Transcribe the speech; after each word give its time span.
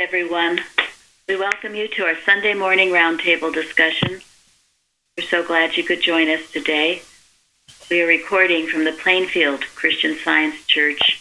everyone. 0.00 0.60
We 1.28 1.36
welcome 1.36 1.74
you 1.74 1.88
to 1.88 2.04
our 2.04 2.14
Sunday 2.24 2.54
morning 2.54 2.90
roundtable 2.90 3.52
discussion. 3.52 4.20
We're 5.16 5.26
so 5.26 5.44
glad 5.44 5.76
you 5.76 5.82
could 5.82 6.00
join 6.00 6.28
us 6.28 6.48
today. 6.52 7.02
We 7.90 8.02
are 8.02 8.06
recording 8.06 8.68
from 8.68 8.84
the 8.84 8.92
Plainfield 8.92 9.62
Christian 9.74 10.16
Science 10.22 10.64
Church, 10.66 11.20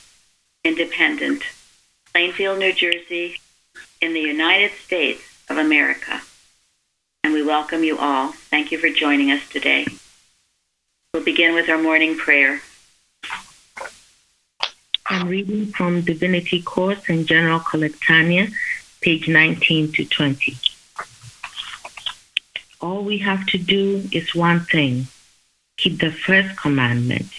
Independent, 0.64 1.42
Plainfield, 2.14 2.60
New 2.60 2.72
Jersey, 2.72 3.40
in 4.00 4.14
the 4.14 4.22
United 4.22 4.74
States 4.74 5.24
of 5.50 5.58
America. 5.58 6.22
And 7.24 7.34
we 7.34 7.42
welcome 7.42 7.84
you 7.84 7.98
all. 7.98 8.34
Thank 8.34 8.72
you 8.72 8.78
for 8.78 8.90
joining 8.90 9.32
us 9.32 9.50
today. 9.50 9.88
We'll 11.16 11.24
begin 11.24 11.56
with 11.56 11.68
our 11.68 11.82
morning 11.82 12.16
prayer. 12.16 12.62
I'm 15.10 15.30
reading 15.30 15.68
from 15.68 16.02
Divinity 16.02 16.62
Course 16.62 17.08
and 17.08 17.26
General 17.26 17.62
Collectanea, 17.62 18.52
page 19.00 19.30
19 19.30 19.94
to 19.94 20.04
20. 20.04 20.58
All 22.82 23.06
we 23.06 23.20
have 23.20 23.46
to 23.48 23.58
do 23.58 24.04
is 24.12 24.36
one 24.36 24.60
thing 24.60 25.08
keep 25.78 26.02
the 26.02 26.12
first 26.12 26.58
commandment. 26.58 27.30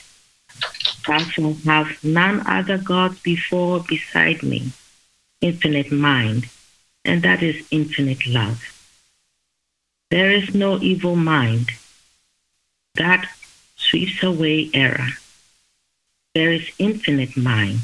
Thou 1.06 1.18
shalt 1.18 1.58
have 1.64 2.02
none 2.02 2.42
other 2.46 2.78
gods 2.78 3.20
before 3.20 3.80
beside 3.80 4.42
me, 4.42 4.72
infinite 5.42 5.92
mind, 5.92 6.48
and 7.04 7.22
that 7.22 7.42
is 7.42 7.66
infinite 7.70 8.26
love. 8.26 8.62
There 10.10 10.30
is 10.30 10.54
no 10.54 10.78
evil 10.78 11.16
mind. 11.16 11.72
That 12.94 13.28
sweeps 13.76 14.22
away 14.22 14.70
error 14.72 15.08
there 16.38 16.52
is 16.52 16.70
infinite 16.78 17.36
mind, 17.36 17.82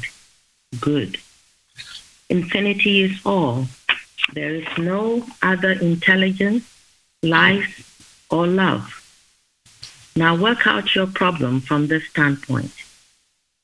good. 0.79 1.17
Infinity 2.29 3.01
is 3.01 3.19
all. 3.25 3.65
There 4.31 4.55
is 4.55 4.77
no 4.77 5.25
other 5.41 5.73
intelligence, 5.73 6.63
life, 7.21 7.73
or 8.29 8.47
love. 8.47 8.85
Now 10.15 10.37
work 10.37 10.65
out 10.65 10.95
your 10.95 11.07
problem 11.07 11.59
from 11.59 11.87
this 11.87 12.07
standpoint. 12.07 12.71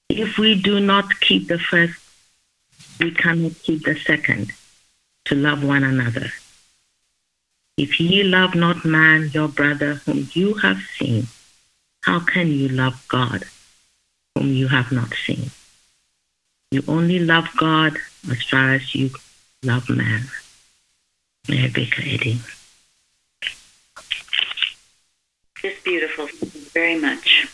If 0.10 0.38
we 0.38 0.62
do 0.62 0.82
not 0.82 1.22
keep 1.22 1.48
the 1.48 1.58
first, 1.58 1.98
we 3.00 3.12
cannot 3.12 3.54
keep 3.64 3.86
the 3.86 3.96
second, 3.96 4.52
to 5.24 5.36
love 5.36 5.64
one 5.64 5.86
another. 5.86 6.34
If 7.78 7.98
ye 8.02 8.24
love 8.24 8.56
not 8.56 8.84
man, 8.84 9.30
your 9.34 9.48
brother, 9.48 9.94
whom 10.04 10.28
you 10.34 10.56
have 10.56 10.82
seen, 10.98 11.28
how 12.02 12.20
can 12.20 12.48
you 12.50 12.68
love 12.68 13.06
God? 13.08 13.46
Whom 14.36 14.54
you 14.54 14.68
have 14.68 14.92
not 14.92 15.14
seen. 15.26 15.52
You 16.72 16.84
only 16.88 17.20
love 17.20 17.50
God 17.58 17.98
as 18.30 18.44
far 18.44 18.74
as 18.74 18.96
you 18.96 19.12
love 19.64 19.90
man. 19.90 20.24
Mary 21.50 21.70
Baker 21.70 22.02
Eddy. 22.02 22.40
It's 25.64 25.84
beautiful, 25.84 26.28
very 26.74 27.00
much. 27.00 27.48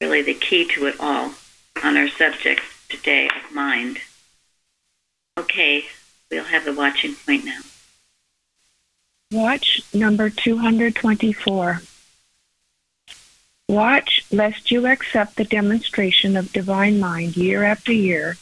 Really 0.00 0.22
the 0.22 0.34
key 0.34 0.66
to 0.74 0.86
it 0.86 0.96
all 1.00 1.32
on 1.82 1.96
our 1.96 2.08
subject 2.08 2.62
today 2.88 3.28
of 3.28 3.54
mind. 3.54 3.98
Okay, 5.38 5.86
we'll 6.30 6.44
have 6.44 6.64
the 6.64 6.74
watching 6.74 7.14
point 7.14 7.44
now. 7.44 7.60
Watch 9.32 9.82
number 9.94 10.28
224. 10.28 11.82
Watch 13.68 14.26
lest 14.30 14.70
you 14.70 14.86
accept 14.86 15.36
the 15.36 15.44
demonstration 15.44 16.36
of 16.36 16.52
divine 16.52 17.00
mind 17.00 17.36
year 17.36 17.64
after 17.64 17.92
year 17.92 18.36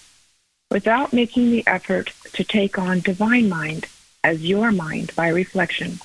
without 0.71 1.13
making 1.13 1.51
the 1.51 1.65
effort 1.67 2.13
to 2.33 2.43
take 2.43 2.79
on 2.79 3.01
divine 3.01 3.49
mind 3.49 3.87
as 4.25 4.45
your 4.45 4.73
mind 4.73 5.15
by 5.15 5.29
reflection, 5.29 6.01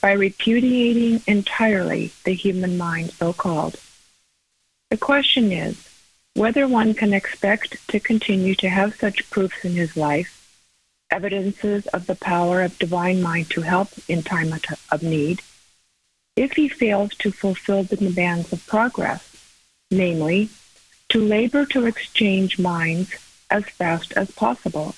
by 0.00 0.12
repudiating 0.12 1.22
entirely 1.26 2.12
the 2.24 2.32
human 2.32 2.78
mind 2.78 3.12
so 3.12 3.32
called. 3.32 3.76
The 4.90 4.96
question 4.96 5.52
is 5.52 5.86
whether 6.34 6.66
one 6.66 6.94
can 6.94 7.12
expect 7.12 7.86
to 7.88 8.00
continue 8.00 8.54
to 8.54 8.68
have 8.70 8.94
such 8.94 9.28
proofs 9.28 9.64
in 9.64 9.72
his 9.72 9.96
life, 9.96 10.34
evidences 11.10 11.86
of 11.88 12.06
the 12.06 12.14
power 12.14 12.62
of 12.62 12.78
divine 12.78 13.20
mind 13.20 13.50
to 13.50 13.60
help 13.60 13.88
in 14.08 14.22
time 14.22 14.54
of 14.90 15.02
need 15.02 15.42
if 16.38 16.52
he 16.52 16.68
fails 16.68 17.10
to 17.16 17.32
fulfill 17.32 17.82
the 17.82 17.96
demands 17.96 18.52
of 18.52 18.64
progress, 18.66 19.36
namely, 19.90 20.48
to 21.08 21.20
labor 21.20 21.66
to 21.66 21.84
exchange 21.84 22.60
minds 22.60 23.10
as 23.50 23.64
fast 23.64 24.12
as 24.12 24.30
possible. 24.30 24.94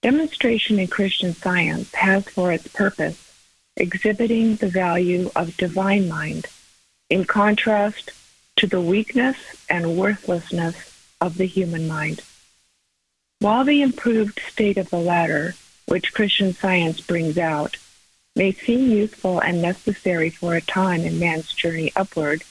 Demonstration 0.00 0.78
in 0.78 0.86
Christian 0.86 1.34
science 1.34 1.92
has 1.94 2.26
for 2.26 2.52
its 2.52 2.68
purpose 2.68 3.20
exhibiting 3.76 4.56
the 4.56 4.68
value 4.68 5.30
of 5.36 5.56
divine 5.58 6.08
mind 6.08 6.46
in 7.10 7.24
contrast 7.24 8.12
to 8.56 8.66
the 8.66 8.80
weakness 8.80 9.36
and 9.68 9.98
worthlessness 9.98 10.76
of 11.20 11.36
the 11.36 11.46
human 11.46 11.86
mind. 11.86 12.22
While 13.40 13.64
the 13.64 13.82
improved 13.82 14.40
state 14.48 14.78
of 14.78 14.88
the 14.88 15.00
latter, 15.00 15.54
which 15.86 16.14
Christian 16.14 16.54
science 16.54 17.00
brings 17.02 17.36
out, 17.36 17.76
may 18.36 18.52
seem 18.52 18.90
useful 18.90 19.40
and 19.40 19.62
necessary 19.62 20.30
for 20.30 20.54
a 20.54 20.60
time 20.60 21.02
in 21.02 21.18
man's 21.18 21.52
journey 21.52 21.92
upward, 21.94 22.42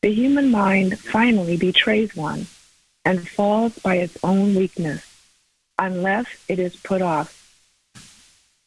the 0.00 0.12
human 0.12 0.50
mind 0.50 0.98
finally 0.98 1.56
betrays 1.56 2.14
one 2.14 2.46
and 3.04 3.28
falls 3.28 3.78
by 3.78 3.96
its 3.96 4.16
own 4.22 4.54
weakness 4.54 5.04
unless 5.78 6.26
it 6.48 6.58
is 6.58 6.76
put 6.76 7.02
off. 7.02 7.38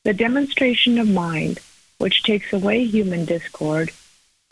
The 0.03 0.13
demonstration 0.13 0.99
of 0.99 1.07
mind, 1.07 1.59
which 1.97 2.23
takes 2.23 2.51
away 2.51 2.83
human 2.83 3.25
discord, 3.25 3.91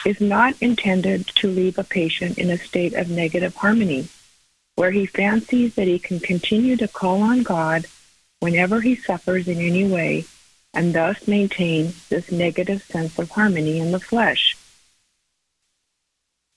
is 0.06 0.20
not 0.20 0.54
intended 0.60 1.26
to 1.26 1.48
leave 1.48 1.78
a 1.78 1.84
patient 1.84 2.38
in 2.38 2.50
a 2.50 2.58
state 2.58 2.94
of 2.94 3.10
negative 3.10 3.54
harmony, 3.56 4.08
where 4.74 4.90
he 4.90 5.06
fancies 5.06 5.74
that 5.74 5.86
he 5.86 5.98
can 5.98 6.20
continue 6.20 6.76
to 6.76 6.88
call 6.88 7.22
on 7.22 7.42
God 7.42 7.86
whenever 8.40 8.80
he 8.80 8.96
suffers 8.96 9.48
in 9.48 9.58
any 9.58 9.86
way 9.86 10.24
and 10.74 10.94
thus 10.94 11.26
maintain 11.28 11.94
this 12.08 12.30
negative 12.30 12.82
sense 12.82 13.18
of 13.18 13.30
harmony 13.30 13.78
in 13.78 13.92
the 13.92 14.00
flesh. 14.00 14.56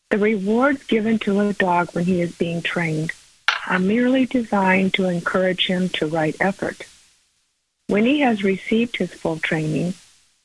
The 0.09 0.17
rewards 0.17 0.83
given 0.83 1.19
to 1.19 1.39
a 1.41 1.53
dog 1.53 1.91
when 1.91 2.05
he 2.05 2.21
is 2.21 2.35
being 2.35 2.61
trained 2.61 3.11
are 3.67 3.79
merely 3.79 4.25
designed 4.25 4.93
to 4.93 5.09
encourage 5.09 5.67
him 5.67 5.89
to 5.89 6.07
right 6.07 6.35
effort. 6.39 6.87
When 7.87 8.05
he 8.05 8.21
has 8.21 8.43
received 8.43 8.97
his 8.97 9.13
full 9.13 9.39
training, 9.39 9.93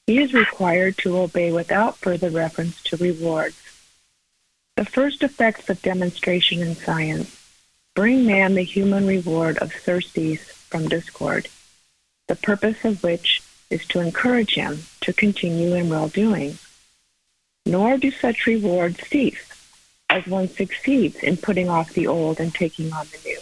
he 0.07 0.21
is 0.21 0.35
required 0.35 0.99
to 0.99 1.19
obey 1.19 1.53
without 1.53 1.97
further 1.97 2.31
reference 2.31 2.83
to 2.85 2.97
rewards. 2.97 3.57
The 4.77 4.85
first 4.85 5.23
effects 5.23 5.71
of 5.71 5.81
demonstration 5.83 6.61
in 6.61 6.75
science 6.75 7.39
bring 7.95 8.27
man 8.27 8.55
the 8.55 8.63
human 8.63 9.07
reward 9.07 9.59
of 9.59 9.73
surcease 9.73 10.43
from 10.43 10.89
discord, 10.89 11.49
the 12.27 12.37
purpose 12.37 12.85
of 12.85 13.03
which 13.03 13.43
is 13.73 13.87
to 13.87 14.01
encourage 14.01 14.55
him 14.55 14.83
to 15.01 15.13
continue 15.13 15.75
in 15.75 15.89
well 15.89 16.09
doing. 16.09 16.59
Nor 17.65 17.97
do 17.97 18.11
such 18.11 18.47
rewards 18.47 19.01
cease 19.09 19.43
as 20.11 20.27
one 20.27 20.49
succeeds 20.49 21.17
in 21.17 21.37
putting 21.37 21.69
off 21.69 21.95
the 21.95 22.07
old 22.07 22.39
and 22.39 22.55
taking 22.55 22.93
on 22.93 23.07
the 23.07 23.19
new. 23.25 23.41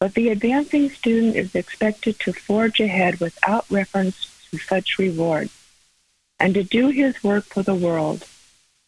But 0.00 0.14
the 0.14 0.28
advancing 0.28 0.90
student 0.90 1.36
is 1.36 1.54
expected 1.54 2.18
to 2.20 2.32
forge 2.32 2.80
ahead 2.80 3.20
without 3.20 3.64
reference 3.70 4.48
to 4.50 4.58
such 4.58 4.98
rewards 4.98 5.52
and 6.38 6.52
to 6.54 6.62
do 6.62 6.88
his 6.88 7.22
work 7.22 7.44
for 7.44 7.62
the 7.62 7.74
world, 7.74 8.26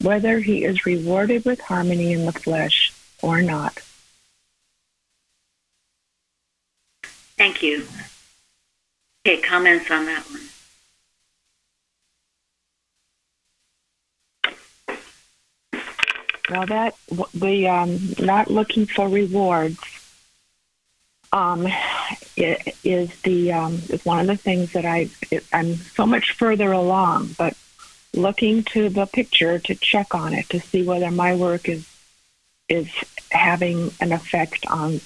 whether 0.00 0.40
he 0.40 0.64
is 0.64 0.84
rewarded 0.84 1.44
with 1.44 1.60
harmony 1.60 2.12
in 2.12 2.26
the 2.26 2.32
flesh 2.32 2.92
or 3.22 3.40
not. 3.40 3.80
Thank 7.38 7.62
you. 7.62 7.86
Okay, 9.26 9.40
comments 9.42 9.90
on 9.90 10.06
that 10.06 10.24
one? 10.30 10.40
Well, 16.50 16.66
that 16.66 16.94
the 17.34 17.68
um, 17.68 17.98
not 18.18 18.50
looking 18.50 18.86
for 18.86 19.06
rewards 19.06 19.78
um, 21.30 21.68
is 22.36 23.20
the 23.20 23.52
um, 23.52 23.74
is 23.90 24.04
one 24.06 24.20
of 24.20 24.26
the 24.26 24.36
things 24.36 24.72
that 24.72 24.86
I 24.86 25.10
I'm 25.52 25.74
so 25.74 26.06
much 26.06 26.32
further 26.32 26.72
along, 26.72 27.34
but 27.36 27.54
looking 28.14 28.62
to 28.64 28.88
the 28.88 29.04
picture 29.04 29.58
to 29.58 29.74
check 29.74 30.14
on 30.14 30.32
it 30.32 30.48
to 30.48 30.60
see 30.60 30.82
whether 30.82 31.10
my 31.10 31.34
work 31.34 31.68
is 31.68 31.86
is 32.68 32.88
having 33.30 33.90
an 34.00 34.12
effect 34.12 34.64
on 34.68 35.02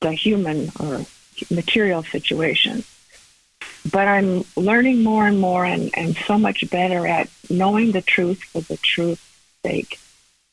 the 0.00 0.12
human 0.12 0.70
or 0.78 1.04
material 1.50 2.04
situation 2.04 2.84
but 3.90 4.08
I'm 4.08 4.44
learning 4.56 5.02
more 5.02 5.26
and 5.26 5.40
more 5.40 5.64
and, 5.64 5.90
and 5.96 6.16
so 6.16 6.38
much 6.38 6.68
better 6.70 7.06
at 7.06 7.28
knowing 7.50 7.92
the 7.92 8.02
truth 8.02 8.42
for 8.42 8.60
the 8.60 8.76
truth's 8.78 9.22
sake, 9.64 9.98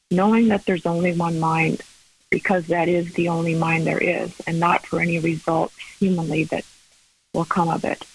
knowing 0.10 0.50
that 0.50 0.66
there's 0.66 0.86
only 0.86 1.14
one 1.14 1.40
mind, 1.40 1.82
because 2.30 2.68
that 2.68 2.88
is 2.88 3.14
the 3.14 3.30
only 3.30 3.56
mind 3.56 3.86
there 3.86 3.98
is, 3.98 4.34
and 4.48 4.60
not 4.60 4.86
for 4.86 5.00
any 5.00 5.20
results 5.20 5.76
humanly 6.00 6.46
that 6.46 6.66
will 7.34 7.46
come 7.46 7.70
of 7.70 7.84
it. 7.84 8.06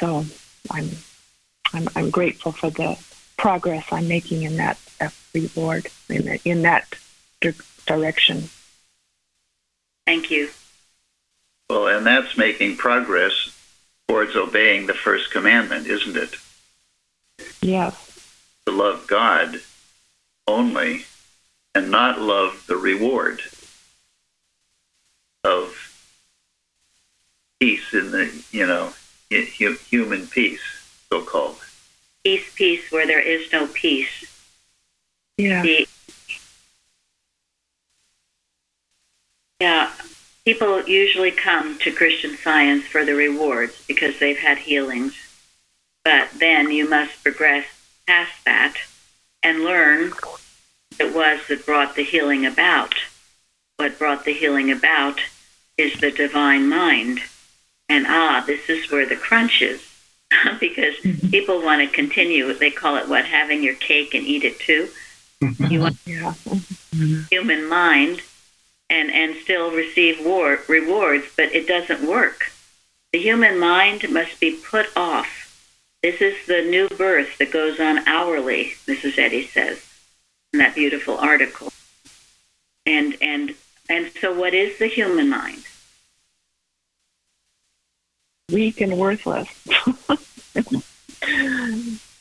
So 0.00 0.24
I'm 0.70 0.90
I'm, 1.72 1.88
I'm 1.94 2.10
grateful 2.10 2.52
for 2.52 2.70
the 2.70 2.98
progress 3.36 3.84
I'm 3.92 4.08
making 4.08 4.42
in 4.42 4.56
that, 4.56 4.78
that 4.98 5.14
reward 5.34 5.88
in, 6.08 6.24
the, 6.24 6.40
in 6.44 6.62
that 6.62 6.94
di- 7.40 7.52
direction. 7.86 8.48
Thank 10.06 10.30
you. 10.30 10.48
Well, 11.68 11.88
and 11.88 12.06
that's 12.06 12.38
making 12.38 12.78
progress 12.78 13.54
towards 14.08 14.34
obeying 14.34 14.86
the 14.86 14.94
first 14.94 15.30
commandment, 15.30 15.86
isn't 15.86 16.16
it? 16.16 16.34
Yes. 17.60 17.94
To 18.66 18.72
love 18.72 19.06
God 19.06 19.60
only 20.46 21.04
and 21.74 21.90
not 21.90 22.20
love 22.20 22.64
the 22.66 22.76
reward 22.76 23.42
of 25.44 25.74
peace 27.60 27.92
in 27.92 28.10
the, 28.10 28.44
you 28.50 28.66
know, 28.66 28.92
human 29.30 30.26
peace, 30.26 30.62
so 31.10 31.22
called. 31.22 31.56
Peace, 32.24 32.52
peace, 32.54 32.90
where 32.90 33.06
there 33.06 33.20
is 33.20 33.52
no 33.52 33.66
peace. 33.68 34.24
Yeah. 35.36 35.62
The, 35.62 35.88
yeah. 39.60 39.90
People 40.48 40.82
usually 40.88 41.30
come 41.30 41.78
to 41.80 41.92
Christian 41.92 42.34
science 42.38 42.86
for 42.86 43.04
the 43.04 43.14
rewards 43.14 43.84
because 43.86 44.18
they've 44.18 44.38
had 44.38 44.56
healings. 44.56 45.12
But 46.06 46.30
then 46.38 46.70
you 46.70 46.88
must 46.88 47.22
progress 47.22 47.66
past 48.06 48.46
that 48.46 48.76
and 49.42 49.62
learn 49.62 50.10
it 50.98 51.14
was 51.14 51.40
that 51.48 51.66
brought 51.66 51.96
the 51.96 52.02
healing 52.02 52.46
about. 52.46 52.94
What 53.76 53.98
brought 53.98 54.24
the 54.24 54.32
healing 54.32 54.70
about 54.70 55.20
is 55.76 56.00
the 56.00 56.10
divine 56.10 56.66
mind. 56.66 57.20
And 57.90 58.06
ah, 58.08 58.42
this 58.46 58.70
is 58.70 58.90
where 58.90 59.04
the 59.04 59.16
crunch 59.16 59.60
is. 59.60 59.86
because 60.60 60.96
mm-hmm. 61.04 61.28
people 61.28 61.60
want 61.60 61.82
to 61.82 61.94
continue. 61.94 62.54
They 62.54 62.70
call 62.70 62.96
it 62.96 63.06
what? 63.06 63.26
Having 63.26 63.64
your 63.64 63.74
cake 63.74 64.14
and 64.14 64.26
eat 64.26 64.44
it 64.44 64.58
too. 64.58 64.88
Mm-hmm. 65.42 65.64
You 65.66 65.80
want 65.80 65.98
yeah. 66.06 66.32
Mm-hmm. 66.46 67.20
human 67.28 67.68
mind 67.68 68.22
and 68.90 69.10
and 69.10 69.36
still 69.36 69.70
receive 69.70 70.24
war, 70.24 70.60
rewards, 70.68 71.26
but 71.36 71.54
it 71.54 71.66
doesn't 71.66 72.06
work. 72.06 72.52
The 73.12 73.18
human 73.18 73.58
mind 73.58 74.10
must 74.10 74.38
be 74.40 74.52
put 74.52 74.94
off. 74.96 75.46
This 76.02 76.20
is 76.20 76.36
the 76.46 76.62
new 76.62 76.88
birth 76.88 77.38
that 77.38 77.50
goes 77.50 77.80
on 77.80 78.06
hourly, 78.06 78.74
Mrs. 78.86 79.18
Eddy 79.18 79.46
says 79.46 79.84
in 80.52 80.60
that 80.60 80.74
beautiful 80.74 81.18
article. 81.18 81.72
And 82.86 83.16
and 83.20 83.54
and 83.88 84.10
so 84.20 84.32
what 84.38 84.54
is 84.54 84.78
the 84.78 84.86
human 84.86 85.28
mind? 85.28 85.64
Weak 88.50 88.80
and 88.80 88.96
worthless. 88.96 89.48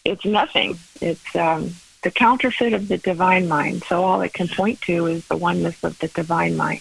it's 0.03 0.25
nothing. 0.25 0.77
It's 0.99 1.35
um, 1.35 1.73
the 2.07 2.11
counterfeit 2.11 2.71
of 2.71 2.87
the 2.87 2.97
divine 2.97 3.49
mind. 3.49 3.83
So 3.83 4.05
all 4.05 4.21
it 4.21 4.31
can 4.31 4.47
point 4.47 4.79
to 4.83 5.07
is 5.07 5.27
the 5.27 5.35
oneness 5.35 5.83
of 5.83 5.99
the 5.99 6.07
divine 6.07 6.55
mind. 6.55 6.79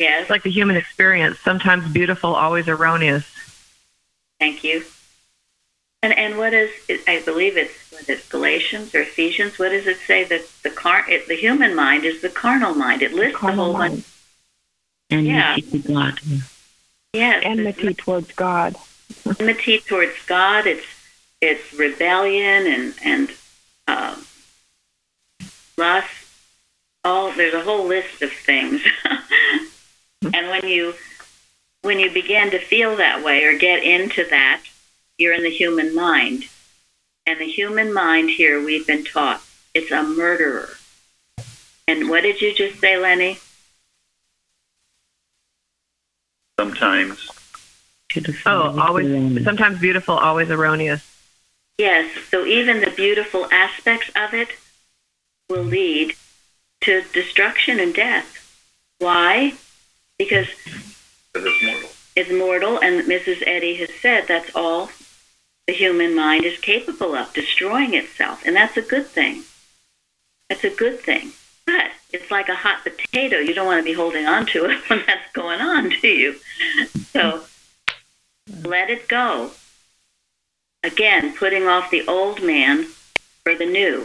Yes. 0.00 0.22
It's 0.22 0.30
like 0.30 0.42
the 0.42 0.50
human 0.50 0.74
experience, 0.74 1.38
sometimes 1.38 1.86
beautiful, 1.92 2.34
always 2.34 2.66
erroneous. 2.66 3.24
Thank 4.40 4.64
you. 4.64 4.84
And 6.02 6.18
and 6.18 6.36
what 6.36 6.52
is 6.52 6.72
I 7.06 7.22
believe 7.24 7.56
it's 7.56 7.92
what 7.92 8.08
is 8.08 8.26
Galatians 8.28 8.92
or 8.92 9.02
Ephesians? 9.02 9.56
What 9.56 9.68
does 9.68 9.86
it 9.86 9.98
say 9.98 10.24
that 10.24 10.42
the 10.64 10.70
car 10.70 11.08
it, 11.08 11.28
the 11.28 11.36
human 11.36 11.76
mind 11.76 12.04
is 12.04 12.22
the 12.22 12.28
carnal 12.28 12.74
mind? 12.74 13.02
It 13.02 13.12
lists 13.12 13.40
the, 13.40 13.46
the 13.46 13.52
whole 13.52 13.72
mind. 13.72 14.02
Enmity 15.10 15.28
yeah. 15.28 15.54
to 15.54 15.78
God. 15.78 16.20
Yes. 17.12 17.42
Enmity 17.44 17.94
towards 17.94 18.32
God. 18.32 18.74
enmity 19.38 19.78
towards 19.78 20.20
God. 20.26 20.66
It's 20.66 20.95
it's 21.40 21.72
rebellion 21.74 22.66
and 22.66 22.94
and 23.04 23.30
uh, 23.88 24.16
lust. 25.76 26.10
All 27.04 27.32
there's 27.32 27.54
a 27.54 27.62
whole 27.62 27.86
list 27.86 28.22
of 28.22 28.32
things. 28.32 28.82
and 30.22 30.48
when 30.48 30.66
you 30.66 30.94
when 31.82 31.98
you 32.00 32.10
begin 32.10 32.50
to 32.50 32.58
feel 32.58 32.96
that 32.96 33.24
way 33.24 33.44
or 33.44 33.56
get 33.56 33.82
into 33.82 34.24
that, 34.30 34.62
you're 35.18 35.34
in 35.34 35.42
the 35.42 35.50
human 35.50 35.94
mind. 35.94 36.44
And 37.26 37.40
the 37.40 37.46
human 37.46 37.92
mind 37.92 38.30
here, 38.30 38.64
we've 38.64 38.86
been 38.86 39.04
taught, 39.04 39.42
it's 39.74 39.90
a 39.90 40.02
murderer. 40.02 40.70
And 41.88 42.08
what 42.08 42.22
did 42.22 42.40
you 42.40 42.54
just 42.54 42.80
say, 42.80 42.96
Lenny? 42.96 43.38
Sometimes. 46.58 47.28
Oh, 48.46 48.80
always. 48.80 49.44
Sometimes 49.44 49.78
beautiful, 49.78 50.16
always 50.16 50.50
erroneous. 50.50 51.15
Yes. 51.78 52.10
So 52.30 52.44
even 52.44 52.80
the 52.80 52.90
beautiful 52.90 53.46
aspects 53.52 54.10
of 54.16 54.32
it 54.34 54.48
will 55.48 55.62
lead 55.64 56.14
to 56.82 57.02
destruction 57.12 57.80
and 57.80 57.94
death. 57.94 58.42
Why? 58.98 59.54
Because 60.18 60.48
it's 61.34 61.62
mortal. 61.62 61.90
It's 62.16 62.32
mortal, 62.32 62.78
and 62.78 63.02
Mrs. 63.04 63.46
Eddy 63.46 63.74
has 63.76 63.90
said 64.00 64.24
that's 64.26 64.54
all 64.54 64.90
the 65.66 65.74
human 65.74 66.14
mind 66.14 66.44
is 66.44 66.58
capable 66.58 67.14
of 67.14 67.32
destroying 67.32 67.94
itself, 67.94 68.42
and 68.46 68.56
that's 68.56 68.76
a 68.76 68.82
good 68.82 69.06
thing. 69.06 69.42
That's 70.48 70.64
a 70.64 70.70
good 70.70 71.00
thing. 71.00 71.32
But 71.66 71.90
it's 72.12 72.30
like 72.30 72.48
a 72.48 72.54
hot 72.54 72.84
potato. 72.84 73.38
You 73.38 73.52
don't 73.52 73.66
want 73.66 73.80
to 73.80 73.84
be 73.84 73.92
holding 73.92 74.26
on 74.26 74.46
to 74.46 74.66
it 74.66 74.78
when 74.88 75.02
that's 75.06 75.32
going 75.32 75.60
on, 75.60 75.90
do 76.00 76.08
you? 76.08 76.36
So 77.10 77.42
let 78.62 78.90
it 78.90 79.08
go. 79.08 79.50
Again, 80.86 81.34
putting 81.34 81.66
off 81.66 81.90
the 81.90 82.06
old 82.06 82.42
man 82.42 82.84
for 83.42 83.54
the 83.54 83.66
new. 83.66 84.04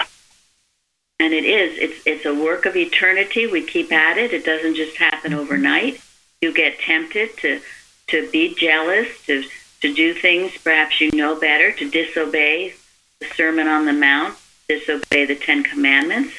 And 1.20 1.34
it 1.34 1.46
is, 1.46 1.78
it's, 1.78 2.08
it's 2.08 2.26
a 2.26 2.34
work 2.34 2.66
of 2.66 2.76
eternity. 2.76 3.46
We 3.46 3.64
keep 3.64 3.92
at 3.92 4.18
it. 4.18 4.34
It 4.34 4.44
doesn't 4.44 4.76
just 4.76 4.98
happen 4.98 5.32
mm-hmm. 5.32 5.42
overnight. 5.42 6.02
You 6.42 6.52
get 6.54 6.80
tempted 6.80 7.38
to, 7.38 7.62
to 8.08 8.30
be 8.32 8.56
jealous, 8.56 9.08
to 9.28 9.44
to 9.82 9.94
do 9.94 10.14
things 10.14 10.56
perhaps 10.64 11.02
you 11.02 11.12
know 11.12 11.36
better, 11.36 11.72
to 11.72 11.90
disobey 11.90 12.74
the 13.20 13.26
Sermon 13.26 13.68
on 13.68 13.86
the 13.86 13.94
Mount, 13.94 14.38
disobey 14.70 15.26
the 15.26 15.36
Ten 15.36 15.64
Commandments. 15.64 16.34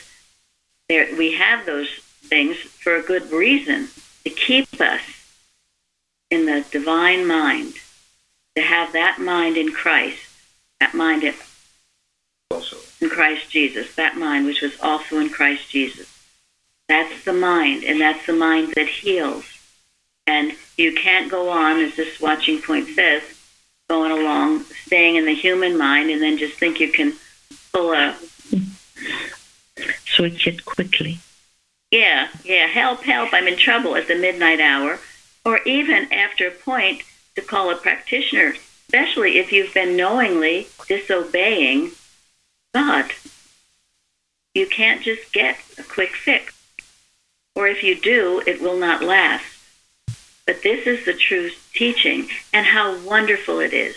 There, 0.88 1.14
we 1.16 1.32
have 1.34 1.66
those 1.66 1.88
things 2.22 2.56
for 2.56 2.94
a 2.94 3.02
good 3.02 3.30
reason 3.30 3.88
to 4.24 4.30
keep 4.30 4.80
us 4.80 5.02
in 6.30 6.46
the 6.46 6.64
divine 6.70 7.26
mind, 7.26 7.74
to 8.56 8.62
have 8.62 8.92
that 8.92 9.18
mind 9.20 9.56
in 9.56 9.72
Christ, 9.72 10.20
that 10.82 10.94
mind 10.94 11.22
in, 11.22 11.34
also. 12.50 12.76
in 13.00 13.08
Christ 13.08 13.48
Jesus, 13.48 13.94
that 13.94 14.16
mind 14.16 14.46
which 14.46 14.62
was 14.62 14.72
also 14.80 15.20
in 15.20 15.28
Christ 15.30 15.70
Jesus. 15.70 16.08
That's 16.88 17.24
the 17.24 17.32
mind, 17.32 17.84
and 17.84 18.00
that's 18.00 18.26
the 18.26 18.32
mind 18.32 18.72
that 18.74 18.88
heals. 18.88 19.44
And 20.26 20.52
you 20.76 20.92
can't 20.92 21.30
go 21.30 21.50
on, 21.50 21.78
as 21.78 21.94
this 21.94 22.20
watching 22.20 22.60
point 22.60 22.88
says, 22.88 23.22
going 23.88 24.10
along, 24.10 24.64
staying 24.86 25.14
in 25.14 25.24
the 25.24 25.34
human 25.34 25.78
mind, 25.78 26.10
and 26.10 26.20
then 26.20 26.36
just 26.36 26.58
think 26.58 26.80
you 26.80 26.90
can 26.90 27.12
pull 27.72 27.92
a 27.92 28.16
switch 30.04 30.48
it 30.48 30.64
quickly. 30.64 31.20
Yeah, 31.92 32.26
yeah. 32.44 32.66
Help, 32.66 33.02
help! 33.04 33.32
I'm 33.32 33.46
in 33.46 33.56
trouble 33.56 33.94
at 33.94 34.08
the 34.08 34.16
midnight 34.16 34.58
hour, 34.58 34.98
or 35.44 35.60
even 35.62 36.12
after 36.12 36.48
a 36.48 36.50
point 36.50 37.02
to 37.36 37.42
call 37.42 37.70
a 37.70 37.76
practitioner, 37.76 38.54
especially 38.92 39.38
if 39.38 39.50
you've 39.52 39.72
been 39.72 39.96
knowingly 39.96 40.66
disobeying 40.86 41.90
God. 42.74 43.10
You 44.54 44.66
can't 44.66 45.00
just 45.00 45.32
get 45.32 45.56
a 45.78 45.82
quick 45.82 46.10
fix, 46.10 46.52
or 47.54 47.68
if 47.68 47.82
you 47.82 47.98
do, 47.98 48.42
it 48.46 48.60
will 48.60 48.76
not 48.76 49.02
last. 49.02 49.46
But 50.46 50.62
this 50.62 50.86
is 50.86 51.06
the 51.06 51.14
true 51.14 51.50
teaching, 51.72 52.28
and 52.52 52.66
how 52.66 52.98
wonderful 52.98 53.60
it 53.60 53.72
is. 53.72 53.96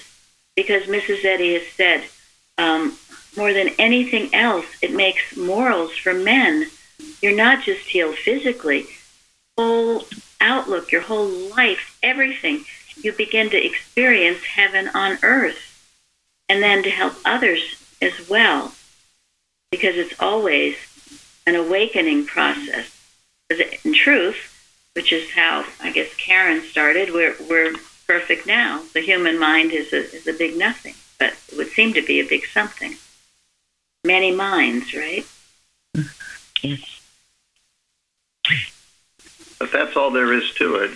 Because 0.55 0.83
Mrs. 0.83 1.25
Eddy 1.25 1.55
has 1.55 1.67
said, 1.75 2.05
um, 2.57 2.97
more 3.35 3.51
than 3.51 3.71
anything 3.77 4.33
else, 4.33 4.65
it 4.81 4.93
makes 4.93 5.35
morals 5.35 5.91
for 5.97 6.13
men. 6.13 6.67
You're 7.21 7.35
not 7.35 7.65
just 7.65 7.81
healed 7.81 8.15
physically, 8.15 8.85
whole 9.57 10.05
outlook, 10.39 10.93
your 10.93 11.01
whole 11.01 11.27
life, 11.27 11.97
everything. 12.01 12.63
You 13.05 13.11
begin 13.11 13.51
to 13.51 13.63
experience 13.63 14.43
heaven 14.43 14.89
on 14.95 15.19
earth, 15.21 15.61
and 16.49 16.63
then 16.63 16.81
to 16.81 16.89
help 16.89 17.13
others 17.23 17.61
as 18.01 18.27
well, 18.27 18.73
because 19.69 19.95
it's 19.95 20.19
always 20.19 20.75
an 21.45 21.53
awakening 21.53 22.25
process. 22.25 22.89
In 23.83 23.93
truth, 23.93 24.89
which 24.93 25.13
is 25.13 25.29
how 25.29 25.65
I 25.79 25.91
guess 25.91 26.11
Karen 26.15 26.63
started. 26.63 27.13
We're 27.13 27.35
we're 27.47 27.75
perfect 28.07 28.47
now. 28.47 28.81
The 28.95 29.01
human 29.01 29.37
mind 29.37 29.71
is 29.71 29.93
a 29.93 30.11
is 30.11 30.25
a 30.25 30.33
big 30.33 30.57
nothing, 30.57 30.95
but 31.19 31.35
it 31.51 31.57
would 31.57 31.69
seem 31.69 31.93
to 31.93 32.01
be 32.01 32.19
a 32.19 32.25
big 32.25 32.47
something. 32.47 32.95
Many 34.03 34.31
minds, 34.31 34.95
right? 34.95 35.27
Yes. 36.63 37.01
But 39.59 39.71
that's 39.71 39.95
all 39.95 40.09
there 40.09 40.33
is 40.33 40.51
to 40.55 40.77
it, 40.77 40.91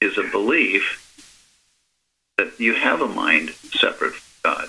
is 0.00 0.16
a 0.16 0.22
belief 0.22 0.98
that 2.40 2.58
you 2.58 2.72
have 2.72 3.02
a 3.02 3.08
mind 3.08 3.50
separate 3.50 4.14
from 4.14 4.50
God, 4.54 4.68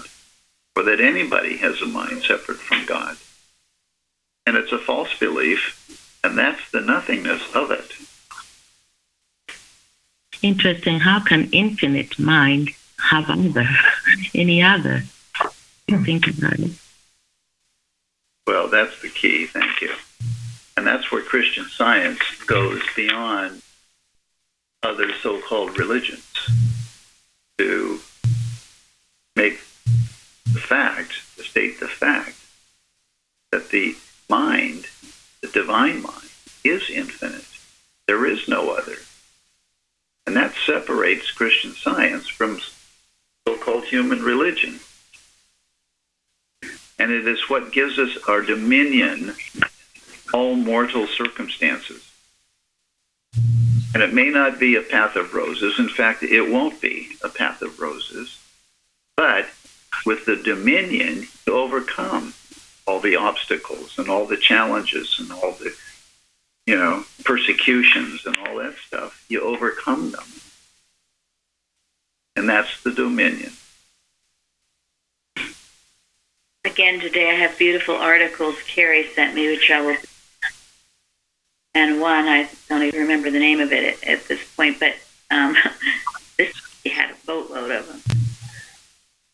or 0.75 0.83
that 0.83 0.99
anybody 0.99 1.55
has 1.57 1.81
a 1.81 1.85
mind 1.85 2.21
separate 2.23 2.57
from 2.57 2.85
God. 2.85 3.15
And 4.45 4.57
it's 4.57 4.73
a 4.73 4.77
false 4.77 5.17
belief, 5.17 6.19
and 6.21 6.37
that's 6.37 6.69
the 6.71 6.81
nothingness 6.81 7.43
of 7.55 7.71
it. 7.71 7.93
Interesting. 10.41 10.99
How 10.99 11.21
can 11.21 11.49
infinite 11.53 12.19
mind 12.19 12.71
have 12.99 13.29
other, 13.29 13.69
any 14.35 14.61
other? 14.61 15.03
Think 15.87 16.27
about 16.27 16.59
it. 16.59 16.71
Well, 18.47 18.67
that's 18.67 19.01
the 19.01 19.09
key. 19.09 19.45
Thank 19.45 19.79
you. 19.79 19.93
And 20.75 20.85
that's 20.85 21.09
where 21.09 21.21
Christian 21.21 21.65
science 21.65 22.21
goes 22.47 22.81
beyond 22.97 23.61
other 24.83 25.13
so-called 25.21 25.77
religions 25.77 26.25
to 27.61 27.99
make 29.35 29.59
the 30.51 30.59
fact, 30.59 31.11
to 31.37 31.43
state 31.43 31.79
the 31.79 31.87
fact 31.87 32.35
that 33.51 33.69
the 33.69 33.95
mind, 34.27 34.87
the 35.41 35.47
divine 35.47 36.01
mind, 36.01 36.29
is 36.63 36.89
infinite. 36.89 37.45
There 38.07 38.25
is 38.25 38.47
no 38.47 38.71
other. 38.71 38.95
And 40.25 40.35
that 40.35 40.55
separates 40.65 41.29
Christian 41.29 41.73
science 41.73 42.27
from 42.27 42.59
so-called 43.47 43.85
human 43.85 44.23
religion. 44.23 44.79
And 46.97 47.11
it 47.11 47.27
is 47.27 47.47
what 47.47 47.71
gives 47.71 47.99
us 47.99 48.17
our 48.27 48.41
dominion 48.41 49.35
all 50.33 50.55
mortal 50.55 51.05
circumstances. 51.05 52.10
And 53.93 54.01
it 54.01 54.13
may 54.13 54.29
not 54.29 54.59
be 54.59 54.75
a 54.75 54.81
path 54.81 55.15
of 55.15 55.33
roses. 55.33 55.77
In 55.77 55.89
fact, 55.89 56.23
it 56.23 56.49
won't 56.49 56.79
be 56.79 57.09
a 57.23 57.29
path 57.29 57.61
of 57.61 57.79
roses. 57.79 58.39
But 59.17 59.47
with 60.05 60.25
the 60.25 60.37
dominion, 60.37 61.27
you 61.45 61.53
overcome 61.53 62.33
all 62.87 62.99
the 62.99 63.17
obstacles 63.17 63.97
and 63.97 64.09
all 64.09 64.25
the 64.25 64.37
challenges 64.37 65.17
and 65.19 65.31
all 65.31 65.51
the, 65.53 65.75
you 66.65 66.75
know, 66.75 67.03
persecutions 67.25 68.25
and 68.25 68.37
all 68.37 68.57
that 68.57 68.75
stuff. 68.77 69.25
You 69.29 69.41
overcome 69.41 70.11
them. 70.11 70.23
And 72.35 72.47
that's 72.47 72.81
the 72.83 72.91
dominion. 72.91 73.51
Again, 76.63 76.99
today 76.99 77.29
I 77.29 77.33
have 77.33 77.57
beautiful 77.57 77.95
articles 77.95 78.55
Carrie 78.67 79.09
sent 79.13 79.35
me, 79.35 79.47
which 79.47 79.69
I 79.69 79.81
will 79.81 79.97
and 81.73 82.01
one 82.01 82.27
I 82.27 82.49
don't 82.69 82.83
even 82.83 83.01
remember 83.01 83.29
the 83.31 83.39
name 83.39 83.59
of 83.59 83.71
it 83.71 83.97
at, 84.03 84.07
at 84.07 84.27
this 84.27 84.41
point, 84.55 84.79
but 84.79 84.95
um, 85.29 85.55
this 86.37 86.53
had 86.85 87.11
a 87.11 87.15
boatload 87.25 87.71
of 87.71 87.87
them. 87.87 88.01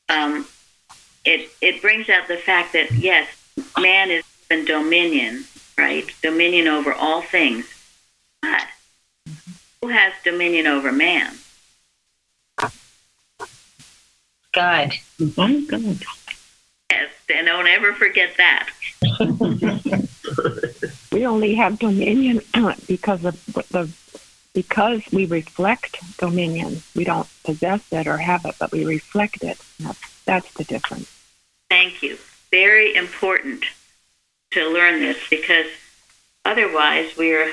Um, 0.10 0.48
it 1.26 1.50
it 1.62 1.82
brings 1.82 2.10
out 2.10 2.28
the 2.28 2.38
fact 2.38 2.74
that 2.74 2.92
yes, 2.92 3.28
man 3.80 4.12
is 4.12 4.24
given 4.50 4.66
dominion, 4.66 5.46
right? 5.78 6.10
Dominion 6.22 6.68
over 6.68 6.94
all 6.94 7.22
things, 7.22 7.66
but 8.42 8.68
who 9.82 9.90
has 9.90 10.14
dominion 10.24 10.68
over 10.68 10.92
man? 10.92 11.34
God. 14.54 14.94
Oh, 15.38 15.66
God. 15.68 16.00
Yes, 16.90 17.12
and 17.30 17.46
don't 17.46 17.68
ever 17.68 17.94
forget 17.94 18.36
that. 18.38 18.70
we 21.18 21.26
only 21.26 21.56
have 21.56 21.80
dominion 21.80 22.42
because 22.88 23.26
of 23.26 23.44
the 23.72 23.90
because 24.54 25.02
we 25.12 25.26
reflect 25.26 25.98
dominion. 26.18 26.82
We 26.96 27.04
don't 27.04 27.28
possess 27.44 27.82
it 27.92 28.08
or 28.08 28.18
have 28.18 28.46
it, 28.46 28.56
but 28.60 28.72
we 28.72 28.86
reflect 28.86 29.44
it. 29.44 29.60
That's, 29.80 30.24
that's 30.26 30.54
the 30.54 30.64
difference. 30.64 31.12
Thank 31.70 32.02
you. 32.02 32.18
Very 32.52 32.96
important 32.96 33.64
to 34.52 34.68
learn 34.72 35.00
this 35.00 35.18
because 35.30 35.68
otherwise 36.46 37.18
we're 37.18 37.52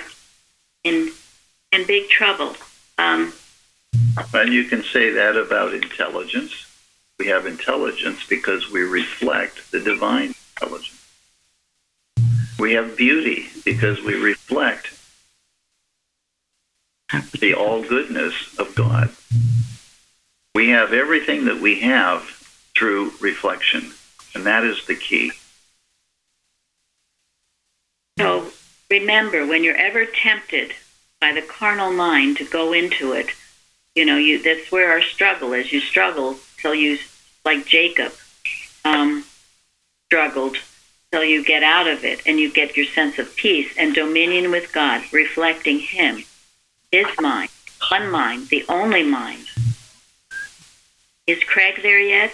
in 0.83 1.11
in 1.73 1.87
big 1.87 2.11
trouble. 2.11 2.57
Um, 2.99 3.33
and 4.35 4.53
you 4.53 4.65
can 4.65 4.83
say 4.83 5.11
that 5.11 5.37
about 5.37 5.73
intelligence. 5.73 6.67
We 7.19 7.29
have 7.29 7.47
intelligence 7.47 8.27
because 8.29 8.71
we 8.71 8.83
reflect 8.83 9.71
the 9.71 9.81
divine 9.81 10.35
intelligence. 10.61 11.04
We 12.59 12.75
have 12.75 12.97
beauty 12.97 13.49
because 13.65 14.01
we 14.03 14.15
reflect 14.15 14.91
the 17.41 17.55
all 17.55 17.83
goodness 17.83 18.59
of 18.59 18.75
God. 18.75 19.11
We 20.55 20.69
have 20.71 20.93
everything 20.93 21.47
that 21.47 21.61
we 21.61 21.81
have 21.81 22.23
through 22.77 23.13
reflection, 23.21 23.93
and 24.35 24.47
that 24.47 24.65
is 24.65 24.87
the 24.87 24.95
key. 24.95 25.33
So 28.19 28.49
remember, 28.91 29.47
when 29.47 29.65
you're 29.65 29.77
ever 29.77 30.07
tempted 30.07 30.73
by 31.21 31.33
the 31.33 31.43
carnal 31.43 31.93
mind 31.93 32.37
to 32.39 32.45
go 32.45 32.73
into 32.73 33.13
it, 33.13 33.29
you 33.95 34.05
know, 34.05 34.17
you 34.17 34.43
that's 34.43 34.71
where 34.71 34.91
our 34.91 35.03
struggle 35.03 35.53
is. 35.53 35.73
You 35.73 35.81
struggle 35.81 36.37
till 36.59 36.75
you, 36.75 36.99
like 37.45 37.67
Jacob, 37.67 38.13
um, 38.85 39.25
struggled 40.07 40.57
till 41.15 41.23
you 41.23 41.45
get 41.45 41.63
out 41.63 41.87
of 41.87 42.05
it 42.05 42.21
and 42.27 42.41
you 42.41 42.53
get 42.53 42.77
your 42.77 42.87
sense 42.87 43.21
of 43.21 43.37
peace 43.37 43.73
and 43.79 43.95
dominion 43.95 44.51
with 44.51 44.73
God, 44.73 45.01
reflecting 45.13 45.79
Him, 45.79 46.25
His 46.91 47.07
mind, 47.21 47.51
one 47.89 48.11
mind, 48.11 48.49
the 48.49 48.65
only 48.69 49.05
mind. 49.05 49.47
Is 51.29 51.45
Craig 51.45 51.79
there 51.83 52.01
yet? 52.01 52.33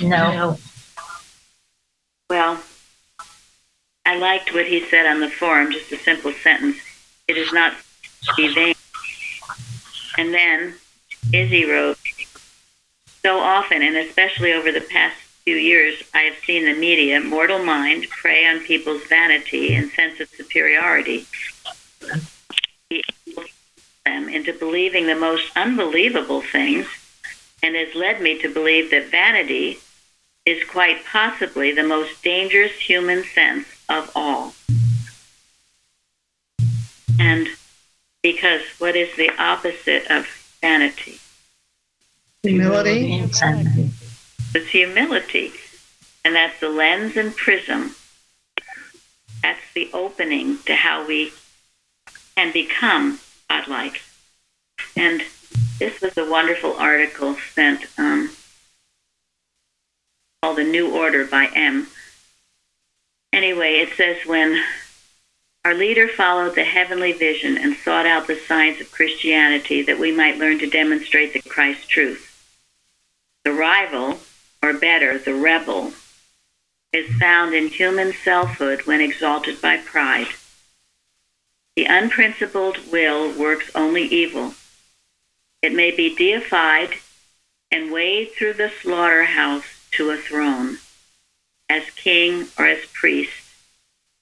No. 0.00 0.58
Well, 2.30 2.62
I 4.06 4.16
liked 4.16 4.54
what 4.54 4.66
he 4.66 4.80
said 4.88 5.04
on 5.04 5.20
the 5.20 5.28
forum, 5.28 5.70
just 5.70 5.92
a 5.92 5.98
simple 5.98 6.32
sentence. 6.32 6.78
It 7.28 7.36
is 7.36 7.52
not 7.52 7.74
be 8.38 8.54
vain. 8.54 8.74
And 10.16 10.32
then 10.32 10.76
Izzy 11.30 11.66
wrote, 11.66 11.98
so 13.22 13.38
often, 13.38 13.82
and 13.82 13.96
especially 13.98 14.54
over 14.54 14.72
the 14.72 14.80
past 14.80 15.25
few 15.46 15.56
years, 15.56 16.02
I 16.12 16.22
have 16.22 16.36
seen 16.44 16.64
the 16.64 16.74
media, 16.74 17.20
mortal 17.20 17.64
mind, 17.64 18.08
prey 18.10 18.48
on 18.48 18.64
people's 18.64 19.04
vanity 19.04 19.76
and 19.76 19.92
sense 19.92 20.18
of 20.18 20.28
superiority, 20.30 21.24
them 24.04 24.28
into 24.28 24.52
believing 24.52 25.06
the 25.06 25.14
most 25.14 25.44
unbelievable 25.54 26.42
things, 26.42 26.88
and 27.62 27.76
has 27.76 27.94
led 27.94 28.20
me 28.20 28.42
to 28.42 28.52
believe 28.52 28.90
that 28.90 29.06
vanity 29.06 29.78
is 30.44 30.64
quite 30.64 31.04
possibly 31.04 31.70
the 31.70 31.84
most 31.84 32.24
dangerous 32.24 32.72
human 32.72 33.22
sense 33.22 33.68
of 33.88 34.10
all. 34.16 34.52
And 37.20 37.46
because 38.20 38.62
what 38.78 38.96
is 38.96 39.14
the 39.16 39.30
opposite 39.40 40.10
of 40.10 40.26
vanity? 40.60 41.20
Humility. 42.42 43.06
Humility. 43.06 43.85
It's 44.56 44.68
humility. 44.68 45.52
And 46.24 46.34
that's 46.34 46.58
the 46.60 46.70
lens 46.70 47.14
and 47.18 47.36
prism. 47.36 47.94
That's 49.42 49.60
the 49.74 49.90
opening 49.92 50.60
to 50.64 50.74
how 50.74 51.06
we 51.06 51.34
can 52.38 52.54
become 52.54 53.20
godlike. 53.50 54.00
And 54.96 55.22
this 55.78 56.00
was 56.00 56.16
a 56.16 56.30
wonderful 56.30 56.72
article 56.72 57.36
sent 57.52 57.84
um, 57.98 58.30
called 60.40 60.56
The 60.56 60.64
New 60.64 60.90
Order 60.90 61.26
by 61.26 61.50
M. 61.54 61.88
Anyway, 63.34 63.74
it 63.74 63.90
says 63.94 64.24
when 64.24 64.58
our 65.66 65.74
leader 65.74 66.08
followed 66.08 66.54
the 66.54 66.64
heavenly 66.64 67.12
vision 67.12 67.58
and 67.58 67.76
sought 67.76 68.06
out 68.06 68.26
the 68.26 68.40
science 68.48 68.80
of 68.80 68.90
Christianity 68.90 69.82
that 69.82 69.98
we 69.98 70.12
might 70.12 70.38
learn 70.38 70.58
to 70.60 70.66
demonstrate 70.66 71.34
the 71.34 71.42
Christ 71.46 71.90
truth. 71.90 72.22
The 73.44 73.52
rival 73.52 74.18
or 74.66 74.74
better, 74.74 75.18
the 75.18 75.34
rebel, 75.34 75.92
is 76.92 77.14
found 77.18 77.54
in 77.54 77.68
human 77.68 78.12
selfhood 78.12 78.82
when 78.86 79.00
exalted 79.00 79.60
by 79.62 79.76
pride. 79.76 80.28
The 81.76 81.84
unprincipled 81.84 82.90
will 82.90 83.32
works 83.38 83.70
only 83.74 84.02
evil. 84.04 84.54
It 85.62 85.72
may 85.72 85.90
be 85.94 86.14
deified 86.14 86.94
and 87.70 87.92
wade 87.92 88.32
through 88.32 88.54
the 88.54 88.72
slaughterhouse 88.82 89.86
to 89.92 90.10
a 90.10 90.16
throne, 90.16 90.78
as 91.68 91.84
king 91.90 92.46
or 92.58 92.66
as 92.66 92.86
priest, 92.86 93.32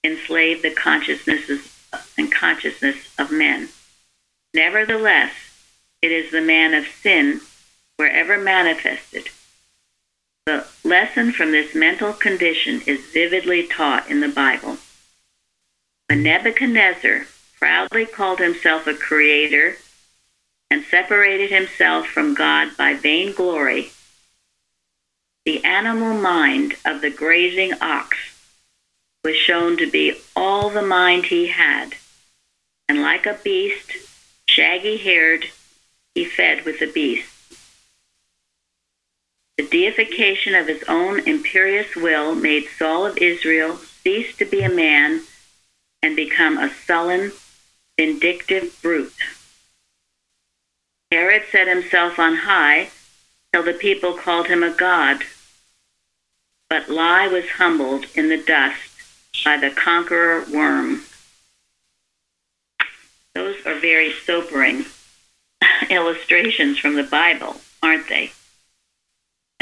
enslave 0.02 0.62
the 0.62 0.70
consciousnesses 0.70 1.72
and 2.18 2.32
consciousness 2.32 2.96
of 3.18 3.30
men. 3.30 3.68
Nevertheless, 4.52 5.32
it 6.02 6.12
is 6.12 6.30
the 6.30 6.40
man 6.40 6.74
of 6.74 6.86
sin, 6.86 7.40
wherever 7.96 8.36
manifested, 8.36 9.28
the 10.46 10.66
lesson 10.84 11.32
from 11.32 11.52
this 11.52 11.74
mental 11.74 12.12
condition 12.12 12.82
is 12.86 13.00
vividly 13.12 13.66
taught 13.66 14.10
in 14.10 14.20
the 14.20 14.28
Bible. 14.28 14.76
When 16.08 16.22
Nebuchadnezzar 16.22 17.26
proudly 17.58 18.04
called 18.04 18.40
himself 18.40 18.86
a 18.86 18.92
creator 18.92 19.76
and 20.70 20.84
separated 20.84 21.50
himself 21.50 22.06
from 22.06 22.34
God 22.34 22.76
by 22.76 22.92
vainglory, 22.92 23.90
the 25.46 25.64
animal 25.64 26.14
mind 26.14 26.74
of 26.84 27.00
the 27.00 27.10
grazing 27.10 27.72
ox 27.80 28.16
was 29.22 29.36
shown 29.36 29.78
to 29.78 29.90
be 29.90 30.14
all 30.36 30.68
the 30.68 30.82
mind 30.82 31.26
he 31.26 31.46
had, 31.46 31.94
and 32.86 33.00
like 33.00 33.24
a 33.24 33.38
beast, 33.42 33.92
shaggy 34.46 34.98
haired, 34.98 35.46
he 36.14 36.26
fed 36.26 36.66
with 36.66 36.80
the 36.80 36.92
beast. 36.92 37.33
The 39.56 39.66
deification 39.66 40.54
of 40.54 40.66
his 40.66 40.82
own 40.88 41.20
imperious 41.20 41.94
will 41.94 42.34
made 42.34 42.66
Saul 42.76 43.06
of 43.06 43.18
Israel 43.18 43.76
cease 43.76 44.36
to 44.36 44.44
be 44.44 44.62
a 44.62 44.68
man 44.68 45.22
and 46.02 46.16
become 46.16 46.58
a 46.58 46.70
sullen, 46.70 47.32
vindictive 47.96 48.76
brute. 48.82 49.14
Herod 51.12 51.44
set 51.52 51.68
himself 51.68 52.18
on 52.18 52.34
high 52.34 52.90
till 53.52 53.62
the 53.62 53.72
people 53.72 54.14
called 54.14 54.48
him 54.48 54.64
a 54.64 54.70
god. 54.70 55.22
But 56.68 56.88
lie 56.88 57.28
was 57.28 57.48
humbled 57.50 58.06
in 58.16 58.28
the 58.28 58.42
dust 58.42 58.90
by 59.44 59.56
the 59.56 59.70
conqueror 59.70 60.44
worm. 60.52 61.02
Those 63.34 63.64
are 63.64 63.78
very 63.78 64.12
sobering 64.12 64.86
illustrations 65.90 66.78
from 66.78 66.96
the 66.96 67.04
Bible, 67.04 67.60
aren't 67.80 68.08
they? 68.08 68.32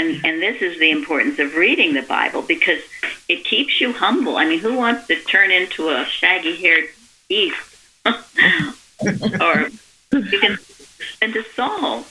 And, 0.03 0.21
and 0.25 0.43
this 0.43 0.61
is 0.61 0.81
the 0.81 0.91
importance 0.91 1.39
of 1.39 1.55
reading 1.55 1.95
the 1.95 2.03
Bible 2.03 2.43
because 2.43 2.83
it 3.29 3.45
keeps 3.45 3.81
you 3.81 3.93
humble. 3.93 4.37
I 4.37 4.45
mean, 4.45 4.59
who 4.59 4.77
wants 4.77 5.07
to 5.07 5.15
turn 5.15 5.53
into 5.53 5.91
a 5.91 6.05
shaggy 6.05 6.57
haired 6.57 6.89
beast? 7.29 7.77
or 8.05 9.71
you 10.11 10.41
can 10.41 10.59
into 11.21 11.45
Saul. 11.55 12.05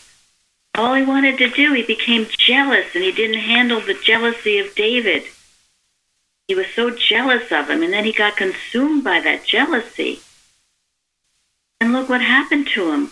All 0.73 0.93
he 0.93 1.03
wanted 1.03 1.37
to 1.39 1.49
do, 1.49 1.73
he 1.73 1.83
became 1.83 2.27
jealous 2.37 2.95
and 2.95 3.03
he 3.03 3.11
didn't 3.11 3.41
handle 3.41 3.81
the 3.81 3.99
jealousy 4.05 4.57
of 4.57 4.73
David. 4.73 5.23
He 6.47 6.55
was 6.55 6.67
so 6.73 6.91
jealous 6.91 7.51
of 7.51 7.69
him, 7.69 7.83
and 7.83 7.91
then 7.91 8.05
he 8.05 8.13
got 8.13 8.37
consumed 8.37 9.03
by 9.03 9.19
that 9.19 9.45
jealousy. 9.45 10.21
And 11.81 11.91
look 11.91 12.07
what 12.07 12.21
happened 12.21 12.67
to 12.67 12.93
him. 12.93 13.11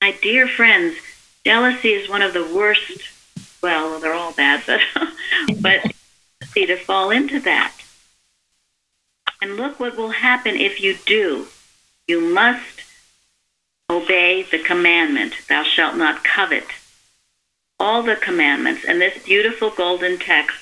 My 0.00 0.12
dear 0.22 0.48
friends, 0.48 0.96
jealousy 1.44 1.90
is 1.90 2.08
one 2.08 2.22
of 2.22 2.32
the 2.32 2.44
worst, 2.54 3.00
well, 3.62 3.98
they're 4.00 4.14
all 4.14 4.32
bad, 4.32 4.62
but, 4.66 4.80
but 5.60 5.92
see 6.46 6.66
to 6.66 6.76
fall 6.76 7.10
into 7.10 7.40
that. 7.40 7.74
And 9.42 9.56
look 9.56 9.80
what 9.80 9.96
will 9.96 10.10
happen 10.10 10.56
if 10.56 10.80
you 10.80 10.96
do. 11.06 11.46
You 12.06 12.20
must 12.20 12.82
obey 13.88 14.42
the 14.42 14.58
commandment, 14.58 15.34
thou 15.48 15.62
shalt 15.62 15.96
not 15.96 16.24
covet. 16.24 16.66
All 17.78 18.02
the 18.02 18.16
commandments. 18.16 18.84
And 18.86 19.00
this 19.00 19.22
beautiful 19.24 19.70
golden 19.70 20.18
text, 20.18 20.56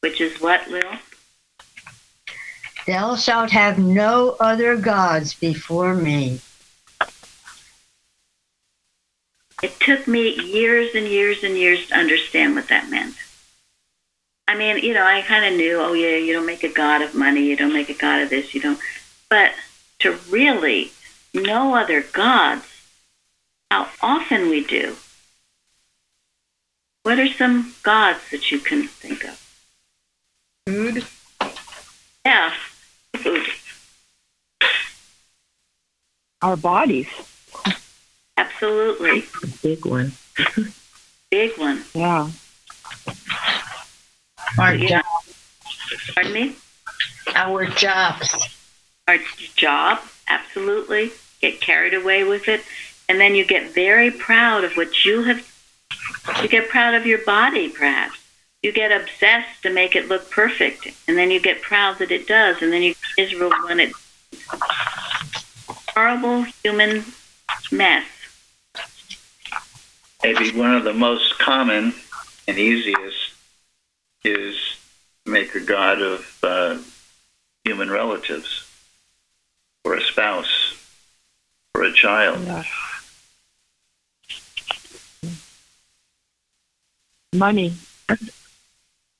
which 0.00 0.20
is 0.20 0.40
what, 0.40 0.68
Lil? 0.68 0.82
Thou 2.86 3.16
shalt 3.16 3.50
have 3.50 3.78
no 3.78 4.36
other 4.40 4.76
gods 4.76 5.34
before 5.34 5.94
me. 5.94 6.40
It 9.62 9.78
took 9.80 10.06
me 10.06 10.34
years 10.40 10.94
and 10.94 11.06
years 11.06 11.42
and 11.42 11.56
years 11.56 11.88
to 11.88 11.96
understand 11.96 12.54
what 12.54 12.68
that 12.68 12.88
meant. 12.88 13.16
I 14.46 14.56
mean, 14.56 14.78
you 14.78 14.94
know, 14.94 15.04
I 15.04 15.22
kind 15.22 15.44
of 15.44 15.58
knew, 15.58 15.78
oh, 15.78 15.92
yeah, 15.92 16.16
you 16.16 16.32
don't 16.32 16.46
make 16.46 16.64
a 16.64 16.72
god 16.72 17.02
of 17.02 17.14
money, 17.14 17.42
you 17.42 17.56
don't 17.56 17.72
make 17.72 17.90
a 17.90 17.94
god 17.94 18.22
of 18.22 18.30
this, 18.30 18.54
you 18.54 18.60
don't. 18.60 18.78
But 19.28 19.52
to 19.98 20.12
really 20.30 20.92
no 21.34 21.74
other 21.74 22.02
gods, 22.02 22.64
how 23.70 23.88
often 24.00 24.48
we 24.48 24.64
do. 24.64 24.96
What 27.02 27.18
are 27.18 27.28
some 27.28 27.74
gods 27.82 28.20
that 28.30 28.50
you 28.50 28.58
can 28.58 28.86
think 28.86 29.24
of? 29.24 29.38
Food. 30.66 31.04
Yeah, 32.24 32.52
food. 33.16 33.46
Our 36.42 36.56
bodies. 36.56 37.08
Absolutely. 38.60 39.24
Big 39.62 39.86
one. 39.86 40.12
Big 41.30 41.56
one. 41.58 41.84
Yeah. 41.94 42.28
Our 44.58 44.74
Yeah. 44.74 44.88
job. 44.88 45.04
Pardon 46.14 46.32
me? 46.32 46.56
Our 47.36 47.66
jobs. 47.66 48.34
Our 49.06 49.18
job, 49.54 50.00
absolutely. 50.26 51.12
Get 51.40 51.60
carried 51.60 51.94
away 51.94 52.24
with 52.24 52.48
it. 52.48 52.64
And 53.08 53.20
then 53.20 53.36
you 53.36 53.44
get 53.44 53.72
very 53.72 54.10
proud 54.10 54.64
of 54.64 54.76
what 54.76 55.04
you 55.04 55.22
have. 55.22 55.46
You 56.42 56.48
get 56.48 56.68
proud 56.68 56.94
of 56.94 57.06
your 57.06 57.18
body, 57.18 57.68
perhaps. 57.68 58.18
You 58.62 58.72
get 58.72 58.90
obsessed 58.90 59.62
to 59.62 59.70
make 59.70 59.94
it 59.94 60.08
look 60.08 60.32
perfect. 60.32 60.88
And 61.06 61.16
then 61.16 61.30
you 61.30 61.38
get 61.38 61.62
proud 61.62 61.98
that 61.98 62.10
it 62.10 62.26
does. 62.26 62.60
And 62.60 62.72
then 62.72 62.82
you 62.82 62.94
get 63.16 63.24
miserable 63.30 63.56
when 63.68 63.78
it. 63.78 63.92
Horrible 65.94 66.42
human 66.64 67.04
mess. 67.70 68.04
Maybe 70.22 70.50
one 70.50 70.74
of 70.74 70.84
the 70.84 70.92
most 70.92 71.38
common 71.38 71.94
and 72.48 72.58
easiest 72.58 73.32
is 74.24 74.56
make 75.24 75.54
a 75.54 75.60
god 75.60 76.02
of 76.02 76.38
uh, 76.42 76.78
human 77.64 77.90
relatives 77.90 78.66
or 79.84 79.94
a 79.94 80.02
spouse 80.02 80.74
or 81.74 81.84
a 81.84 81.92
child. 81.92 82.44
Yeah. 82.44 82.64
Money. 87.34 87.74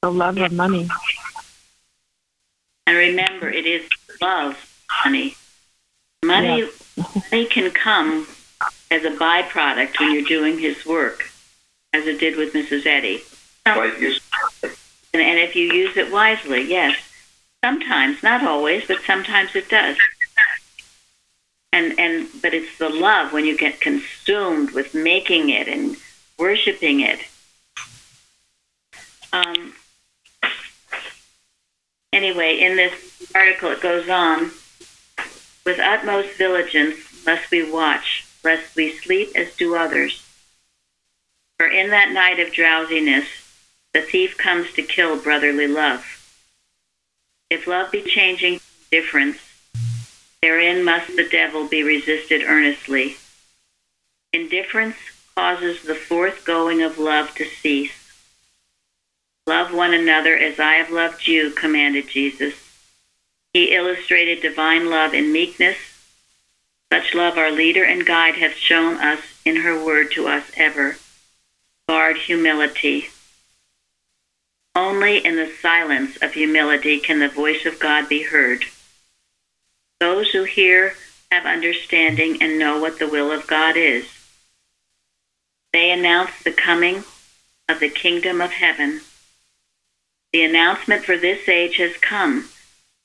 The 0.02 0.10
love 0.10 0.38
of 0.38 0.52
money. 0.52 0.88
And 2.86 2.96
remember, 2.96 3.50
it 3.50 3.66
is 3.66 3.86
love, 4.20 4.56
honey. 4.90 5.36
Money, 6.24 6.68
money 6.96 7.44
can 7.46 7.70
come 7.70 8.26
as 8.90 9.04
a 9.04 9.10
byproduct 9.10 9.98
when 10.00 10.12
you're 10.12 10.22
doing 10.22 10.58
his 10.58 10.84
work, 10.86 11.30
as 11.92 12.06
it 12.06 12.18
did 12.20 12.36
with 12.36 12.52
Mrs. 12.52 12.86
Eddy. 12.86 13.22
And, 15.12 15.22
and 15.22 15.38
if 15.38 15.54
you 15.54 15.72
use 15.72 15.96
it 15.96 16.12
wisely, 16.12 16.62
yes. 16.62 16.96
Sometimes, 17.64 18.22
not 18.22 18.44
always, 18.44 18.86
but 18.86 19.02
sometimes 19.02 19.56
it 19.56 19.68
does. 19.68 19.96
And 21.72 21.98
and 21.98 22.28
but 22.40 22.54
it's 22.54 22.78
the 22.78 22.88
love 22.88 23.32
when 23.32 23.44
you 23.44 23.56
get 23.56 23.80
consumed 23.80 24.70
with 24.70 24.94
making 24.94 25.50
it 25.50 25.68
and 25.68 25.96
worshiping 26.38 27.00
it. 27.00 27.20
Um, 29.32 29.74
anyway, 32.12 32.58
in 32.60 32.76
this 32.76 33.30
article 33.34 33.70
it 33.72 33.80
goes 33.80 34.08
on. 34.08 34.50
With 35.66 35.78
utmost 35.78 36.38
vigilance 36.38 36.96
must 37.26 37.50
we 37.50 37.70
watch, 37.70 38.24
lest 38.44 38.76
we 38.76 38.96
sleep 38.96 39.30
as 39.34 39.54
do 39.56 39.74
others. 39.76 40.24
For 41.58 41.66
in 41.66 41.90
that 41.90 42.12
night 42.12 42.40
of 42.40 42.52
drowsiness 42.52 43.26
the 43.92 44.02
thief 44.02 44.36
comes 44.36 44.72
to 44.72 44.82
kill 44.82 45.20
brotherly 45.20 45.66
love. 45.66 46.04
If 47.50 47.66
love 47.66 47.90
be 47.90 48.02
changing 48.02 48.60
difference, 48.90 49.38
therein 50.42 50.84
must 50.84 51.16
the 51.16 51.28
devil 51.28 51.66
be 51.66 51.82
resisted 51.82 52.42
earnestly. 52.42 53.16
Indifference 54.32 54.96
causes 55.34 55.82
the 55.82 55.94
forthgoing 55.94 56.82
of 56.82 56.98
love 56.98 57.34
to 57.36 57.44
cease. 57.44 57.92
Love 59.46 59.72
one 59.72 59.94
another 59.94 60.36
as 60.36 60.60
I 60.60 60.74
have 60.74 60.90
loved 60.90 61.26
you, 61.26 61.50
commanded 61.50 62.08
Jesus. 62.08 62.54
He 63.54 63.74
illustrated 63.74 64.42
divine 64.42 64.90
love 64.90 65.14
in 65.14 65.32
meekness. 65.32 65.78
Such 66.92 67.14
love 67.14 67.36
our 67.36 67.50
leader 67.50 67.84
and 67.84 68.06
guide 68.06 68.36
hath 68.36 68.54
shown 68.54 68.96
us 68.96 69.20
in 69.44 69.56
her 69.56 69.82
word 69.84 70.10
to 70.12 70.26
us 70.26 70.50
ever. 70.56 70.96
Guard 71.88 72.16
humility. 72.16 73.08
Only 74.74 75.24
in 75.24 75.36
the 75.36 75.52
silence 75.60 76.16
of 76.22 76.34
humility 76.34 76.98
can 76.98 77.18
the 77.18 77.28
voice 77.28 77.66
of 77.66 77.80
God 77.80 78.08
be 78.08 78.22
heard. 78.22 78.64
Those 80.00 80.30
who 80.30 80.44
hear 80.44 80.94
have 81.30 81.44
understanding 81.44 82.40
and 82.40 82.58
know 82.58 82.80
what 82.80 82.98
the 82.98 83.08
will 83.08 83.32
of 83.32 83.46
God 83.46 83.76
is. 83.76 84.06
They 85.72 85.90
announce 85.90 86.42
the 86.42 86.52
coming 86.52 87.04
of 87.68 87.80
the 87.80 87.90
kingdom 87.90 88.40
of 88.40 88.52
heaven. 88.52 89.02
The 90.32 90.44
announcement 90.44 91.04
for 91.04 91.16
this 91.16 91.48
age 91.48 91.76
has 91.76 91.96
come, 91.98 92.48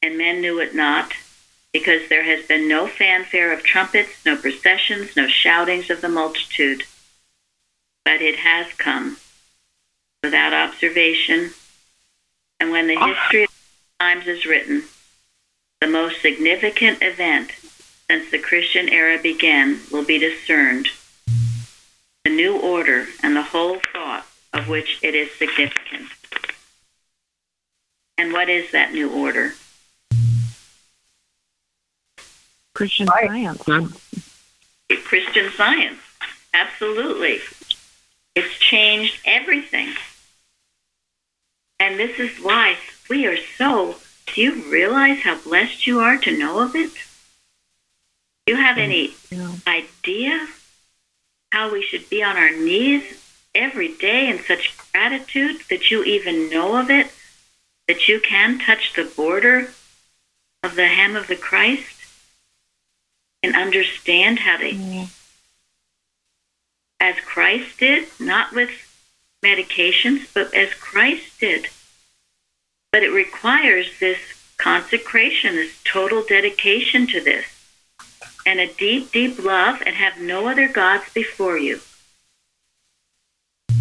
and 0.02 0.18
men 0.18 0.42
knew 0.42 0.60
it 0.60 0.74
not, 0.76 1.14
because 1.74 2.08
there 2.08 2.24
has 2.24 2.46
been 2.46 2.70
no 2.70 2.88
fanfare 2.88 3.52
of 3.52 3.64
trumpets, 3.64 4.24
no 4.26 4.38
processions, 4.38 5.16
no 5.18 5.28
shoutings 5.28 5.90
of 5.90 6.02
the 6.02 6.10
multitude. 6.10 6.84
But 8.06 8.22
it 8.22 8.38
has 8.38 8.72
come 8.74 9.18
without 10.22 10.54
observation, 10.54 11.52
and 12.60 12.72
when 12.72 12.88
the 12.88 12.96
history 12.96 13.44
of 13.44 13.50
times 14.00 14.28
is 14.28 14.46
written, 14.46 14.84
the 15.82 15.88
most 15.88 16.22
significant 16.22 17.00
event 17.02 17.52
since 18.10 18.30
the 18.30 18.40
Christian 18.40 18.88
era 18.88 19.18
began 19.22 19.80
will 19.92 20.06
be 20.06 20.20
discerned, 20.20 20.88
the 22.24 22.30
new 22.30 22.58
order 22.58 23.08
and 23.22 23.36
the 23.36 23.42
whole 23.42 23.80
thought 23.92 24.26
of 24.54 24.70
which 24.70 25.00
it 25.02 25.16
is 25.16 25.32
significant. 25.32 26.08
And 28.18 28.32
what 28.32 28.48
is 28.48 28.72
that 28.72 28.94
new 28.94 29.10
order? 29.10 29.54
Christian 32.74 33.08
Right. 33.08 33.56
Science. 33.64 34.00
Christian 35.06 35.52
science. 35.56 36.00
Absolutely. 36.54 37.40
It's 38.36 38.58
changed 38.60 39.20
everything. 39.26 39.96
And 41.80 42.00
this 42.00 42.20
is 42.20 42.40
why 42.40 42.78
we 43.10 43.26
are 43.28 43.38
so. 43.58 43.98
Do 44.28 44.42
you 44.42 44.54
realize 44.72 45.20
how 45.22 45.38
blessed 45.38 45.86
you 45.86 46.00
are 46.00 46.18
to 46.18 46.38
know 46.38 46.60
of 46.60 46.76
it? 46.76 46.92
Do 48.46 48.54
you 48.54 48.56
have 48.56 48.78
any 48.78 49.16
Yeah. 49.30 49.52
idea 49.68 50.48
how 51.52 51.72
we 51.72 51.84
should 51.84 52.10
be 52.10 52.24
on 52.24 52.38
our 52.38 52.50
knees 52.50 53.04
every 53.54 53.90
day 53.90 54.28
in 54.30 54.44
such 54.44 54.76
gratitude 54.92 55.62
that 55.70 55.92
you 55.92 56.04
even 56.04 56.50
know 56.50 56.76
of 56.78 56.90
it? 56.90 57.12
That 57.88 58.08
you 58.08 58.20
can 58.20 58.60
touch 58.60 58.94
the 58.94 59.04
border 59.04 59.74
of 60.64 60.76
the 60.76 60.88
hem 60.88 61.16
of 61.16 61.28
the 61.28 61.36
Christ 61.36 62.03
and 63.44 63.56
understand 63.56 64.40
how 64.40 64.58
to 64.58 64.74
Yeah. 64.74 65.04
Mm. 65.04 65.10
as 67.00 67.16
Christ 67.26 67.78
did, 67.80 68.08
not 68.18 68.54
with 68.54 68.72
medications, 69.44 70.26
but 70.34 70.54
as 70.54 70.74
Christ 70.74 71.38
did. 71.40 71.68
But 72.92 73.04
it 73.04 73.10
requires 73.12 74.00
this 74.00 74.20
consecration, 74.58 75.56
this 75.56 75.74
total 75.84 76.24
dedication 76.24 77.06
to 77.08 77.20
this, 77.20 77.46
and 78.46 78.62
a 78.62 78.68
deep, 78.74 79.12
deep 79.12 79.38
love, 79.44 79.82
and 79.86 79.96
have 79.96 80.22
no 80.22 80.48
other 80.48 80.70
gods 80.70 81.04
before 81.14 81.58
you. 81.58 81.82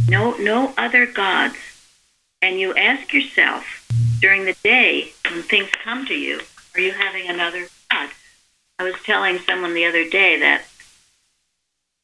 No, 0.09 0.33
no 0.38 0.75
other 0.77 1.07
gods. 1.07 1.57
And 2.40 2.59
you 2.59 2.75
ask 2.75 3.12
yourself 3.12 3.87
during 4.20 4.44
the 4.44 4.57
day 4.64 5.12
when 5.31 5.42
things 5.42 5.70
come 5.85 6.07
to 6.07 6.14
you, 6.14 6.40
are 6.75 6.81
you 6.81 6.92
having 6.92 7.29
another? 7.29 7.68
I 8.83 8.87
was 8.87 9.01
telling 9.05 9.38
someone 9.38 9.75
the 9.75 9.85
other 9.85 10.09
day 10.09 10.40
that 10.40 10.64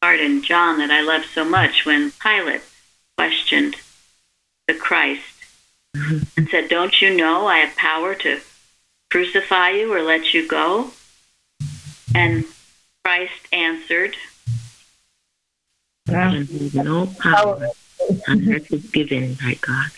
part 0.00 0.20
in 0.20 0.44
John 0.44 0.78
that 0.78 0.92
I 0.92 1.00
love 1.00 1.24
so 1.24 1.44
much 1.44 1.84
when 1.84 2.12
Pilate 2.12 2.60
questioned 3.16 3.74
the 4.68 4.74
Christ 4.74 5.24
and 5.92 6.48
said, 6.48 6.68
Don't 6.68 7.02
you 7.02 7.16
know 7.16 7.48
I 7.48 7.58
have 7.58 7.76
power 7.76 8.14
to 8.14 8.40
crucify 9.10 9.70
you 9.70 9.92
or 9.92 10.02
let 10.02 10.32
you 10.32 10.46
go? 10.46 10.92
And 12.14 12.44
Christ 13.04 13.48
answered, 13.52 14.14
no 16.06 17.08
power 17.18 17.70
unless 18.28 18.70
it's 18.70 18.88
given 18.92 19.34
by 19.34 19.58
God. 19.60 19.90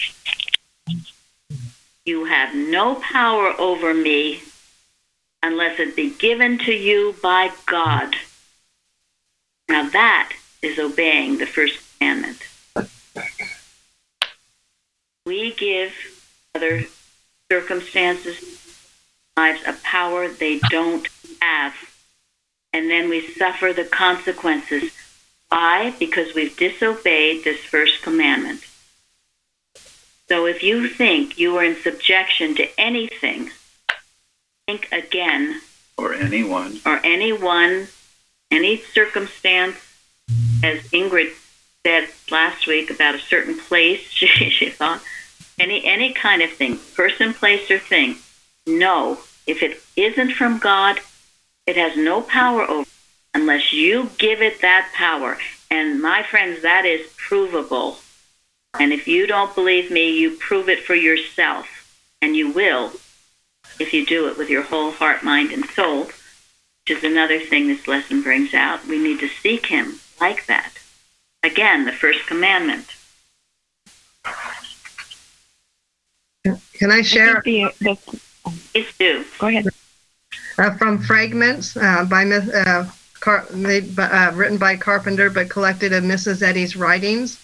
You 2.07 2.25
have 2.25 2.55
no 2.55 2.95
power 2.95 3.53
over 3.61 3.93
me 3.93 4.45
unless 5.43 5.79
it 5.79 5.97
be 5.97 6.11
given 6.11 6.59
to 6.59 6.73
you 6.73 7.15
by 7.23 7.51
God. 7.67 8.15
Now 9.69 9.89
that 9.91 10.33
is 10.63 10.79
obeying 10.79 11.39
the 11.39 11.47
first 11.47 11.79
commandment. 11.99 12.39
We 15.27 15.53
give 15.55 15.93
other 16.55 16.85
circumstances, 17.51 18.41
lives, 19.37 19.61
a 19.67 19.75
power 19.83 20.29
they 20.29 20.59
don't 20.71 21.07
have. 21.41 21.75
And 22.73 22.91
then 22.91 23.09
we 23.09 23.27
suffer 23.35 23.73
the 23.73 23.85
consequences. 23.85 24.93
Why? 25.49 25.95
Because 25.99 26.35
we've 26.35 26.57
disobeyed 26.57 27.45
this 27.45 27.61
first 27.61 28.03
commandment. 28.03 28.65
So 30.29 30.47
if 30.47 30.63
you 30.63 30.89
think 30.89 31.39
you 31.39 31.57
are 31.57 31.65
in 31.65 31.77
subjection 31.77 32.55
to 32.57 32.81
anything, 32.81 33.51
think 34.79 34.93
again, 34.93 35.61
Or 35.97 36.15
anyone. 36.15 36.81
or 36.87 37.01
anyone, 37.03 37.89
any 38.51 38.77
circumstance, 38.79 39.77
as 40.63 40.81
Ingrid 40.93 41.33
said 41.85 42.09
last 42.31 42.67
week 42.67 42.91
about 42.91 43.15
a 43.15 43.19
certain 43.19 43.59
place, 43.59 44.01
she, 44.11 44.27
she 44.27 44.71
thought, 44.71 45.03
any 45.59 45.85
any 45.85 46.13
kind 46.13 46.41
of 46.43 46.51
thing, 46.51 46.79
person, 46.95 47.35
place, 47.35 47.71
or 47.71 47.79
thing. 47.79 48.17
No, 48.67 49.19
if 49.47 49.63
it 49.63 49.83
isn't 49.97 50.33
from 50.33 50.59
God, 50.59 51.01
it 51.67 51.77
has 51.77 51.97
no 51.97 52.23
power 52.23 52.63
over 52.63 52.89
unless 53.35 53.73
you 53.73 54.11
give 54.19 54.41
it 54.41 54.61
that 54.61 54.91
power. 54.95 55.37
And 55.71 56.01
my 56.01 56.23
friends, 56.23 56.63
that 56.63 56.85
is 56.87 57.07
provable. 57.17 57.99
And 58.79 58.93
if 58.93 59.07
you 59.07 59.27
don't 59.27 59.55
believe 59.55 59.91
me, 59.91 60.19
you 60.19 60.37
prove 60.37 60.69
it 60.69 60.83
for 60.85 60.95
yourself. 60.95 61.67
And 62.23 62.37
you 62.37 62.51
will 62.53 62.93
if 63.81 63.93
you 63.95 64.05
do 64.07 64.29
it 64.29 64.37
with 64.39 64.49
your 64.51 64.63
whole 64.63 64.91
heart, 64.93 65.23
mind, 65.23 65.51
and 65.53 65.65
soul, 65.71 66.05
which 66.05 66.99
is 66.99 67.05
another 67.05 67.39
thing 67.41 67.67
this 67.69 67.87
lesson 67.89 68.23
brings 68.23 68.55
out. 68.55 68.87
We 68.87 68.99
need 68.99 69.21
to 69.21 69.29
seek 69.29 69.67
Him 69.67 70.01
like 70.21 70.47
that. 70.47 70.73
Again, 71.43 71.85
the 71.87 71.93
first 71.93 72.27
commandment. 72.27 72.87
Can 76.45 76.91
I 76.91 76.97
I 76.99 77.03
share 77.03 77.43
think 77.43 77.77
the, 77.79 77.95
the, 77.95 78.21
Please 78.73 78.93
do. 78.99 79.25
go 79.39 79.49
ahead. 79.49 79.67
uh, 80.59 80.75
from 80.77 80.99
fragments 80.99 81.77
uh, 81.77 82.05
by 82.09 82.25
Miss- 82.25 82.49
uh, 82.49 82.91
Car- 83.21 83.47
made, 83.53 83.95
by- 83.95 84.05
uh, 84.09 84.33
written 84.33 84.57
by 84.57 84.77
Carpenter, 84.77 85.29
but 85.29 85.51
collected 85.51 85.93
in 85.93 86.05
Mrs. 86.05 86.41
Eddy's 86.43 86.75
writings? 86.77 87.39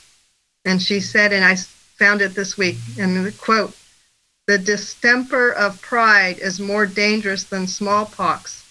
And 0.64 0.80
she 0.80 1.00
said, 1.00 1.32
and 1.34 1.44
I 1.44 1.56
found 1.56 2.22
it 2.22 2.34
this 2.34 2.56
week, 2.56 2.76
and 2.98 3.24
the 3.26 3.32
quote: 3.32 3.76
"The 4.46 4.58
distemper 4.58 5.50
of 5.50 5.80
pride 5.80 6.38
is 6.38 6.60
more 6.60 6.86
dangerous 6.86 7.44
than 7.44 7.66
smallpox. 7.66 8.64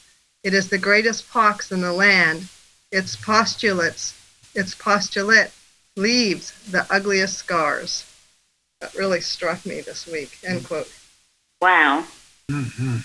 It 0.43 0.53
is 0.53 0.69
the 0.69 0.77
greatest 0.77 1.29
pox 1.29 1.71
in 1.71 1.81
the 1.81 1.93
land. 1.93 2.47
Its 2.91 3.15
postulates, 3.15 4.13
its 4.53 4.73
postulate 4.75 5.51
leaves 5.95 6.51
the 6.69 6.87
ugliest 6.89 7.37
scars." 7.37 8.05
That 8.81 8.93
really 8.95 9.21
struck 9.21 9.65
me 9.65 9.81
this 9.81 10.05
week. 10.05 10.37
End 10.43 10.61
mm. 10.61 10.67
quote. 10.67 10.91
Wow. 11.61 12.05
Mm-hmm. 12.49 12.97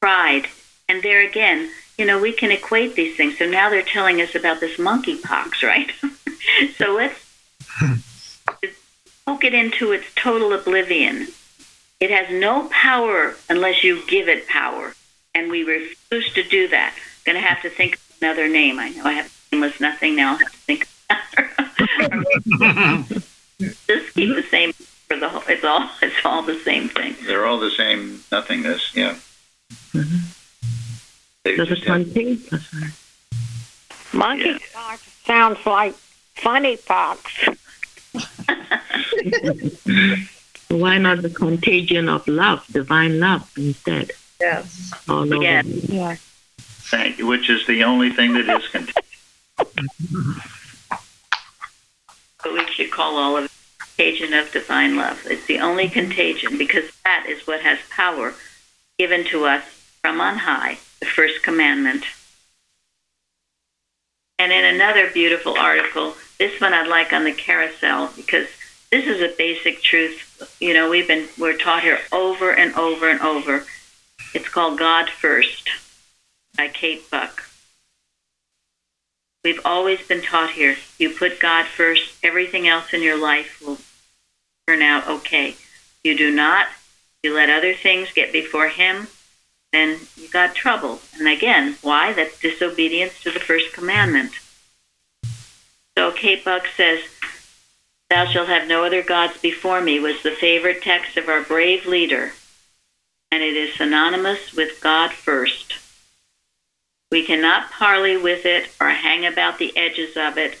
Pride. 0.00 0.48
And 0.88 1.02
there 1.02 1.26
again, 1.26 1.70
you 1.98 2.04
know, 2.04 2.18
we 2.18 2.32
can 2.32 2.50
equate 2.50 2.94
these 2.94 3.16
things. 3.16 3.36
So 3.38 3.46
now 3.46 3.68
they're 3.68 3.82
telling 3.82 4.20
us 4.20 4.34
about 4.34 4.60
this 4.60 4.78
monkeypox, 4.78 5.62
right? 5.62 5.90
so 6.76 6.94
let's 6.94 7.18
poke 9.28 9.44
it 9.44 9.52
into 9.52 9.92
its 9.92 10.06
total 10.16 10.54
oblivion. 10.54 11.28
It 12.00 12.10
has 12.10 12.30
no 12.30 12.66
power 12.70 13.36
unless 13.50 13.84
you 13.84 14.02
give 14.06 14.26
it 14.26 14.48
power. 14.48 14.94
And 15.34 15.50
we 15.50 15.64
refuse 15.64 16.32
to 16.32 16.42
do 16.42 16.66
that. 16.68 16.94
Going 17.26 17.36
to 17.36 17.42
have 17.46 17.60
to 17.60 17.68
think 17.68 17.96
of 17.96 18.00
another 18.22 18.48
name. 18.48 18.78
I 18.78 18.88
know 18.88 19.04
I 19.04 19.12
have 19.12 19.30
nameless 19.52 19.80
nothing 19.80 20.16
now. 20.16 20.30
I'll 20.32 20.38
have 20.38 20.50
to 20.52 20.58
think 20.60 20.88
of 21.10 21.18
Just 23.86 24.14
keep 24.14 24.34
the 24.34 24.42
same 24.50 24.72
for 24.72 25.18
the 25.18 25.28
whole. 25.28 25.42
It's 25.46 25.62
all. 25.64 25.90
It's 26.00 26.16
all 26.24 26.40
the 26.40 26.58
same 26.60 26.88
thing. 26.88 27.14
They're 27.26 27.44
all 27.44 27.58
the 27.58 27.70
same 27.72 28.22
nothingness. 28.32 28.96
Yeah. 28.96 29.16
Mm-hmm. 29.92 30.16
They 31.44 31.56
Does 31.56 31.68
just 31.68 31.82
it 31.82 31.88
have- 31.88 32.04
contain? 32.04 32.40
That's 32.50 32.72
right. 32.72 32.92
Monkeypox 34.12 35.26
sounds 35.26 35.66
like 35.66 35.92
funny 36.34 36.78
pox. 36.78 37.46
Why 40.68 40.98
not 40.98 41.22
the 41.22 41.30
contagion 41.30 42.08
of 42.08 42.28
love, 42.28 42.66
divine 42.70 43.20
love 43.20 43.50
instead? 43.56 44.12
Yes. 44.40 44.92
All 45.08 45.32
over. 45.32 45.42
Yeah. 45.42 45.62
Yeah. 45.64 46.16
Thank 46.58 47.18
you, 47.18 47.26
which 47.26 47.50
is 47.50 47.66
the 47.66 47.84
only 47.84 48.10
thing 48.10 48.34
that 48.34 48.48
is 48.48 48.68
contagious. 48.68 49.02
But 52.42 52.52
we 52.52 52.66
should 52.72 52.90
call 52.90 53.16
all 53.16 53.36
of 53.36 53.44
it 53.44 53.50
contagion 53.98 54.32
of 54.32 54.50
divine 54.52 54.96
love. 54.96 55.20
It's 55.26 55.46
the 55.46 55.58
only 55.58 55.88
contagion 55.88 56.56
because 56.56 56.84
that 57.04 57.26
is 57.28 57.46
what 57.46 57.60
has 57.60 57.78
power 57.90 58.34
given 58.98 59.24
to 59.26 59.44
us 59.44 59.64
from 60.00 60.20
on 60.20 60.38
high, 60.38 60.78
the 61.00 61.06
first 61.06 61.42
commandment. 61.42 62.04
And 64.38 64.52
in 64.52 64.64
another 64.64 65.10
beautiful 65.10 65.58
article, 65.58 66.14
this 66.38 66.60
one 66.60 66.72
I'd 66.72 66.86
like 66.86 67.12
on 67.12 67.24
the 67.24 67.32
carousel 67.32 68.12
because 68.14 68.46
this 68.90 69.06
is 69.06 69.20
a 69.20 69.34
basic 69.36 69.82
truth. 69.82 70.56
You 70.60 70.74
know, 70.74 70.88
we've 70.88 71.08
been 71.08 71.28
we're 71.38 71.56
taught 71.56 71.82
here 71.82 72.00
over 72.12 72.52
and 72.52 72.74
over 72.74 73.08
and 73.08 73.20
over. 73.20 73.64
It's 74.34 74.48
called 74.48 74.78
God 74.78 75.08
First 75.08 75.68
by 76.56 76.68
Kate 76.68 77.10
Buck. 77.10 77.44
We've 79.44 79.60
always 79.64 80.06
been 80.06 80.22
taught 80.22 80.50
here 80.50 80.76
you 80.98 81.10
put 81.10 81.40
God 81.40 81.66
first, 81.66 82.18
everything 82.22 82.66
else 82.66 82.92
in 82.92 83.02
your 83.02 83.20
life 83.20 83.62
will 83.64 83.78
turn 84.66 84.82
out 84.82 85.08
okay. 85.08 85.56
You 86.02 86.16
do 86.16 86.30
not, 86.30 86.66
you 87.22 87.34
let 87.34 87.48
other 87.48 87.74
things 87.74 88.12
get 88.12 88.32
before 88.32 88.68
Him, 88.68 89.06
then 89.72 90.00
you 90.16 90.28
got 90.28 90.54
trouble. 90.54 91.00
And 91.18 91.28
again, 91.28 91.76
why? 91.82 92.12
That's 92.12 92.38
disobedience 92.38 93.20
to 93.22 93.30
the 93.30 93.40
first 93.40 93.72
commandment. 93.72 94.32
So 95.96 96.12
Kate 96.12 96.44
Buck 96.44 96.66
says, 96.76 97.00
Thou 98.10 98.26
shalt 98.26 98.48
have 98.48 98.66
no 98.66 98.84
other 98.84 99.02
gods 99.02 99.36
before 99.38 99.80
me 99.80 100.00
was 100.00 100.22
the 100.22 100.30
favorite 100.30 100.82
text 100.82 101.16
of 101.16 101.28
our 101.28 101.42
brave 101.42 101.84
leader, 101.84 102.32
and 103.30 103.42
it 103.42 103.56
is 103.56 103.74
synonymous 103.74 104.54
with 104.54 104.80
God 104.80 105.12
first. 105.12 105.74
We 107.10 107.24
cannot 107.24 107.70
parley 107.70 108.16
with 108.16 108.46
it 108.46 108.70
or 108.80 108.90
hang 108.90 109.26
about 109.26 109.58
the 109.58 109.76
edges 109.76 110.16
of 110.16 110.38
it 110.38 110.58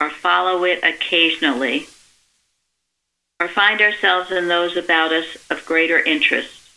or 0.00 0.10
follow 0.10 0.64
it 0.64 0.82
occasionally 0.82 1.88
or 3.40 3.48
find 3.48 3.80
ourselves 3.80 4.30
in 4.30 4.48
those 4.48 4.76
about 4.76 5.12
us 5.12 5.36
of 5.50 5.64
greater 5.64 5.98
interest. 5.98 6.68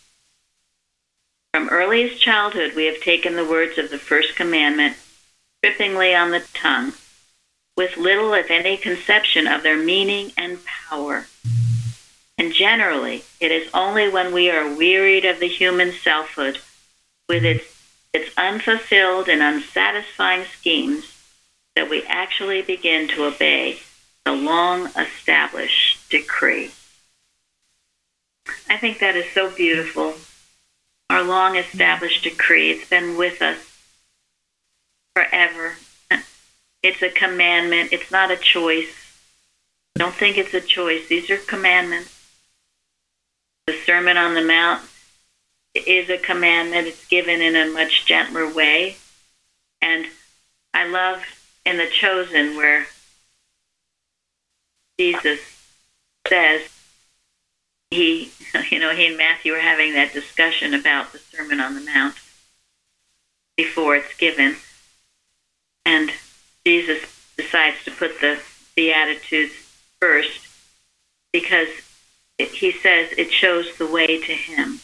From 1.52 1.68
earliest 1.68 2.20
childhood, 2.20 2.74
we 2.74 2.86
have 2.86 3.00
taken 3.00 3.36
the 3.36 3.44
words 3.44 3.78
of 3.78 3.90
the 3.90 3.98
first 3.98 4.36
commandment 4.36 4.96
trippingly 5.62 6.18
on 6.18 6.30
the 6.30 6.44
tongue, 6.54 6.92
with 7.76 7.96
little, 7.96 8.34
if 8.34 8.50
any, 8.50 8.76
conception 8.76 9.46
of 9.46 9.62
their 9.62 9.76
meaning 9.76 10.32
and 10.36 10.58
power. 10.64 11.26
And 12.38 12.52
generally, 12.52 13.24
it 13.40 13.52
is 13.52 13.68
only 13.72 14.08
when 14.08 14.32
we 14.32 14.50
are 14.50 14.74
wearied 14.74 15.24
of 15.24 15.40
the 15.40 15.48
human 15.48 15.92
selfhood, 15.92 16.58
with 17.28 17.44
its, 17.44 17.64
its 18.12 18.36
unfulfilled 18.36 19.28
and 19.28 19.42
unsatisfying 19.42 20.44
schemes, 20.44 21.04
that 21.74 21.88
we 21.88 22.02
actually 22.04 22.62
begin 22.62 23.08
to 23.08 23.24
obey 23.24 23.78
the 24.24 24.32
long 24.32 24.86
established 24.96 26.08
decree. 26.10 26.70
I 28.68 28.76
think 28.76 28.98
that 28.98 29.16
is 29.16 29.30
so 29.32 29.50
beautiful. 29.50 30.14
Our 31.08 31.22
long 31.22 31.56
established 31.56 32.24
decree, 32.24 32.70
it's 32.70 32.88
been 32.88 33.16
with 33.16 33.40
us 33.42 33.58
forever. 35.14 35.74
It's 36.82 37.02
a 37.02 37.10
commandment, 37.10 37.92
it's 37.92 38.10
not 38.10 38.30
a 38.30 38.36
choice. 38.36 39.02
Don't 39.94 40.14
think 40.14 40.38
it's 40.38 40.54
a 40.54 40.60
choice. 40.60 41.08
These 41.08 41.30
are 41.30 41.36
commandments. 41.36 42.18
The 43.66 43.74
Sermon 43.84 44.16
on 44.16 44.34
the 44.34 44.42
Mount 44.42 44.82
is 45.74 46.10
a 46.10 46.18
commandment. 46.18 46.88
It's 46.88 47.06
given 47.06 47.40
in 47.40 47.54
a 47.54 47.72
much 47.72 48.06
gentler 48.06 48.52
way. 48.52 48.96
And 49.80 50.06
I 50.74 50.86
love 50.88 51.22
in 51.64 51.76
The 51.76 51.88
Chosen 51.88 52.56
where 52.56 52.86
Jesus 54.98 55.40
says, 56.26 56.62
he, 57.90 58.32
you 58.70 58.78
know, 58.78 58.94
he 58.94 59.06
and 59.06 59.16
Matthew 59.16 59.52
are 59.54 59.60
having 59.60 59.94
that 59.94 60.12
discussion 60.12 60.74
about 60.74 61.12
the 61.12 61.18
Sermon 61.18 61.60
on 61.60 61.74
the 61.74 61.80
Mount 61.82 62.14
before 63.56 63.96
it's 63.96 64.14
given. 64.16 64.56
And 65.84 66.10
Jesus 66.64 67.00
decides 67.36 67.82
to 67.84 67.90
put 67.90 68.20
the 68.20 68.40
Beatitudes 68.74 69.52
first 70.00 70.46
because 71.32 71.68
it, 72.38 72.48
he 72.48 72.72
says 72.72 73.10
it 73.16 73.32
shows 73.32 73.76
the 73.76 73.86
way 73.86 74.06
to 74.06 74.32
him. 74.32 74.80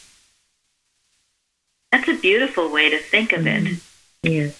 That's 1.92 2.08
a 2.08 2.14
beautiful 2.14 2.70
way 2.70 2.90
to 2.90 2.98
think 2.98 3.32
of 3.32 3.46
it. 3.46 3.64
Mm-hmm. 3.64 3.74
Yeah. 4.22 4.50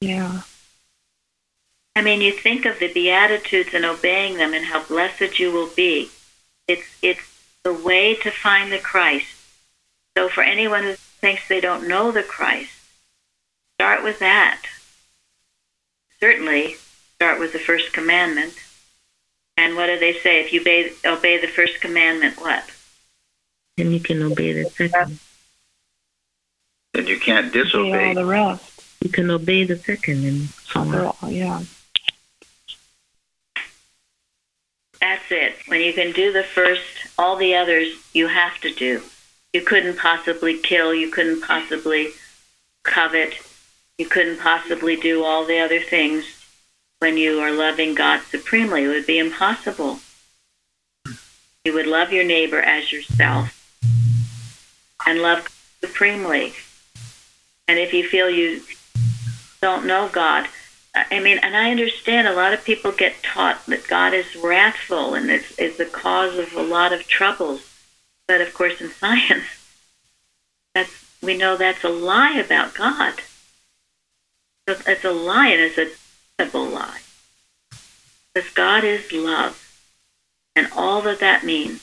Yeah. 0.00 0.42
I 1.96 2.02
mean, 2.02 2.20
you 2.20 2.32
think 2.32 2.64
of 2.64 2.78
the 2.78 2.92
Beatitudes 2.92 3.72
and 3.72 3.84
obeying 3.84 4.36
them 4.36 4.52
and 4.52 4.64
how 4.64 4.82
blessed 4.84 5.38
you 5.38 5.52
will 5.52 5.68
be. 5.68 6.10
It's, 6.66 6.86
it's 7.02 7.20
the 7.62 7.72
way 7.72 8.14
to 8.16 8.30
find 8.30 8.72
the 8.72 8.78
Christ. 8.78 9.26
So 10.16 10.28
for 10.28 10.42
anyone 10.42 10.82
who 10.82 10.94
thinks 10.94 11.48
they 11.48 11.60
don't 11.60 11.88
know 11.88 12.10
the 12.10 12.22
Christ, 12.22 12.72
start 13.76 14.02
with 14.02 14.18
that. 14.18 14.62
Certainly, 16.24 16.76
start 17.16 17.38
with 17.38 17.52
the 17.52 17.58
first 17.58 17.92
commandment. 17.92 18.54
And 19.58 19.76
what 19.76 19.88
do 19.88 19.98
they 19.98 20.14
say? 20.14 20.40
If 20.40 20.54
you 20.54 20.62
obey, 20.62 20.90
obey 21.04 21.38
the 21.38 21.48
first 21.48 21.82
commandment, 21.82 22.40
what? 22.40 22.64
Then 23.76 23.90
you 23.92 24.00
can 24.00 24.22
obey 24.22 24.54
the 24.54 24.70
second. 24.70 25.18
Then 26.94 27.06
you 27.08 27.20
can't 27.20 27.52
See 27.52 27.58
all 27.58 27.64
disobey. 27.64 28.14
the 28.14 28.24
rest. 28.24 28.82
You 29.02 29.10
can 29.10 29.30
obey 29.30 29.64
the 29.64 29.76
second 29.76 30.24
and 30.24 30.48
so 30.48 31.14
on. 31.20 31.30
Yeah. 31.30 31.62
That's 35.02 35.30
it. 35.30 35.56
When 35.66 35.82
you 35.82 35.92
can 35.92 36.12
do 36.12 36.32
the 36.32 36.42
first, 36.42 36.86
all 37.18 37.36
the 37.36 37.54
others 37.54 37.88
you 38.14 38.28
have 38.28 38.58
to 38.62 38.72
do. 38.72 39.02
You 39.52 39.60
couldn't 39.60 39.98
possibly 39.98 40.56
kill, 40.56 40.94
you 40.94 41.10
couldn't 41.10 41.42
possibly 41.42 42.12
covet, 42.82 43.34
you 43.98 44.06
couldn't 44.06 44.40
possibly 44.40 44.96
do 44.96 45.24
all 45.24 45.44
the 45.44 45.58
other 45.58 45.80
things 45.80 46.24
when 46.98 47.16
you 47.16 47.40
are 47.40 47.52
loving 47.52 47.94
God 47.94 48.22
supremely. 48.22 48.84
It 48.84 48.88
would 48.88 49.06
be 49.06 49.18
impossible. 49.18 50.00
You 51.64 51.74
would 51.74 51.86
love 51.86 52.12
your 52.12 52.24
neighbor 52.24 52.60
as 52.60 52.92
yourself 52.92 53.50
and 55.06 55.22
love 55.22 55.48
supremely. 55.80 56.54
And 57.68 57.78
if 57.78 57.92
you 57.92 58.06
feel 58.06 58.28
you 58.28 58.62
don't 59.62 59.86
know 59.86 60.08
God, 60.12 60.48
I 60.94 61.20
mean, 61.20 61.38
and 61.38 61.56
I 61.56 61.70
understand 61.70 62.28
a 62.28 62.34
lot 62.34 62.52
of 62.52 62.64
people 62.64 62.92
get 62.92 63.22
taught 63.22 63.64
that 63.66 63.88
God 63.88 64.14
is 64.14 64.36
wrathful 64.36 65.14
and 65.14 65.30
is, 65.30 65.52
is 65.58 65.76
the 65.76 65.86
cause 65.86 66.38
of 66.38 66.54
a 66.54 66.62
lot 66.62 66.92
of 66.92 67.06
troubles. 67.06 67.68
But 68.28 68.40
of 68.40 68.54
course, 68.54 68.80
in 68.80 68.90
science, 69.00 69.44
that's 70.74 71.04
we 71.22 71.36
know 71.36 71.56
that's 71.56 71.84
a 71.84 71.88
lie 71.88 72.38
about 72.38 72.74
God. 72.74 73.14
It's 74.66 75.04
a 75.04 75.12
lie, 75.12 75.48
and 75.48 75.60
it's 75.60 75.78
a 75.78 75.90
terrible 76.38 76.66
lie. 76.66 77.00
Because 78.32 78.50
God 78.50 78.84
is 78.84 79.12
love, 79.12 79.60
and 80.56 80.68
all 80.74 81.02
that 81.02 81.20
that 81.20 81.44
means. 81.44 81.82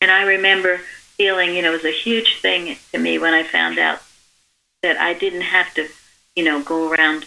And 0.00 0.10
I 0.10 0.24
remember 0.24 0.78
feeling, 0.78 1.54
you 1.54 1.62
know, 1.62 1.70
it 1.70 1.82
was 1.82 1.84
a 1.84 1.90
huge 1.90 2.40
thing 2.40 2.76
to 2.92 2.98
me 2.98 3.18
when 3.18 3.34
I 3.34 3.44
found 3.44 3.78
out 3.78 4.02
that 4.82 4.96
I 4.98 5.14
didn't 5.14 5.42
have 5.42 5.72
to 5.74 5.88
you 6.34 6.44
know, 6.44 6.62
go 6.62 6.90
around 6.90 7.26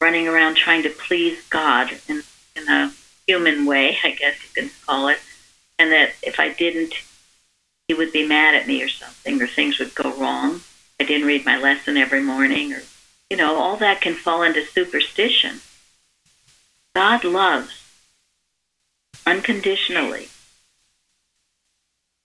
running 0.00 0.28
around 0.28 0.56
trying 0.56 0.82
to 0.82 0.90
please 0.90 1.46
God 1.48 1.90
in, 2.08 2.22
in 2.56 2.68
a 2.68 2.92
human 3.26 3.64
way, 3.64 3.96
I 4.02 4.10
guess 4.10 4.36
you 4.42 4.62
can 4.62 4.70
call 4.86 5.08
it, 5.08 5.18
and 5.78 5.92
that 5.92 6.10
if 6.22 6.38
I 6.40 6.52
didn't, 6.52 6.94
he 7.88 7.94
would 7.94 8.12
be 8.12 8.26
mad 8.26 8.54
at 8.54 8.66
me 8.66 8.82
or 8.82 8.88
something, 8.88 9.40
or 9.40 9.46
things 9.46 9.78
would 9.78 9.94
go 9.94 10.12
wrong. 10.16 10.60
I 11.00 11.04
didn't 11.04 11.26
read 11.26 11.44
my 11.44 11.58
lesson 11.58 11.96
every 11.96 12.22
morning, 12.22 12.72
or, 12.72 12.82
you 13.28 13.36
know, 13.36 13.56
all 13.56 13.76
that 13.76 14.00
can 14.00 14.14
fall 14.14 14.42
into 14.42 14.64
superstition. 14.64 15.60
God 16.94 17.24
loves 17.24 17.82
unconditionally. 19.26 20.28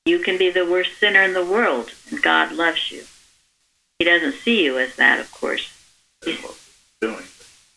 You 0.06 0.20
can 0.20 0.38
be 0.38 0.50
the 0.50 0.66
worst 0.66 0.98
sinner 1.00 1.24
in 1.24 1.34
the 1.34 1.46
world, 1.46 1.94
and 2.10 2.22
God 2.22 2.52
loves 2.52 2.92
you. 2.92 3.04
He 3.98 4.06
doesn't 4.06 4.36
see 4.36 4.64
you 4.64 4.78
as 4.78 4.96
that, 4.96 5.20
of 5.20 5.32
course. 5.32 5.76
Doing. 6.22 7.24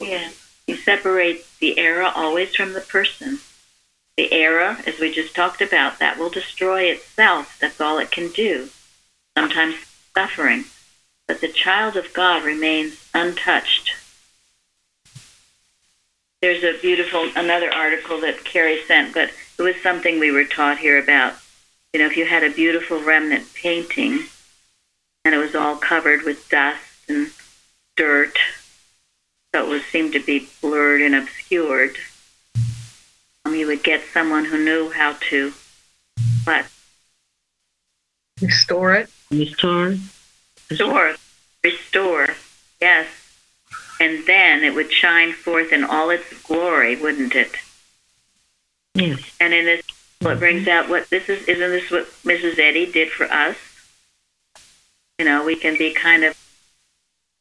Yeah. 0.00 0.30
You 0.66 0.76
separate 0.76 1.46
the 1.58 1.78
error 1.78 2.10
always 2.14 2.54
from 2.54 2.72
the 2.72 2.80
person. 2.80 3.40
The 4.16 4.32
error, 4.32 4.78
as 4.86 5.00
we 5.00 5.12
just 5.12 5.34
talked 5.34 5.60
about, 5.60 5.98
that 5.98 6.18
will 6.18 6.30
destroy 6.30 6.84
itself. 6.84 7.58
That's 7.60 7.80
all 7.80 7.98
it 7.98 8.10
can 8.10 8.30
do. 8.30 8.68
Sometimes 9.36 9.76
suffering. 10.14 10.64
But 11.28 11.40
the 11.40 11.48
child 11.48 11.96
of 11.96 12.12
God 12.12 12.44
remains 12.44 13.08
untouched. 13.14 13.92
There's 16.40 16.64
a 16.64 16.80
beautiful, 16.80 17.30
another 17.36 17.72
article 17.72 18.20
that 18.20 18.44
Carrie 18.44 18.82
sent, 18.86 19.14
but 19.14 19.30
it 19.58 19.62
was 19.62 19.76
something 19.82 20.18
we 20.18 20.32
were 20.32 20.44
taught 20.44 20.78
here 20.78 20.98
about. 21.02 21.34
You 21.92 22.00
know, 22.00 22.06
if 22.06 22.16
you 22.16 22.26
had 22.26 22.42
a 22.42 22.50
beautiful 22.50 22.98
Rembrandt 22.98 23.54
painting 23.54 24.24
and 25.24 25.34
it 25.34 25.38
was 25.38 25.54
all 25.54 25.76
covered 25.76 26.22
with 26.22 26.48
dust 26.48 26.82
and 27.08 27.30
dirt, 27.96 28.36
so 29.54 29.64
it 29.64 29.68
would 29.68 29.82
seem 29.82 30.10
to 30.12 30.20
be 30.20 30.48
blurred 30.60 31.02
and 31.02 31.14
obscured. 31.14 31.96
Um, 33.44 33.54
you 33.54 33.66
would 33.68 33.84
get 33.84 34.02
someone 34.12 34.46
who 34.46 34.58
knew 34.64 34.90
how 34.90 35.16
to, 35.30 35.52
what, 36.44 36.66
Restore 38.42 38.94
it. 38.94 39.10
Restore. 39.30 39.96
Restore, 40.72 41.14
restore, 41.64 42.28
yes, 42.80 43.06
and 44.00 44.26
then 44.26 44.64
it 44.64 44.74
would 44.74 44.92
shine 44.92 45.32
forth 45.32 45.72
in 45.72 45.84
all 45.84 46.10
its 46.10 46.42
glory, 46.42 46.96
wouldn't 46.96 47.34
it? 47.34 47.52
Yes. 48.94 49.20
And 49.40 49.54
in 49.54 49.64
this, 49.64 49.82
what 50.20 50.38
brings 50.38 50.68
out 50.68 50.88
what 50.88 51.08
this 51.10 51.28
is, 51.28 51.46
isn't 51.48 51.70
this 51.70 51.90
what 51.90 52.06
Mrs. 52.24 52.58
Eddy 52.58 52.90
did 52.90 53.10
for 53.10 53.24
us? 53.24 53.56
You 55.18 55.24
know, 55.24 55.44
we 55.44 55.56
can 55.56 55.76
be 55.76 55.92
kind 55.92 56.24
of 56.24 56.36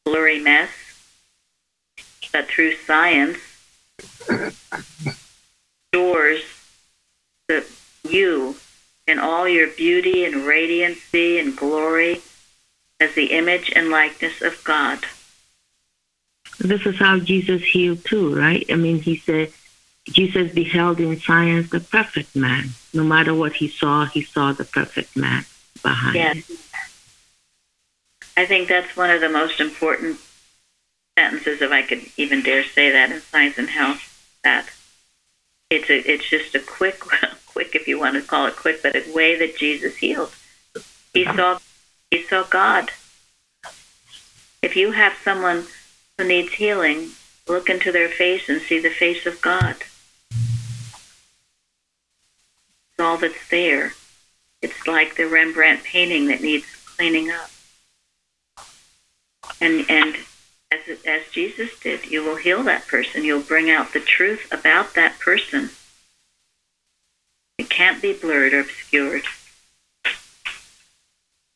blurry 0.04 0.40
mess, 0.40 0.70
but 2.32 2.46
through 2.48 2.76
science, 2.76 3.38
stores 5.88 6.42
the 7.48 7.66
you 8.08 8.56
in 9.06 9.18
all 9.18 9.48
your 9.48 9.68
beauty 9.68 10.24
and 10.24 10.34
radiancy 10.34 11.40
and 11.40 11.56
glory 11.56 12.20
as 13.02 13.14
the 13.14 13.32
image 13.32 13.72
and 13.74 13.90
likeness 13.90 14.40
of 14.42 14.62
God. 14.64 15.04
This 16.58 16.86
is 16.86 16.96
how 16.98 17.18
Jesus 17.18 17.62
healed 17.62 18.04
too, 18.04 18.34
right? 18.34 18.64
I 18.70 18.76
mean, 18.76 19.00
he 19.00 19.16
said, 19.16 19.52
Jesus 20.06 20.52
beheld 20.52 21.00
in 21.00 21.18
science 21.20 21.70
the 21.70 21.80
perfect 21.80 22.34
man. 22.36 22.70
No 22.94 23.04
matter 23.04 23.34
what 23.34 23.54
he 23.54 23.68
saw, 23.68 24.04
he 24.04 24.22
saw 24.22 24.52
the 24.52 24.64
perfect 24.64 25.16
man 25.16 25.44
behind 25.82 26.16
Yes. 26.16 26.50
it. 26.50 26.58
I 28.36 28.46
think 28.46 28.68
that's 28.68 28.96
one 28.96 29.10
of 29.10 29.20
the 29.20 29.28
most 29.28 29.60
important 29.60 30.18
sentences, 31.18 31.60
if 31.60 31.70
I 31.70 31.82
could 31.82 32.02
even 32.16 32.42
dare 32.42 32.64
say 32.64 32.90
that, 32.90 33.10
in 33.10 33.20
Science 33.20 33.58
and 33.58 33.68
Health. 33.68 34.08
That 34.44 34.68
it's 35.70 35.90
a, 35.90 35.98
it's 36.10 36.28
just 36.28 36.54
a 36.54 36.60
quick, 36.60 37.00
quick, 37.46 37.74
if 37.74 37.86
you 37.86 37.98
want 37.98 38.14
to 38.16 38.22
call 38.22 38.46
it 38.46 38.56
quick, 38.56 38.82
but 38.82 38.96
a 38.96 39.12
way 39.12 39.36
that 39.38 39.56
Jesus 39.56 39.96
healed. 39.96 40.32
He 41.12 41.24
saw, 41.24 41.58
he 42.12 42.22
saw 42.24 42.44
God. 42.44 42.90
If 44.60 44.76
you 44.76 44.92
have 44.92 45.14
someone 45.24 45.64
who 46.18 46.24
needs 46.24 46.52
healing, 46.52 47.12
look 47.48 47.70
into 47.70 47.90
their 47.90 48.10
face 48.10 48.50
and 48.50 48.60
see 48.60 48.78
the 48.78 48.90
face 48.90 49.24
of 49.24 49.40
God. 49.40 49.76
It's 52.90 53.00
all 53.00 53.16
that's 53.16 53.48
there. 53.48 53.94
It's 54.60 54.86
like 54.86 55.16
the 55.16 55.26
Rembrandt 55.26 55.84
painting 55.84 56.26
that 56.26 56.42
needs 56.42 56.66
cleaning 56.84 57.30
up. 57.30 57.50
And 59.58 59.90
and 59.90 60.16
as 60.70 60.98
as 61.06 61.22
Jesus 61.32 61.70
did, 61.80 62.10
you 62.10 62.22
will 62.22 62.36
heal 62.36 62.62
that 62.64 62.86
person. 62.86 63.24
You'll 63.24 63.40
bring 63.40 63.70
out 63.70 63.94
the 63.94 64.00
truth 64.00 64.52
about 64.52 64.92
that 64.94 65.18
person. 65.18 65.70
It 67.56 67.70
can't 67.70 68.02
be 68.02 68.12
blurred 68.12 68.52
or 68.52 68.60
obscured. 68.60 69.24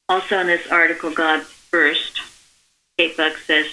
Also 0.09 0.38
in 0.38 0.47
this 0.47 0.71
article, 0.71 1.11
God 1.11 1.42
First, 1.42 2.21
Kate 2.97 3.16
Buck 3.16 3.37
says, 3.38 3.66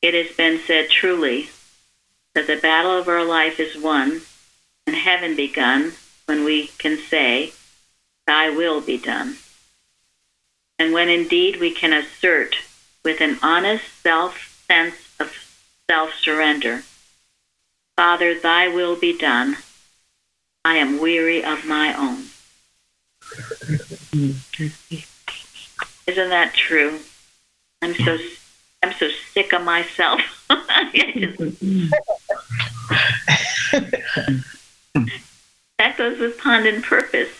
It 0.00 0.14
has 0.14 0.36
been 0.36 0.60
said 0.60 0.88
truly 0.88 1.50
that 2.34 2.46
the 2.46 2.56
battle 2.56 2.96
of 2.96 3.08
our 3.08 3.24
life 3.24 3.58
is 3.58 3.76
won 3.76 4.20
and 4.86 4.94
heaven 4.94 5.34
begun 5.34 5.92
when 6.26 6.44
we 6.44 6.68
can 6.78 6.96
say, 6.96 7.52
Thy 8.26 8.50
will 8.50 8.80
be 8.80 8.98
done. 8.98 9.36
And 10.78 10.92
when 10.92 11.08
indeed 11.08 11.58
we 11.58 11.72
can 11.72 11.92
assert 11.92 12.54
with 13.04 13.20
an 13.20 13.38
honest 13.42 13.84
self 14.02 14.64
sense 14.68 14.94
of 15.18 15.32
self 15.90 16.14
surrender, 16.14 16.84
Father, 17.96 18.38
thy 18.38 18.68
will 18.68 18.94
be 18.94 19.18
done. 19.18 19.56
I 20.64 20.76
am 20.76 21.00
weary 21.00 21.42
of 21.42 21.64
my 21.64 21.92
own. 21.94 22.26
Isn't 26.08 26.30
that 26.30 26.54
true? 26.54 26.98
I'm 27.82 27.94
so 27.94 28.16
I'm 28.82 28.92
so 28.94 29.08
sick 29.32 29.52
of 29.52 29.62
myself. 29.62 30.20
That 35.78 35.96
goes 35.96 36.18
with 36.18 36.38
pond 36.38 36.66
and 36.66 36.82
purpose. 36.82 37.30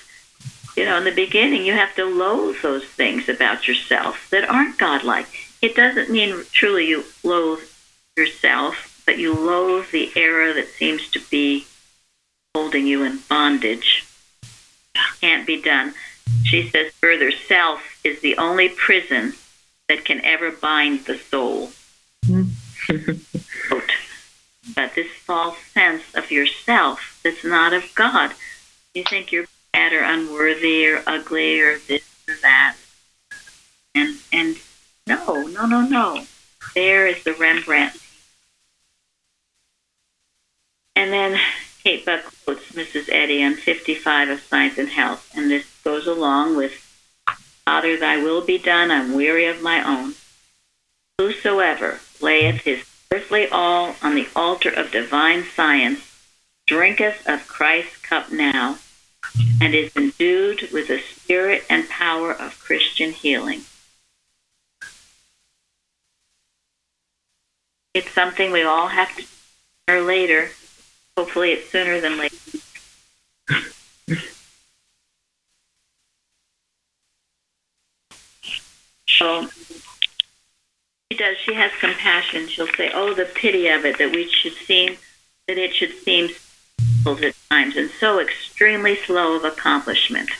You 0.77 0.85
know, 0.85 0.99
in 0.99 1.05
the 1.05 1.11
beginning, 1.11 1.67
you 1.67 1.73
have 1.73 1.93
to 1.97 2.05
loathe 2.05 2.63
those 2.63 2.85
things 2.85 3.29
about 3.29 3.67
yourself 3.67 4.31
that 4.31 4.49
aren't 4.49 4.79
godlike. 4.79 5.27
It 5.61 5.75
doesn't 5.75 6.09
mean 6.09 6.45
truly 6.53 6.87
you 6.87 7.05
loathe 7.25 7.65
yourself, 8.17 9.03
but 9.07 9.19
you 9.19 9.35
loathe 9.35 9.91
the 9.91 10.13
error 10.15 10.53
that 10.53 10.69
seems 10.69 11.11
to 11.11 11.21
be 11.31 11.67
holding 12.55 12.87
you 12.87 13.03
in 13.03 13.19
bondage. 13.29 14.07
Can't 15.21 15.45
be 15.45 15.61
done. 15.61 15.95
She 16.45 16.69
says 16.69 16.93
further, 16.95 17.31
self 17.31 18.01
is 18.05 18.21
the 18.21 18.37
only 18.39 18.69
prison 18.69 19.35
that 19.89 20.05
can 20.05 20.25
ever 20.25 20.51
bind 20.51 21.05
the 21.05 21.19
soul. 21.19 21.73
Mm-hmm. 22.27 23.19
But 24.75 24.95
this 24.95 25.11
false 25.13 25.59
sense 25.73 26.03
of 26.15 26.31
yourself 26.31 27.21
that's 27.25 27.45
not 27.45 27.73
of 27.73 27.95
God. 27.95 28.33
You 28.95 29.05
think 29.05 29.33
you're 29.33 29.47
bad 29.73 29.93
or 29.93 30.03
unworthy 30.03 30.87
or 30.87 31.03
ugly 31.07 31.61
or 31.61 31.79
this 31.79 32.03
or 32.29 32.35
that. 32.43 32.77
And 33.95 34.19
and 34.33 34.57
no, 35.07 35.47
no, 35.47 35.67
no, 35.67 35.81
no. 35.81 36.25
There 36.75 37.07
is 37.07 37.25
the 37.25 37.33
Rembrandt. 37.33 37.97
And 40.95 41.13
then 41.13 41.41
Kate 41.89 42.05
Buck 42.05 42.21
quotes 42.45 42.73
Mrs. 42.73 43.09
Eddy 43.11 43.43
on 43.43 43.55
55 43.55 44.29
of 44.29 44.41
Science 44.43 44.77
and 44.77 44.91
Health, 44.91 45.33
and 45.35 45.51
this 45.51 45.65
goes 45.83 46.07
along 46.07 46.55
with 46.55 46.75
Father, 47.65 47.97
thy 47.97 48.23
will 48.23 48.43
be 48.43 48.59
done, 48.59 48.91
I'm 48.91 49.15
weary 49.15 49.47
of 49.47 49.63
my 49.63 49.83
own. 49.83 50.13
Whosoever 51.17 52.01
layeth 52.21 52.61
his 52.61 52.85
earthly 53.11 53.49
all 53.49 53.97
on 54.03 54.15
the 54.15 54.29
altar 54.37 54.69
of 54.69 54.93
divine 54.93 55.45
science 55.45 56.29
drinketh 56.67 57.27
of 57.27 57.49
Christ's 57.49 57.97
cup 57.97 58.31
now 58.31 58.77
and 59.59 59.75
is 59.75 59.91
endued 59.97 60.69
with 60.71 60.89
the 60.89 60.99
spirit 60.99 61.65
and 61.71 61.89
power 61.89 62.33
of 62.33 62.61
Christian 62.61 63.13
healing. 63.13 63.63
It's 67.95 68.11
something 68.11 68.53
we 68.53 68.63
all 68.63 68.89
have 68.89 69.17
to 69.17 69.23
sooner 69.23 70.03
or 70.03 70.05
later. 70.05 70.51
Hopefully, 71.19 71.51
it's 71.51 71.69
sooner 71.69 72.01
than 72.01 72.17
later. 72.17 72.37
So 79.09 79.49
she 81.11 81.19
does. 81.19 81.37
She 81.39 81.55
has 81.55 81.73
compassion. 81.81 82.47
She'll 82.47 82.69
say, 82.69 82.93
"Oh, 82.95 83.15
the 83.15 83.25
pity 83.25 83.67
of 83.67 83.85
it 83.85 83.99
that 83.99 84.13
we 84.13 84.31
should 84.31 84.55
seem 84.55 84.97
that 85.49 85.59
it 85.59 85.75
should 85.75 85.93
seem 86.05 86.31
at 87.05 87.35
times 87.51 87.77
and 87.77 87.91
so 87.99 88.21
extremely 88.21 88.95
slow 88.95 89.35
of 89.35 89.43
accomplishment. 89.43 90.31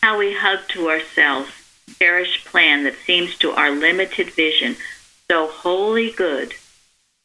How 0.00 0.16
we 0.16 0.32
hug 0.32 0.60
to 0.68 0.88
ourselves 0.88 1.50
cherished 1.98 2.46
plan 2.46 2.84
that 2.84 2.94
seems 3.04 3.36
to 3.40 3.50
our 3.50 3.72
limited 3.72 4.30
vision 4.30 4.78
so 5.30 5.48
wholly 5.48 6.12
good 6.12 6.54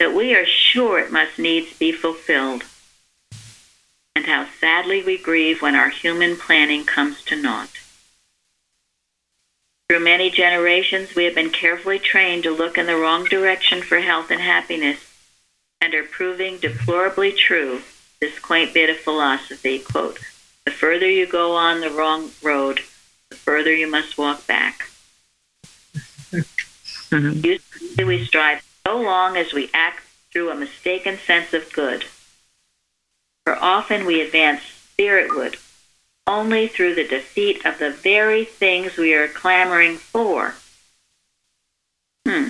that 0.03 0.13
we 0.13 0.35
are 0.35 0.45
sure 0.45 0.99
it 0.99 1.13
must 1.13 1.39
needs 1.39 1.71
be 1.77 1.89
fulfilled. 1.89 2.65
And 4.13 4.25
how 4.25 4.47
sadly 4.59 5.01
we 5.01 5.17
grieve 5.17 5.61
when 5.61 5.75
our 5.75 5.87
human 5.87 6.35
planning 6.35 6.83
comes 6.83 7.23
to 7.23 7.41
naught. 7.41 7.69
Through 9.87 10.01
many 10.01 10.29
generations, 10.29 11.15
we 11.15 11.23
have 11.23 11.35
been 11.35 11.51
carefully 11.51 11.99
trained 11.99 12.43
to 12.43 12.51
look 12.51 12.77
in 12.77 12.85
the 12.85 12.97
wrong 12.97 13.23
direction 13.23 13.81
for 13.81 14.01
health 14.01 14.29
and 14.29 14.41
happiness, 14.41 14.99
and 15.79 15.93
are 15.93 16.03
proving 16.03 16.57
deplorably 16.57 17.31
true 17.31 17.81
this 18.19 18.37
quaint 18.39 18.73
bit 18.73 18.89
of 18.89 18.97
philosophy. 18.97 19.79
Quote, 19.79 20.19
the 20.65 20.71
further 20.71 21.09
you 21.09 21.25
go 21.25 21.55
on 21.55 21.79
the 21.79 21.91
wrong 21.91 22.31
road, 22.41 22.81
the 23.29 23.37
further 23.37 23.73
you 23.73 23.89
must 23.89 24.17
walk 24.17 24.45
back. 24.47 24.89
Mhm. 27.13 27.45
Usually 27.45 28.03
we 28.05 28.25
strive 28.25 28.63
so 28.93 29.01
long 29.01 29.35
as 29.37 29.51
we 29.53 29.71
act 29.73 30.01
through 30.31 30.51
a 30.51 30.55
mistaken 30.55 31.17
sense 31.17 31.51
of 31.51 31.73
good. 31.73 32.05
For 33.43 33.55
often 33.55 34.05
we 34.05 34.21
advance 34.21 34.61
spiritward 34.61 35.57
only 36.27 36.67
through 36.67 36.93
the 36.93 37.07
defeat 37.07 37.65
of 37.65 37.79
the 37.79 37.89
very 37.89 38.45
things 38.45 38.95
we 38.95 39.15
are 39.15 39.27
clamoring 39.27 39.97
for. 39.97 40.53
Hmm. 42.27 42.49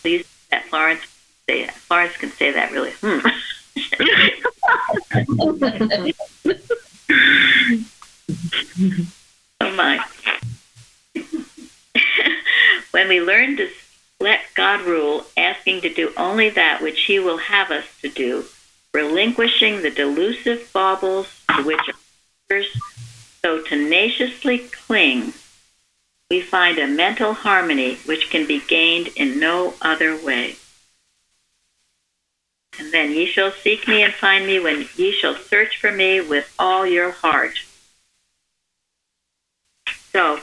Please, 0.00 0.26
that 0.50 0.64
Florence 0.64 1.02
say 1.48 1.64
that. 1.66 1.74
Florence 1.76 2.16
can 2.16 2.32
say 2.32 2.50
that 2.50 2.72
really. 2.72 2.90
Hmm. 3.00 3.20
oh 9.60 9.76
my. 9.76 10.04
when 12.90 13.08
we 13.08 13.20
learn 13.20 13.56
to 13.58 13.68
let 14.22 14.40
God 14.54 14.82
rule, 14.82 15.26
asking 15.36 15.80
to 15.82 15.92
do 15.92 16.12
only 16.16 16.48
that 16.50 16.80
which 16.80 17.02
He 17.02 17.18
will 17.18 17.38
have 17.38 17.70
us 17.70 17.84
to 18.00 18.08
do, 18.08 18.44
relinquishing 18.94 19.82
the 19.82 19.90
delusive 19.90 20.70
baubles 20.72 21.26
to 21.54 21.62
which 21.62 21.90
others 22.48 22.66
so 23.42 23.60
tenaciously 23.62 24.58
cling, 24.58 25.32
we 26.30 26.40
find 26.40 26.78
a 26.78 26.86
mental 26.86 27.34
harmony 27.34 27.96
which 28.06 28.30
can 28.30 28.46
be 28.46 28.60
gained 28.60 29.08
in 29.16 29.40
no 29.40 29.74
other 29.82 30.16
way. 30.16 30.56
And 32.78 32.92
then 32.92 33.10
ye 33.10 33.26
shall 33.26 33.50
seek 33.50 33.86
me 33.86 34.02
and 34.02 34.14
find 34.14 34.46
me 34.46 34.58
when 34.58 34.88
ye 34.96 35.12
shall 35.12 35.34
search 35.34 35.78
for 35.78 35.92
me 35.92 36.20
with 36.20 36.54
all 36.58 36.86
your 36.86 37.10
heart. 37.10 37.58
So 40.12 40.40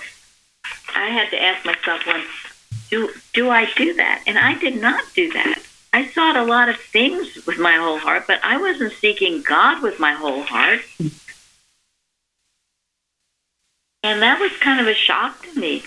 I 0.96 1.10
had 1.10 1.30
to 1.32 1.42
ask 1.42 1.66
myself 1.66 2.06
once, 2.06 2.26
do 2.90 3.12
do 3.34 3.50
I 3.50 3.68
do 3.76 3.94
that? 3.96 4.24
And 4.28 4.38
I 4.38 4.58
did 4.58 4.82
not 4.82 5.04
do 5.14 5.32
that. 5.34 5.62
I 5.92 6.08
sought 6.08 6.36
a 6.36 6.44
lot 6.44 6.70
of 6.70 6.78
things 6.78 7.46
with 7.48 7.58
my 7.58 7.76
whole 7.76 7.98
heart, 7.98 8.26
but 8.28 8.40
I 8.44 8.58
wasn't 8.58 8.94
seeking 8.94 9.42
God 9.42 9.82
with 9.82 10.00
my 10.00 10.14
whole 10.14 10.44
heart. 10.44 10.82
And 14.04 14.22
that 14.22 14.40
was 14.40 14.52
kind 14.60 14.80
of 14.80 14.88
a 14.88 14.94
shock 14.94 15.44
to 15.44 15.60
me. 15.60 15.84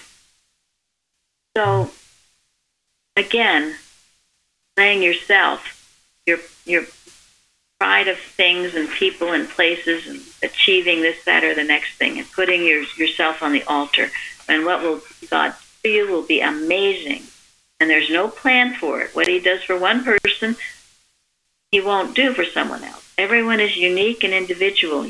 So, 1.56 1.90
again, 3.16 3.76
laying 4.76 5.02
yourself, 5.02 6.18
your 6.26 6.38
your 6.64 6.84
pride 7.78 8.06
of 8.06 8.18
things 8.18 8.74
and 8.76 8.88
people 8.88 9.32
and 9.32 9.48
places 9.48 10.06
and 10.06 10.20
achieving 10.42 11.02
this, 11.02 11.24
that, 11.24 11.42
or 11.42 11.52
the 11.54 11.64
next 11.64 11.96
thing, 11.96 12.16
and 12.18 12.30
putting 12.30 12.64
your, 12.64 12.84
yourself 12.96 13.42
on 13.42 13.52
the 13.52 13.64
altar. 13.64 14.08
And 14.48 14.64
what 14.64 14.82
will 14.82 15.00
God 15.30 15.54
do 15.82 15.90
you 15.90 16.10
will 16.10 16.22
be 16.22 16.40
amazing. 16.40 17.24
And 17.80 17.90
there's 17.90 18.10
no 18.10 18.28
plan 18.28 18.74
for 18.74 19.00
it. 19.00 19.14
What 19.14 19.26
He 19.26 19.40
does 19.40 19.62
for 19.62 19.78
one 19.78 20.04
person, 20.04 20.56
He 21.70 21.80
won't 21.80 22.14
do 22.14 22.32
for 22.32 22.44
someone 22.44 22.84
else. 22.84 23.12
Everyone 23.18 23.60
is 23.60 23.76
unique 23.76 24.24
and 24.24 24.32
individual. 24.32 25.06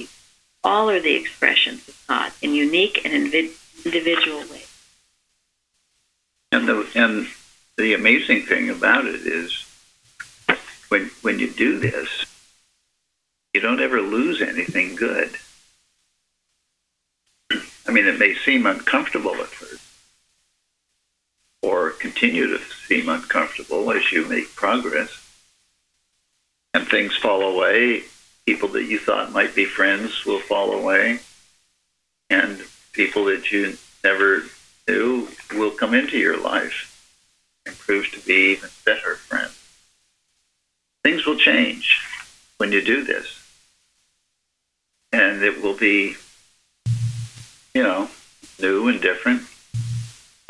All 0.65 0.89
are 0.91 1.01
the 1.01 1.15
expressions 1.15 1.87
of 1.89 2.05
God 2.09 2.33
in 2.41 2.55
unique 2.55 3.05
and 3.05 3.13
individual 3.13 4.41
ways. 4.41 4.69
And 6.51 6.69
the 6.69 6.87
and 6.95 7.29
the 7.79 7.95
amazing 7.95 8.43
thing 8.43 8.69
about 8.69 9.07
it 9.07 9.27
is 9.27 9.65
when 10.89 11.11
when 11.23 11.39
you 11.39 11.51
do 11.51 11.79
this, 11.79 12.27
you 13.55 13.61
don't 13.61 13.81
ever 13.81 14.01
lose 14.01 14.43
anything 14.43 14.95
good. 14.95 15.31
I 17.87 17.91
mean, 17.91 18.07
it 18.07 18.19
may 18.19 18.35
seem 18.35 18.67
uncomfortable 18.67 19.35
at 19.35 19.47
first, 19.47 19.83
or 21.63 21.91
continue 21.91 22.47
to 22.47 22.59
seem 22.87 23.09
uncomfortable 23.09 23.91
as 23.93 24.11
you 24.13 24.27
make 24.27 24.55
progress, 24.55 25.11
and 26.75 26.87
things 26.87 27.17
fall 27.17 27.43
away. 27.43 28.05
People 28.47 28.69
that 28.71 28.85
you 28.85 28.99
thought 28.99 29.33
might 29.33 29.55
be 29.55 29.65
friends 29.65 30.27
will 30.27 30.41
fall 30.41 30.73
away, 30.73 31.21
and 32.29 32.61
people 32.93 33.25
that 33.27 33.53
you 33.53 33.77
never 34.03 34.43
knew 34.89 35.29
will 35.55 35.71
come 35.71 35.95
into 35.95 36.19
your 36.19 36.37
life 36.37 36.89
and 37.65 37.79
prove 37.79 38.11
to 38.11 38.21
be 38.27 38.53
even 38.53 38.69
better 38.85 39.15
friends. 39.15 39.57
Things 41.05 41.25
will 41.25 41.39
change 41.39 42.01
when 42.59 42.73
you 42.73 42.83
do 42.83 43.05
this 43.05 43.43
and 45.13 45.43
it 45.43 45.63
will 45.63 45.77
be, 45.77 46.17
you 47.75 47.83
know, 47.83 48.09
new 48.61 48.89
and 48.89 49.01
different. 49.01 49.43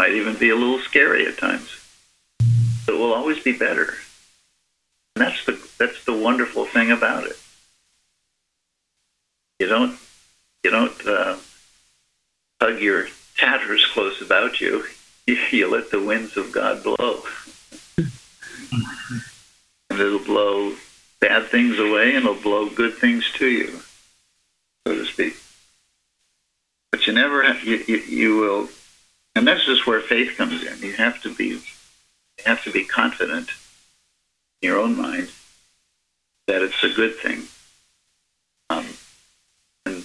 Might 0.02 0.14
even 0.14 0.34
be 0.34 0.50
a 0.50 0.56
little 0.56 0.80
scary 0.80 1.28
at 1.28 1.38
times. 1.38 1.70
But 2.84 2.96
it 2.96 2.98
will 2.98 3.14
always 3.14 3.40
be 3.40 3.56
better. 3.56 3.94
And 5.14 5.24
that's 5.24 5.46
the 5.46 5.64
that's 5.78 6.04
the 6.04 6.12
wonderful 6.12 6.64
thing 6.64 6.90
about 6.90 7.24
it. 7.24 7.38
You 9.60 9.68
don't 9.68 9.96
you 10.64 10.72
don't 10.72 11.06
uh, 11.06 11.36
hug 12.60 12.80
your 12.80 13.06
tatters 13.36 13.86
close 13.94 14.20
about 14.20 14.60
you. 14.60 14.84
You, 15.28 15.70
let 15.70 15.92
the 15.92 16.02
winds 16.02 16.36
of 16.36 16.50
God 16.50 16.82
blow, 16.82 17.22
and 17.96 18.10
it'll 20.00 20.18
blow 20.18 20.74
bad 21.20 21.46
things 21.46 21.78
away, 21.78 22.16
and 22.16 22.24
it'll 22.24 22.42
blow 22.42 22.68
good 22.68 22.94
things 22.94 23.30
to 23.34 23.46
you 23.46 23.78
so 24.84 24.96
to 24.96 25.04
speak. 25.04 25.36
But 26.90 27.06
you 27.06 27.12
never 27.12 27.44
you, 27.58 27.84
you, 27.86 27.96
you 27.98 28.36
will, 28.38 28.68
and 29.34 29.46
that's 29.46 29.64
just 29.64 29.86
where 29.86 30.00
faith 30.00 30.36
comes 30.36 30.64
in. 30.64 30.78
You 30.80 30.92
have 30.94 31.22
to 31.22 31.34
be, 31.34 31.48
you 31.48 31.60
have 32.44 32.62
to 32.64 32.70
be 32.70 32.84
confident 32.84 33.50
in 34.60 34.68
your 34.68 34.78
own 34.78 34.96
mind 34.96 35.30
that 36.46 36.62
it's 36.62 36.82
a 36.84 36.92
good 36.92 37.16
thing. 37.16 37.42
Um, 38.70 38.86
and 39.86 40.04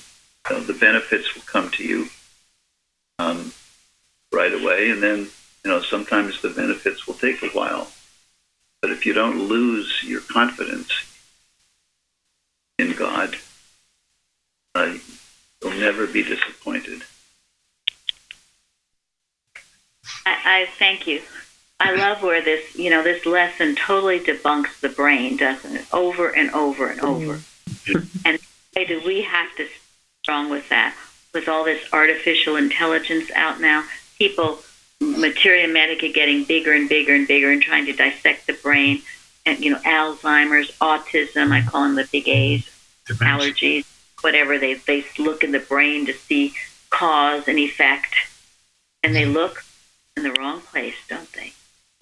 the 0.66 0.78
benefits 0.80 1.36
will 1.36 1.44
come 1.44 1.70
to 1.72 1.84
you 1.84 2.08
um, 3.20 3.52
right 4.32 4.54
away, 4.54 4.90
and 4.90 5.02
then 5.02 5.28
you 5.64 5.72
know 5.72 5.82
sometimes 5.82 6.42
the 6.42 6.50
benefits 6.50 7.08
will 7.08 7.16
take 7.16 7.42
a 7.44 7.48
while. 7.48 7.92
But 8.82 8.92
if 8.92 9.06
you 9.06 9.14
don't 9.14 9.48
lose 9.48 10.04
your 10.04 10.22
confidence 10.22 10.92
in 12.78 12.94
God, 12.94 13.36
uh, 14.76 14.94
you'll 15.62 15.80
never 15.80 16.06
be 16.08 16.24
disappointed. 16.24 17.04
I, 20.28 20.62
I 20.62 20.66
thank 20.78 21.08
you. 21.08 21.22
I 21.80 21.94
love 21.94 22.24
where 22.24 22.42
this, 22.42 22.76
you 22.76 22.90
know, 22.90 23.04
this 23.04 23.26
lesson 23.26 23.76
totally 23.76 24.20
debunks 24.20 24.80
the 24.80 24.90
brain, 24.90 25.38
doesn't 25.38 25.76
it? 25.76 25.86
Over 25.94 26.36
and 26.36 26.50
over 26.52 26.88
and 26.88 27.00
over. 27.02 27.34
Mm-hmm. 27.36 28.18
and 28.26 28.40
why 28.74 28.86
do 28.86 29.02
we 29.06 29.22
have 29.22 29.56
to 29.56 29.68
strong 30.24 30.50
with 30.50 30.68
that? 30.70 30.96
With 31.34 31.48
all 31.48 31.64
this 31.64 31.82
artificial 31.94 32.56
intelligence 32.56 33.30
out 33.36 33.62
now, 33.62 33.84
people, 34.18 34.60
materia 35.00 35.68
medica 35.68 36.10
getting 36.12 36.44
bigger 36.44 36.74
and 36.74 36.90
bigger 36.90 37.14
and 37.14 37.28
bigger 37.28 37.52
and 37.52 37.62
trying 37.62 37.86
to 37.86 37.94
dissect 37.94 38.48
the 38.48 38.54
brain. 38.54 39.02
And, 39.46 39.64
you 39.64 39.72
know, 39.72 39.80
Alzheimer's, 39.80 40.72
autism, 40.80 41.52
I 41.52 41.62
call 41.62 41.84
them 41.84 41.96
the 41.96 42.08
big 42.12 42.28
A's, 42.28 42.70
allergies 43.08 43.86
whatever 44.22 44.58
they 44.58 44.76
they 44.76 45.06
look 45.20 45.44
in 45.44 45.52
the 45.52 45.60
brain 45.60 46.06
to 46.06 46.14
see 46.14 46.54
cause 46.90 47.48
and 47.48 47.60
effect, 47.60 48.16
and 49.04 49.16
they 49.16 49.26
look 49.26 49.64
in 50.18 50.24
the 50.24 50.34
wrong 50.34 50.60
place, 50.62 50.96
don't 51.08 51.32
they? 51.34 51.54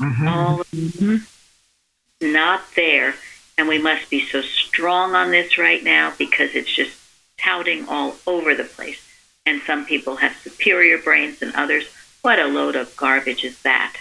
Mm-hmm. 0.02 0.28
All 0.28 0.60
mm-hmm. 0.74 2.32
not 2.32 2.64
there, 2.76 3.16
and 3.58 3.68
we 3.68 3.78
must 3.78 4.10
be 4.10 4.26
so 4.26 4.42
strong 4.42 5.14
on 5.14 5.32
this 5.32 5.58
right 5.58 5.84
now 5.84 6.14
because 6.18 6.56
it's 6.56 6.74
just 6.74 6.98
touting 7.38 7.88
all 7.88 8.16
over 8.26 8.56
the 8.56 8.64
place. 8.64 9.02
And 9.46 9.62
some 9.62 9.86
people 9.86 10.16
have 10.16 10.36
superior 10.38 10.98
brains 10.98 11.40
than 11.40 11.54
others. 11.56 11.86
What 12.24 12.40
a 12.40 12.46
load 12.46 12.76
of 12.76 12.96
garbage 12.98 13.44
is 13.44 13.62
that? 13.62 13.98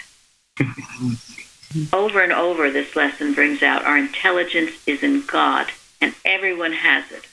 over 1.93 2.21
and 2.21 2.31
over, 2.31 2.71
this 2.71 2.95
lesson 2.95 3.33
brings 3.33 3.61
out 3.61 3.85
our 3.85 3.97
intelligence 3.97 4.71
is 4.87 5.03
in 5.03 5.23
God, 5.25 5.67
and 6.01 6.15
everyone 6.23 6.73
has 6.73 7.11
it 7.11 7.27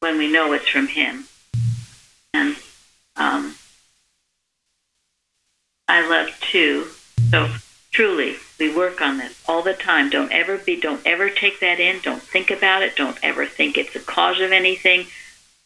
when 0.00 0.18
we 0.18 0.30
know 0.30 0.52
it's 0.52 0.68
from 0.68 0.86
Him. 0.86 1.24
And 2.34 2.56
um, 3.16 3.54
I 5.88 6.08
love 6.08 6.30
too. 6.40 6.88
So 7.30 7.48
truly, 7.90 8.36
we 8.58 8.74
work 8.74 9.00
on 9.00 9.18
this 9.18 9.42
all 9.48 9.62
the 9.62 9.74
time. 9.74 10.10
Don't 10.10 10.32
ever 10.32 10.58
be. 10.58 10.80
Don't 10.80 11.04
ever 11.06 11.30
take 11.30 11.60
that 11.60 11.80
in. 11.80 12.00
Don't 12.00 12.22
think 12.22 12.50
about 12.50 12.82
it. 12.82 12.96
Don't 12.96 13.18
ever 13.22 13.46
think 13.46 13.76
it's 13.76 13.94
a 13.94 14.00
cause 14.00 14.40
of 14.40 14.52
anything. 14.52 15.06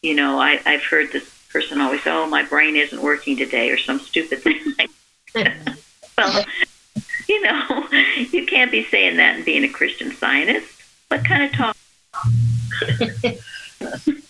You 0.01 0.15
know, 0.15 0.39
I, 0.39 0.61
I've 0.65 0.83
heard 0.83 1.11
this 1.11 1.29
person 1.51 1.81
always, 1.81 2.01
"Oh, 2.05 2.27
my 2.27 2.43
brain 2.43 2.75
isn't 2.75 3.01
working 3.01 3.37
today," 3.37 3.69
or 3.69 3.77
some 3.77 3.99
stupid 3.99 4.41
thing. 4.41 4.59
well, 6.17 6.45
you 7.27 7.41
know, 7.41 7.87
you 8.31 8.45
can't 8.45 8.71
be 8.71 8.83
saying 8.85 9.17
that 9.17 9.35
and 9.35 9.45
being 9.45 9.63
a 9.63 9.69
Christian 9.69 10.11
Scientist. 10.11 10.67
What 11.09 11.23
kind 11.25 11.43
of 11.43 11.51
talk? 11.51 11.77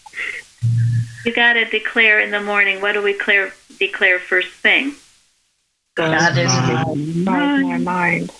You 1.25 1.33
got 1.33 1.53
to 1.53 1.65
declare 1.65 2.19
in 2.21 2.31
the 2.31 2.41
morning. 2.41 2.81
What 2.81 2.93
do 2.93 3.03
we 3.03 3.13
declare, 3.13 3.51
declare 3.77 4.19
first 4.19 4.49
thing? 4.49 4.95
God, 5.99 6.37
is 6.37 7.25
my 7.25 7.77
mind. 7.77 8.31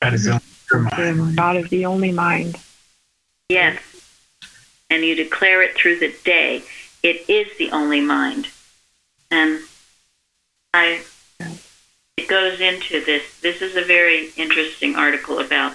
God 0.00 0.14
is 0.14 0.28
mind. 0.72 1.36
God 1.36 1.56
is 1.56 1.68
the 1.68 1.86
only 1.86 2.12
mind. 2.12 2.56
Yes. 3.48 3.80
And 4.88 5.04
you 5.04 5.14
declare 5.14 5.62
it 5.62 5.76
through 5.76 5.98
the 5.98 6.14
day. 6.24 6.62
It 7.02 7.28
is 7.28 7.56
the 7.58 7.70
only 7.72 8.00
mind. 8.00 8.48
And 9.30 9.60
I 10.72 11.02
it 12.16 12.28
goes 12.28 12.60
into 12.60 13.04
this. 13.04 13.40
This 13.40 13.62
is 13.62 13.76
a 13.76 13.84
very 13.84 14.30
interesting 14.36 14.94
article 14.94 15.38
about 15.38 15.74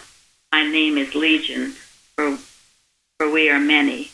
my 0.51 0.63
name 0.63 0.97
is 0.97 1.15
Legion, 1.15 1.73
for 2.15 2.37
for 3.17 3.29
we 3.29 3.49
are 3.49 3.59
many. 3.59 4.11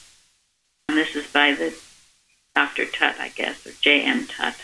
And 0.89 0.97
this 0.97 1.15
is 1.15 1.27
by 1.27 1.53
the 1.53 1.75
Dr. 2.55 2.85
Tut, 2.85 3.15
I 3.19 3.29
guess, 3.29 3.65
or 3.65 3.71
J.M. 3.79 4.25
Tut. 4.27 4.55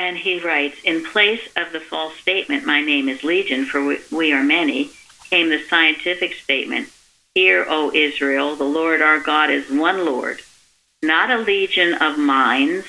And 0.00 0.16
he 0.16 0.40
writes 0.40 0.78
In 0.82 1.04
place 1.04 1.46
of 1.56 1.72
the 1.72 1.78
false 1.78 2.16
statement, 2.16 2.64
My 2.64 2.80
name 2.80 3.06
is 3.10 3.22
Legion, 3.22 3.66
for 3.66 3.98
we 4.10 4.32
are 4.32 4.42
many, 4.42 4.92
came 5.28 5.50
the 5.50 5.62
scientific 5.62 6.32
statement, 6.32 6.88
Hear, 7.34 7.66
O 7.68 7.92
Israel, 7.92 8.56
the 8.56 8.64
Lord 8.64 9.02
our 9.02 9.20
God 9.20 9.50
is 9.50 9.70
one 9.70 10.06
Lord, 10.06 10.40
not 11.02 11.30
a 11.30 11.36
legion 11.36 11.92
of 11.92 12.16
minds, 12.16 12.86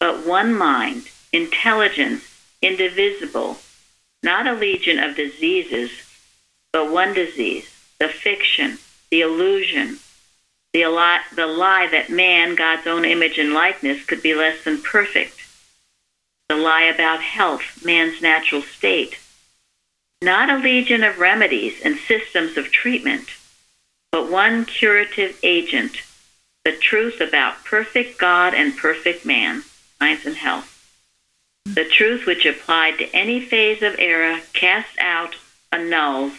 but 0.00 0.26
one 0.26 0.52
mind, 0.52 1.08
intelligence, 1.32 2.24
indivisible, 2.60 3.58
not 4.24 4.48
a 4.48 4.54
legion 4.54 4.98
of 4.98 5.14
diseases, 5.14 5.92
but 6.72 6.90
one 6.90 7.14
disease, 7.14 7.72
the 8.00 8.08
fiction, 8.08 8.78
the 9.08 9.20
illusion, 9.20 10.00
the 10.72 10.86
lie, 10.86 11.20
the 11.36 11.46
lie 11.46 11.86
that 11.92 12.10
man, 12.10 12.56
God's 12.56 12.88
own 12.88 13.04
image 13.04 13.38
and 13.38 13.54
likeness, 13.54 14.04
could 14.04 14.20
be 14.20 14.34
less 14.34 14.64
than 14.64 14.82
perfect, 14.82 15.33
the 16.48 16.56
lie 16.56 16.82
about 16.82 17.22
health, 17.22 17.84
man's 17.84 18.20
natural 18.20 18.62
state. 18.62 19.18
Not 20.22 20.50
a 20.50 20.58
legion 20.58 21.02
of 21.02 21.18
remedies 21.18 21.80
and 21.84 21.98
systems 21.98 22.56
of 22.56 22.70
treatment, 22.70 23.28
but 24.12 24.30
one 24.30 24.64
curative 24.64 25.38
agent, 25.42 26.02
the 26.64 26.72
truth 26.72 27.20
about 27.20 27.64
perfect 27.64 28.18
God 28.18 28.54
and 28.54 28.76
perfect 28.76 29.26
man, 29.26 29.64
science 29.98 30.24
and 30.24 30.36
health. 30.36 30.70
The 31.64 31.84
truth 31.84 32.26
which 32.26 32.46
applied 32.46 32.98
to 32.98 33.14
any 33.14 33.40
phase 33.40 33.82
of 33.82 33.96
error 33.98 34.40
casts 34.52 34.96
out, 34.98 35.36
annuls, 35.72 36.32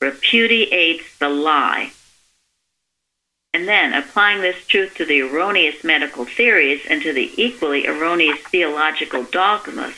repudiates 0.00 1.18
the 1.18 1.28
lie. 1.28 1.92
And 3.54 3.68
then, 3.68 3.94
applying 3.94 4.40
this 4.40 4.66
truth 4.66 4.96
to 4.96 5.04
the 5.04 5.22
erroneous 5.22 5.84
medical 5.84 6.24
theories 6.24 6.82
and 6.90 7.00
to 7.02 7.12
the 7.12 7.30
equally 7.40 7.86
erroneous 7.86 8.40
theological 8.40 9.22
dogmas, 9.22 9.94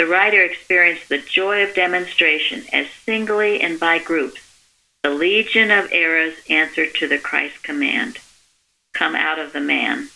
the 0.00 0.06
writer 0.08 0.42
experienced 0.42 1.08
the 1.08 1.18
joy 1.18 1.62
of 1.62 1.76
demonstration 1.76 2.64
as 2.72 2.88
singly 2.90 3.60
and 3.60 3.78
by 3.78 4.00
groups. 4.00 4.40
The 5.04 5.10
legion 5.10 5.70
of 5.70 5.92
errors 5.92 6.34
answered 6.50 6.92
to 6.96 7.06
the 7.06 7.18
Christ 7.18 7.62
command 7.62 8.18
come 8.92 9.14
out 9.14 9.38
of 9.38 9.52
the 9.52 9.60
man. 9.60 10.08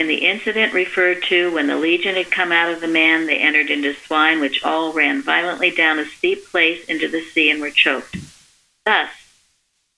In 0.00 0.08
the 0.08 0.26
incident 0.26 0.74
referred 0.74 1.22
to, 1.24 1.52
when 1.54 1.68
the 1.68 1.76
legion 1.76 2.16
had 2.16 2.30
come 2.30 2.50
out 2.50 2.72
of 2.72 2.80
the 2.80 2.88
man, 2.88 3.26
they 3.26 3.38
entered 3.38 3.70
into 3.70 3.94
swine, 3.94 4.40
which 4.40 4.64
all 4.64 4.92
ran 4.92 5.22
violently 5.22 5.70
down 5.70 6.00
a 6.00 6.04
steep 6.04 6.44
place 6.48 6.84
into 6.86 7.06
the 7.08 7.22
sea 7.22 7.50
and 7.50 7.60
were 7.60 7.70
choked. 7.70 8.16
Thus, 8.84 9.10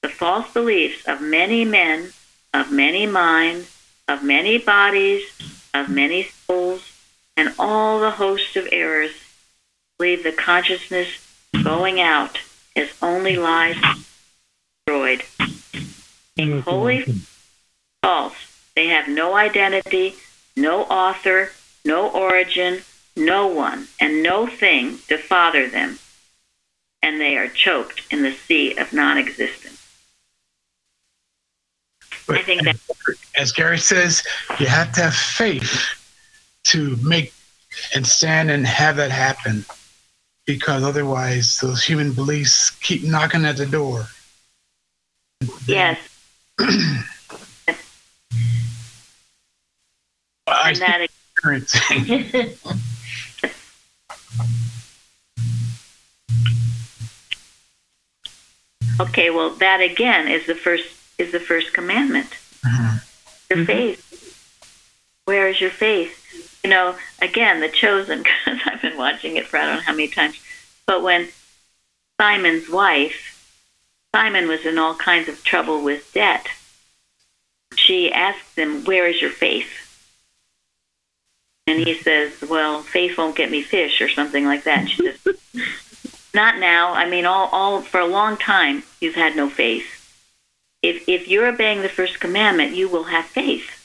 the 0.03 0.09
false 0.09 0.53
beliefs 0.53 1.07
of 1.07 1.21
many 1.21 1.65
men, 1.65 2.13
of 2.55 2.73
many 2.73 3.07
minds, 3.07 3.77
of 4.09 4.23
many 4.23 4.59
bodies, 4.59 5.23
of 5.75 5.89
many 5.89 6.25
souls, 6.47 6.93
and 7.37 7.55
all 7.59 8.01
the 8.01 8.11
host 8.11 8.57
of 8.57 8.69
errors 8.73 9.13
leave 9.99 10.23
the 10.23 10.33
consciousness 10.33 11.09
going 11.63 12.01
out 12.01 12.39
as 12.77 12.89
only 13.03 13.37
lies 13.37 13.77
destroyed. 14.87 15.23
Wholly 16.65 17.05
false. 18.03 18.35
They 18.75 18.87
have 18.87 19.09
no 19.09 19.35
identity, 19.35 20.15
no 20.57 20.85
author, 20.85 21.51
no 21.85 22.09
origin, 22.09 22.83
no 23.17 23.47
one, 23.47 23.89
and 24.01 24.23
no 24.23 24.47
thing 24.47 24.99
to 25.09 25.19
father 25.19 25.69
them, 25.69 25.99
and 27.03 27.21
they 27.21 27.37
are 27.37 27.49
choked 27.49 28.03
in 28.11 28.23
the 28.23 28.33
sea 28.33 28.77
of 28.77 28.93
non 28.93 29.19
existence. 29.19 29.80
I 32.37 32.43
think 32.43 32.63
that. 32.63 32.77
As 33.37 33.53
Gary 33.53 33.79
says, 33.79 34.23
you 34.59 34.67
have 34.67 34.93
to 34.93 35.03
have 35.03 35.15
faith 35.15 35.89
to 36.65 36.97
make 36.97 37.33
and 37.95 38.07
stand 38.07 38.51
and 38.51 38.67
have 38.67 38.97
that 38.97 39.11
happen 39.11 39.65
because 40.47 40.83
otherwise 40.83 41.59
those 41.61 41.83
human 41.83 42.13
beliefs 42.13 42.71
keep 42.71 43.05
knocking 43.05 43.45
at 43.45 43.57
the 43.57 43.67
door. 43.67 44.07
Yes. 45.67 45.99
I 46.59 47.05
and 50.47 50.77
that 50.77 51.01
experiencing. 51.03 52.57
okay, 59.01 59.31
well, 59.31 59.51
that 59.51 59.81
again 59.81 60.29
is 60.29 60.47
the 60.47 60.55
first 60.55 61.00
is 61.21 61.33
the 61.33 61.41
first 61.41 61.73
commandment. 61.73 62.31
Mhm. 62.65 63.01
Your 63.51 63.65
faith. 63.65 64.07
Where 65.27 65.49
is 65.49 65.61
your 65.61 65.71
faith? 65.71 66.17
You 66.65 66.71
know, 66.71 66.97
again, 67.21 67.61
the 67.61 67.69
chosen. 67.69 68.25
Because 68.45 68.61
I've 68.67 68.83
been 68.83 68.97
watching 68.97 69.37
it 69.37 69.47
for 69.47 69.59
I 69.59 69.67
don't 69.67 69.77
know 69.77 69.81
how 69.83 69.93
many 69.93 70.09
times. 70.09 70.39
But 70.87 71.03
when 71.03 71.29
Simon's 72.21 72.69
wife, 72.69 73.37
Simon 74.15 74.49
was 74.49 74.67
in 74.67 74.79
all 74.79 74.95
kinds 74.95 75.29
of 75.29 75.45
trouble 75.45 75.83
with 75.83 76.13
debt. 76.13 76.49
She 77.77 78.13
asked 78.13 78.57
him, 78.59 78.85
"Where 78.85 79.07
is 79.07 79.21
your 79.23 79.31
faith?" 79.31 79.71
And 81.67 81.79
he 81.87 81.95
says, 81.95 82.33
"Well, 82.43 82.83
faith 82.83 83.17
won't 83.17 83.37
get 83.37 83.51
me 83.51 83.63
fish 83.63 84.01
or 84.01 84.09
something 84.09 84.45
like 84.45 84.65
that." 84.65 84.79
And 84.81 84.91
she 84.91 85.03
says, 85.07 85.37
"Not 86.35 86.59
now. 86.59 86.93
I 86.93 87.09
mean, 87.09 87.25
all 87.27 87.49
all 87.53 87.83
for 87.83 88.01
a 88.01 88.07
long 88.07 88.37
time 88.37 88.83
you've 89.01 89.15
had 89.15 89.37
no 89.37 89.49
faith. 89.49 90.00
If 90.83 91.09
if 91.09 91.29
you're 91.29 91.47
obeying 91.47 91.83
the 91.83 91.89
first 91.89 92.21
commandment, 92.21 92.75
you 92.75 92.89
will 92.89 93.05
have 93.05 93.27
faith. 93.27 93.77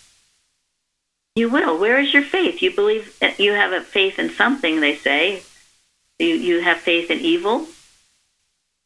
You 1.36 1.50
will. 1.50 1.78
Where 1.78 2.00
is 2.00 2.14
your 2.14 2.24
faith? 2.24 2.62
You 2.62 2.74
believe 2.74 3.18
that 3.20 3.39
you 3.39 3.52
have 3.54 3.74
a 3.74 3.82
faith 3.82 4.18
in 4.18 4.30
something. 4.30 4.80
They 4.80 4.96
say 4.96 5.43
you 6.20 6.28
you 6.28 6.62
have 6.62 6.78
faith 6.78 7.12
in 7.12 7.20
evil. 7.20 7.68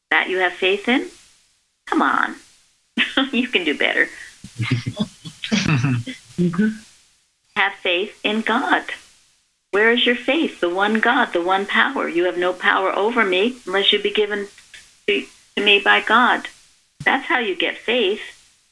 That 0.09 0.29
you 0.29 0.39
have 0.39 0.53
faith 0.53 0.87
in. 0.87 1.09
Come 1.85 2.01
on, 2.01 2.35
you 3.31 3.47
can 3.47 3.63
do 3.63 3.77
better." 3.77 4.09
have 7.55 7.73
faith 7.73 8.19
in 8.23 8.41
God. 8.41 8.85
Where 9.71 9.91
is 9.91 10.05
your 10.05 10.15
faith? 10.15 10.61
The 10.61 10.69
one 10.69 10.99
God, 10.99 11.33
the 11.33 11.41
one 11.41 11.65
power. 11.65 12.07
You 12.07 12.23
have 12.25 12.37
no 12.37 12.53
power 12.53 12.91
over 12.95 13.23
me 13.23 13.57
unless 13.65 13.93
you 13.93 14.01
be 14.01 14.11
given 14.11 14.47
to, 15.07 15.25
to 15.55 15.63
me 15.63 15.79
by 15.79 16.01
God. 16.01 16.47
That's 17.03 17.25
how 17.25 17.39
you 17.39 17.55
get 17.55 17.77
faith. 17.77 18.21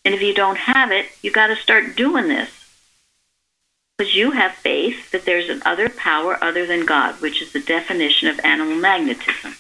And 0.03 0.13
if 0.13 0.21
you 0.21 0.33
don't 0.33 0.57
have 0.57 0.91
it, 0.91 1.07
you 1.21 1.31
got 1.31 1.47
to 1.47 1.55
start 1.55 1.95
doing 1.95 2.27
this. 2.27 2.49
Because 3.97 4.15
you 4.15 4.31
have 4.31 4.53
faith 4.53 5.11
that 5.11 5.25
there's 5.25 5.49
an 5.49 5.61
other 5.65 5.89
power 5.89 6.37
other 6.41 6.65
than 6.65 6.85
God, 6.85 7.19
which 7.21 7.41
is 7.41 7.51
the 7.51 7.59
definition 7.59 8.27
of 8.27 8.39
animal 8.41 8.75
magnetism. 8.75 9.55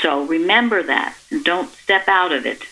So 0.00 0.24
remember 0.24 0.82
that 0.82 1.16
and 1.30 1.44
don't 1.44 1.70
step 1.70 2.08
out 2.08 2.32
of 2.32 2.46
it. 2.46 2.62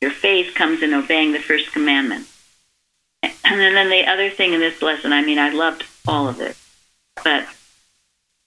Your 0.00 0.12
faith 0.12 0.54
comes 0.54 0.82
in 0.82 0.94
obeying 0.94 1.32
the 1.32 1.40
first 1.40 1.72
commandment. 1.72 2.28
And 3.22 3.60
then 3.60 3.90
the 3.90 4.06
other 4.06 4.30
thing 4.30 4.52
in 4.52 4.60
this 4.60 4.80
lesson, 4.82 5.12
I 5.12 5.22
mean, 5.22 5.38
I 5.38 5.48
loved 5.48 5.84
all 6.06 6.28
of 6.28 6.40
it, 6.40 6.56
but 7.24 7.48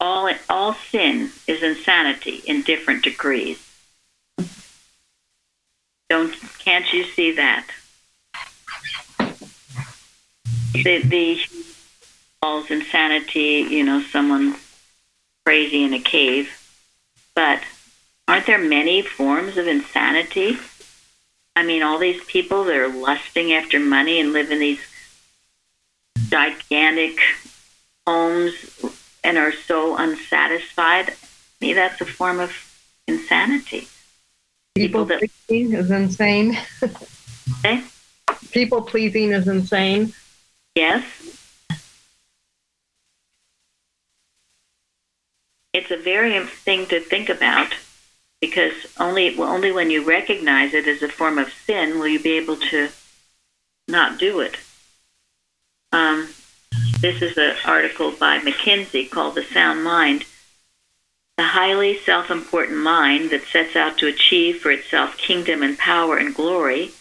all 0.02 0.30
all 0.50 0.74
sin 0.74 1.32
is 1.48 1.62
insanity 1.62 2.42
in 2.46 2.64
different 2.64 3.04
degrees. 3.04 3.60
Don't 6.10 6.34
can't 6.58 6.92
you 6.92 7.06
see 7.06 7.32
that? 7.34 7.68
The 10.74 11.04
the 11.04 11.40
falls 12.42 12.72
insanity, 12.72 13.68
you 13.70 13.84
know, 13.84 14.02
someone 14.02 14.56
crazy 15.46 15.84
in 15.84 15.94
a 15.94 16.00
cave, 16.00 16.50
but 17.36 17.62
aren't 18.28 18.48
there 18.48 18.58
many 18.58 19.04
forms 19.04 19.58
of 19.58 19.68
insanity? 19.68 20.58
I 21.56 21.64
mean, 21.64 21.84
all 21.84 22.00
these 22.00 22.24
people 22.24 22.64
that 22.64 22.76
are 22.76 22.88
lusting 22.88 23.54
after 23.54 23.80
money 23.80 24.20
and 24.20 24.34
live 24.34 24.52
in 24.52 24.60
these 24.60 24.82
gigantic 26.30 27.20
homes 28.08 28.56
and 29.24 29.38
are 29.38 29.52
so 29.52 29.98
unsatisfied. 29.98 31.14
Me, 31.60 31.74
that's 31.74 32.02
a 32.02 32.06
form 32.06 32.40
of 32.40 32.52
insanity. 33.08 33.88
People, 34.76 35.06
that- 35.06 35.22
pleasing 35.48 35.74
is 35.74 35.92
insane. 35.92 36.58
Okay? 37.60 37.84
People 38.52 38.82
pleasing 38.82 39.32
is 39.32 39.48
insane. 39.48 40.14
Yes. 40.76 41.04
It's 45.74 45.92
a 45.92 45.98
very 45.98 46.46
thing 46.46 46.86
to 46.88 47.00
think 47.00 47.30
about 47.30 47.74
because 48.42 48.74
only 49.00 49.36
well, 49.36 49.50
only 49.50 49.72
when 49.72 49.90
you 49.90 50.04
recognize 50.04 50.74
it 50.74 50.88
as 50.88 51.02
a 51.02 51.08
form 51.08 51.38
of 51.38 51.54
sin 51.54 52.00
will 52.00 52.08
you 52.08 52.20
be 52.20 52.34
able 52.34 52.58
to 52.58 52.90
not 53.88 54.18
do 54.20 54.40
it. 54.42 54.58
Um, 55.92 56.30
this 57.02 57.22
is 57.24 57.36
an 57.38 57.56
article 57.66 58.12
by 58.12 58.38
McKinsey 58.40 59.10
called 59.10 59.34
"The 59.34 59.44
Sound 59.44 59.84
Mind." 59.84 60.26
The 61.36 61.44
highly 61.46 61.98
self-important 61.98 62.78
mind 62.78 63.32
that 63.32 63.48
sets 63.48 63.76
out 63.76 63.98
to 63.98 64.08
achieve 64.08 64.60
for 64.60 64.70
itself 64.70 65.18
kingdom 65.18 65.64
and 65.64 65.76
power 65.78 66.18
and 66.18 66.36
glory 66.36 66.92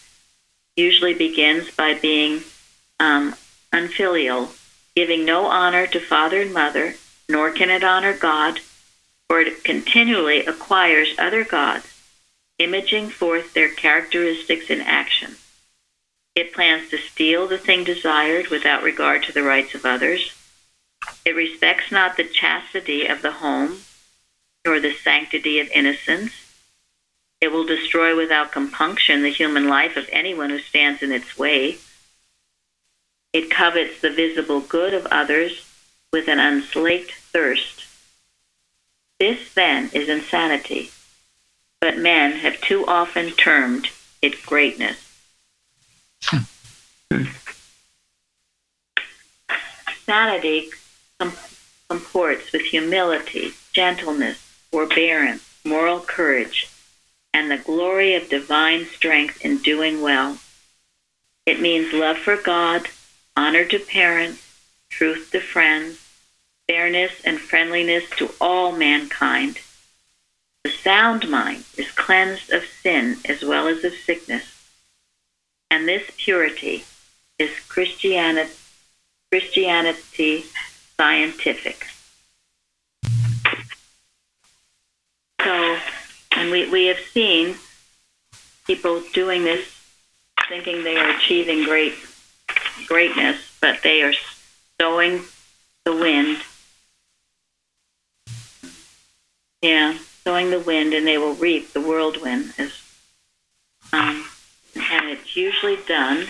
usually 0.74 1.12
begins 1.12 1.70
by 1.70 1.92
being 1.92 2.40
um, 2.98 3.34
unfilial, 3.74 4.48
giving 4.96 5.26
no 5.26 5.44
honor 5.44 5.86
to 5.88 6.00
father 6.00 6.40
and 6.40 6.54
mother, 6.54 6.94
nor 7.28 7.50
can 7.50 7.68
it 7.68 7.84
honor 7.84 8.16
God, 8.16 8.60
for 9.28 9.40
it 9.40 9.64
continually 9.64 10.46
acquires 10.46 11.14
other 11.18 11.44
gods, 11.44 11.86
imaging 12.58 13.10
forth 13.10 13.52
their 13.52 13.68
characteristics 13.68 14.70
in 14.70 14.80
action. 14.80 15.36
It 16.40 16.54
plans 16.54 16.88
to 16.88 16.96
steal 16.96 17.46
the 17.46 17.58
thing 17.58 17.84
desired 17.84 18.48
without 18.48 18.82
regard 18.82 19.24
to 19.24 19.32
the 19.32 19.42
rights 19.42 19.74
of 19.74 19.84
others. 19.84 20.32
It 21.22 21.36
respects 21.36 21.92
not 21.92 22.16
the 22.16 22.24
chastity 22.24 23.04
of 23.04 23.20
the 23.20 23.32
home, 23.44 23.82
nor 24.64 24.80
the 24.80 24.94
sanctity 24.94 25.60
of 25.60 25.68
innocence. 25.68 26.32
It 27.42 27.52
will 27.52 27.66
destroy 27.66 28.16
without 28.16 28.52
compunction 28.52 29.20
the 29.22 29.28
human 29.28 29.68
life 29.68 29.98
of 29.98 30.08
anyone 30.10 30.48
who 30.48 30.60
stands 30.60 31.02
in 31.02 31.12
its 31.12 31.36
way. 31.36 31.76
It 33.34 33.50
covets 33.50 34.00
the 34.00 34.08
visible 34.08 34.60
good 34.60 34.94
of 34.94 35.04
others 35.10 35.66
with 36.10 36.26
an 36.26 36.38
unslaked 36.38 37.12
thirst. 37.12 37.84
This, 39.18 39.52
then, 39.52 39.90
is 39.92 40.08
insanity. 40.08 40.90
but 41.80 41.98
men 41.98 42.32
have 42.32 42.60
too 42.60 42.86
often 42.86 43.30
termed 43.32 43.88
it 44.20 44.44
greatness. 44.46 45.09
Sanity 50.06 50.70
com- 51.18 51.32
comports 51.88 52.52
with 52.52 52.62
humility, 52.62 53.52
gentleness, 53.72 54.38
forbearance, 54.70 55.42
moral 55.64 56.00
courage, 56.00 56.68
and 57.32 57.50
the 57.50 57.58
glory 57.58 58.14
of 58.14 58.28
divine 58.28 58.86
strength 58.86 59.44
in 59.44 59.58
doing 59.58 60.02
well. 60.02 60.38
It 61.46 61.60
means 61.60 61.92
love 61.92 62.18
for 62.18 62.36
God, 62.36 62.88
honor 63.36 63.64
to 63.64 63.78
parents, 63.78 64.42
truth 64.88 65.30
to 65.32 65.40
friends, 65.40 65.98
fairness 66.66 67.12
and 67.24 67.40
friendliness 67.40 68.04
to 68.18 68.32
all 68.40 68.72
mankind. 68.72 69.58
The 70.64 70.70
sound 70.70 71.28
mind 71.28 71.64
is 71.76 71.90
cleansed 71.90 72.52
of 72.52 72.64
sin 72.64 73.16
as 73.24 73.42
well 73.42 73.66
as 73.66 73.82
of 73.84 73.94
sickness, 73.94 74.59
and 75.70 75.86
this 75.88 76.10
purity 76.16 76.84
is 77.38 77.50
Christianity, 77.68 78.52
Christianity 79.30 80.44
scientific. 80.96 81.86
So, 85.42 85.78
and 86.32 86.50
we, 86.50 86.68
we 86.70 86.86
have 86.86 86.98
seen 86.98 87.56
people 88.66 89.02
doing 89.14 89.44
this 89.44 89.66
thinking 90.48 90.84
they 90.84 90.96
are 90.96 91.16
achieving 91.16 91.64
great 91.64 91.94
greatness, 92.86 93.38
but 93.60 93.82
they 93.82 94.02
are 94.02 94.12
sowing 94.80 95.22
the 95.84 95.94
wind. 95.94 96.38
Yeah, 99.62 99.96
sowing 100.24 100.50
the 100.50 100.60
wind, 100.60 100.94
and 100.94 101.06
they 101.06 101.18
will 101.18 101.34
reap 101.34 101.72
the 101.72 101.80
whirlwind. 101.80 102.54
As, 102.58 102.72
um, 103.92 104.24
it's 105.30 105.36
usually 105.36 105.78
done 105.86 106.26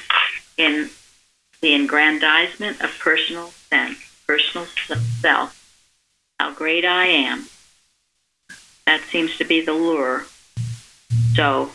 in 0.59 0.91
the 1.63 1.75
aggrandizement 1.75 2.83
of 2.83 2.99
personal 2.99 3.47
sense, 3.71 3.99
personal 4.27 4.67
self, 5.21 5.57
how 6.39 6.53
great 6.53 6.85
I 6.85 7.07
am. 7.07 7.47
That 8.87 9.01
seems 9.11 9.39
to 9.39 9.45
be 9.45 9.63
the 9.63 9.73
lure. 9.73 10.27
So, 11.35 11.71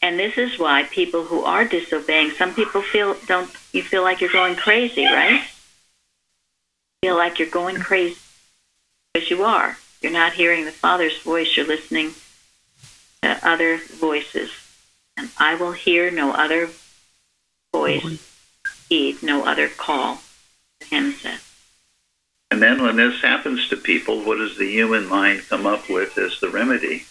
and 0.00 0.16
this 0.18 0.38
is 0.38 0.60
why 0.60 0.84
people 0.84 1.24
who 1.24 1.42
are 1.42 1.64
disobeying, 1.64 2.30
some 2.30 2.54
people 2.54 2.82
feel 2.82 3.16
don't 3.26 3.50
you 3.72 3.82
feel 3.82 4.02
like 4.02 4.20
you're 4.20 4.30
going 4.30 4.54
crazy, 4.54 5.06
right? 5.06 5.42
Feel 7.02 7.16
like 7.16 7.40
you're 7.40 7.48
going 7.48 7.76
crazy 7.76 8.20
because 9.12 9.28
you 9.28 9.42
are. 9.42 9.76
You're 10.00 10.12
not 10.12 10.34
hearing 10.34 10.66
the 10.66 10.72
Father's 10.72 11.18
voice. 11.18 11.56
You're 11.56 11.66
listening 11.66 12.12
to 13.22 13.38
other 13.42 13.78
voices, 13.78 14.50
and 15.18 15.30
I 15.36 15.56
will 15.56 15.72
hear 15.72 16.10
no 16.10 16.30
other 16.32 16.70
voice, 17.72 18.24
heed 18.88 19.22
no 19.22 19.44
other 19.44 19.68
call. 19.68 20.20
The 20.80 20.86
hymn 20.86 21.12
says. 21.12 21.44
And 22.50 22.62
then 22.62 22.80
when 22.82 22.96
this 22.96 23.20
happens 23.20 23.68
to 23.68 23.76
people, 23.76 24.22
what 24.22 24.38
does 24.38 24.56
the 24.56 24.70
human 24.70 25.06
mind 25.06 25.42
come 25.48 25.66
up 25.66 25.90
with 25.90 26.16
as 26.16 26.40
the 26.40 26.48
remedy? 26.48 27.04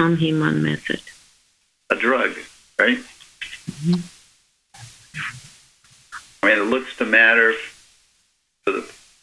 Non-human 0.00 0.62
method. 0.62 1.02
A 1.90 1.96
drug, 1.96 2.34
right? 2.78 2.98
Mm-hmm. 3.70 4.00
I 6.42 6.48
mean, 6.48 6.58
it 6.58 6.70
looks 6.70 6.96
to 6.96 7.04
matter 7.04 7.54
for 8.64 8.72
the 8.72 8.82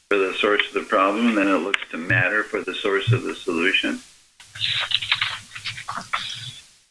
for 0.09 0.17
the 0.17 0.33
source 0.35 0.67
of 0.67 0.73
the 0.73 0.81
problem, 0.81 1.29
and 1.29 1.37
then 1.37 1.47
it 1.47 1.57
looks 1.57 1.81
to 1.89 1.97
matter 1.97 2.43
for 2.43 2.61
the 2.61 2.75
source 2.75 3.11
of 3.11 3.23
the 3.23 3.33
solution. 3.33 3.99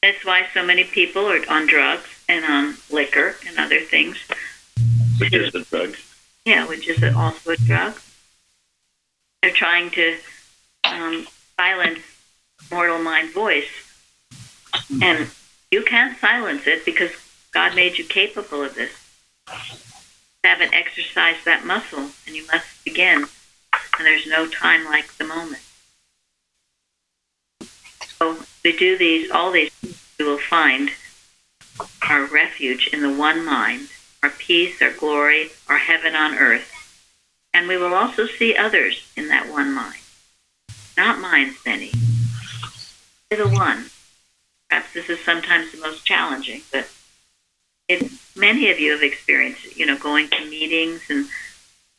That's 0.03 0.25
why 0.25 0.47
so 0.53 0.65
many 0.65 0.85
people 0.85 1.27
are 1.27 1.41
on 1.49 1.67
drugs 1.67 2.09
and 2.29 2.45
on 2.45 2.77
liquor 2.91 3.37
and 3.47 3.59
other 3.59 3.81
things. 3.81 4.19
Which 5.19 5.33
is 5.33 5.55
a 5.55 5.65
drug. 5.65 5.97
Yeah, 6.45 6.67
which 6.67 6.89
is 6.89 7.03
also 7.15 7.53
a 7.53 7.57
drug. 7.57 7.95
They're 9.43 9.53
trying 9.53 9.91
to 9.91 10.17
um, 10.85 11.27
silence 11.57 12.01
mortal 12.71 12.99
mind 12.99 13.33
voice. 13.33 13.71
And 15.01 15.29
you 15.71 15.83
can't 15.83 16.19
silence 16.19 16.67
it 16.67 16.85
because 16.85 17.13
God 17.53 17.75
made 17.75 17.99
you 17.99 18.05
capable 18.05 18.63
of 18.63 18.75
this. 18.75 18.93
You 19.49 20.51
haven't 20.51 20.75
exercised 20.75 21.45
that 21.45 21.65
muscle, 21.65 22.11
and 22.27 22.35
you 22.35 22.47
must 22.47 22.85
begin. 22.85 23.27
And 23.99 24.07
there's 24.07 24.27
no 24.27 24.49
time 24.49 24.85
like 24.85 25.17
the 25.19 25.25
moment. 25.25 25.63
We 28.65 28.77
do 28.77 28.97
these, 28.97 29.31
all 29.31 29.51
these, 29.51 29.71
we 30.19 30.25
will 30.25 30.39
find 30.39 30.91
our 32.09 32.27
refuge 32.27 32.89
in 32.93 33.03
the 33.03 33.13
one 33.13 33.45
mind, 33.45 33.89
our 34.23 34.31
peace, 34.31 34.81
our 34.81 34.93
glory, 34.93 35.51
our 35.69 35.79
heaven 35.79 36.15
on 36.15 36.35
earth. 36.35 36.69
And 37.55 37.69
we 37.69 37.77
will 37.77 37.95
also 37.95 38.27
see 38.27 38.57
others 38.57 39.11
in 39.17 39.29
that 39.29 39.51
one 39.51 39.73
mind. 39.73 40.01
Not 40.97 41.21
minds 41.21 41.59
many. 41.67 41.93
They're 43.29 43.47
the 43.47 43.49
one. 43.49 43.87
Perhaps 44.69 44.95
this 44.95 45.11
is 45.11 45.21
sometimes 45.21 45.73
the 45.73 45.79
most 45.79 46.05
challenging, 46.05 46.63
but 46.71 46.89
if 47.89 48.35
many 48.37 48.71
of 48.71 48.79
you 48.79 48.93
have 48.93 49.03
experienced, 49.03 49.77
you 49.77 49.87
know, 49.87 49.99
going 49.99 50.29
to 50.29 50.49
meetings 50.49 51.03
and 51.11 51.29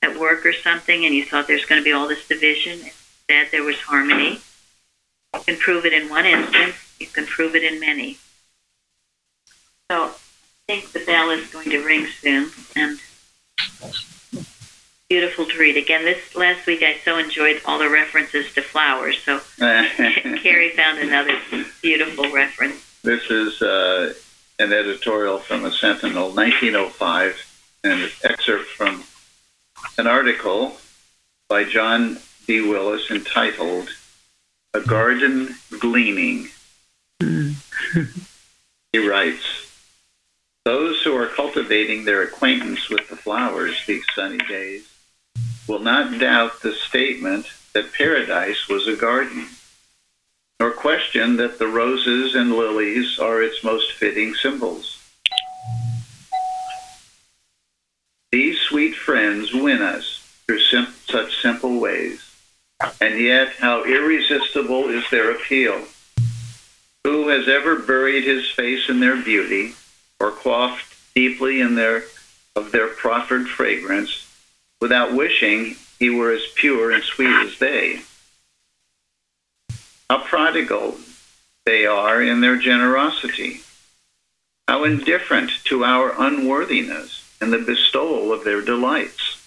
at 0.02 0.18
work 0.18 0.46
or 0.46 0.54
something, 0.54 1.06
and 1.06 1.14
you 1.14 1.26
thought 1.26 1.48
there's 1.48 1.66
going 1.66 1.80
to 1.80 1.86
be 1.86 1.92
all 1.92 2.08
this 2.08 2.28
division, 2.28 2.80
instead 2.80 3.48
there 3.52 3.64
was 3.64 3.78
harmony. 3.78 4.42
You 5.34 5.42
can 5.42 5.58
prove 5.58 5.86
it 5.86 5.94
in 5.94 6.10
one 6.10 6.26
instance. 6.26 6.76
You 7.00 7.08
can 7.08 7.26
prove 7.26 7.56
it 7.56 7.64
in 7.64 7.80
many. 7.80 8.18
So 9.92 10.06
I 10.06 10.12
think 10.68 10.92
the 10.92 11.04
bell 11.06 11.30
is 11.32 11.50
going 11.52 11.70
to 11.72 11.84
ring 11.84 12.08
soon, 12.08 12.52
and 12.76 13.00
beautiful 15.10 15.46
to 15.46 15.58
read. 15.60 15.78
Again, 15.78 16.06
this 16.06 16.36
last 16.36 16.66
week 16.66 16.82
I 16.82 16.98
so 17.04 17.18
enjoyed 17.18 17.62
all 17.66 17.78
the 17.78 17.90
references 17.90 18.52
to 18.54 18.62
flowers. 18.62 19.18
So 19.24 19.42
Carrie 19.60 20.72
found 20.72 21.00
another 21.00 21.38
beautiful 21.82 22.32
reference. 22.32 22.84
This 23.04 23.30
is 23.30 23.62
uh, 23.62 24.14
an 24.60 24.72
editorial 24.72 25.40
from 25.40 25.64
the 25.64 25.72
Sentinel, 25.72 26.32
1905, 26.32 27.78
and 27.84 28.02
an 28.02 28.10
excerpt 28.24 28.66
from 28.66 29.04
an 29.98 30.08
article 30.08 30.78
by 31.50 31.64
John 31.64 32.18
D. 32.48 32.62
Willis 32.62 33.12
entitled 33.12 33.90
"A 34.74 34.82
Garden 34.82 35.56
Gleaning." 35.80 36.50
Hmm. 37.22 37.52
he 38.94 39.08
writes. 39.08 39.64
Those 40.66 41.02
who 41.02 41.14
are 41.18 41.28
cultivating 41.28 42.06
their 42.06 42.22
acquaintance 42.22 42.88
with 42.90 43.10
the 43.10 43.18
flowers 43.18 43.76
these 43.86 44.06
sunny 44.16 44.38
days 44.38 44.88
will 45.68 45.80
not 45.80 46.20
doubt 46.20 46.62
the 46.62 46.74
statement 46.74 47.48
that 47.74 47.92
paradise 47.92 48.70
was 48.70 48.88
a 48.88 48.96
garden, 48.96 49.48
nor 50.62 50.72
question 50.72 51.36
that 51.38 51.60
the 51.60 51.68
roses 51.68 52.36
and 52.36 52.54
lilies 52.54 53.20
are 53.20 53.42
its 53.44 53.62
most 53.64 53.92
fitting 53.94 54.34
symbols. 54.36 55.00
These 58.32 58.60
sweet 58.60 58.96
friends 58.96 59.54
win 59.54 59.82
us 59.82 60.20
through 60.48 60.62
sim- 60.62 60.94
such 61.08 61.42
simple 61.42 61.80
ways, 61.80 62.22
and 63.02 63.20
yet 63.20 63.50
how 63.60 63.84
irresistible 63.84 64.90
is 64.90 65.04
their 65.10 65.32
appeal. 65.32 65.82
Who 67.04 67.28
has 67.30 67.48
ever 67.48 67.80
buried 67.80 68.24
his 68.24 68.50
face 68.52 68.90
in 68.90 69.00
their 69.00 69.22
beauty, 69.22 69.76
or 70.20 70.32
quaffed 70.32 70.96
deeply 71.16 71.62
in 71.62 71.76
their 71.76 72.04
of 72.56 72.72
their 72.72 72.88
proffered 72.88 73.48
fragrance, 73.48 74.28
without 74.80 75.14
wishing 75.14 75.76
he 76.00 76.10
were 76.10 76.32
as 76.32 76.44
pure 76.56 76.92
and 76.92 77.04
sweet 77.04 77.34
as 77.46 77.58
they. 77.58 78.02
How 80.10 80.24
prodigal 80.24 80.98
they 81.66 81.86
are 81.86 82.22
in 82.22 82.42
their 82.42 82.58
generosity. 82.58 83.62
How 84.68 84.84
indifferent 84.84 85.52
to 85.66 85.84
our 85.84 86.14
unworthiness 86.18 87.24
in 87.42 87.52
the 87.52 87.58
bestowal 87.60 88.32
of 88.32 88.44
their 88.44 88.62
delights. 88.62 89.40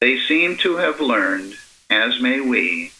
They 0.00 0.18
seem 0.18 0.56
to 0.58 0.76
have 0.76 1.00
learned, 1.00 1.56
as 1.90 2.20
may 2.20 2.40
we, 2.40 2.92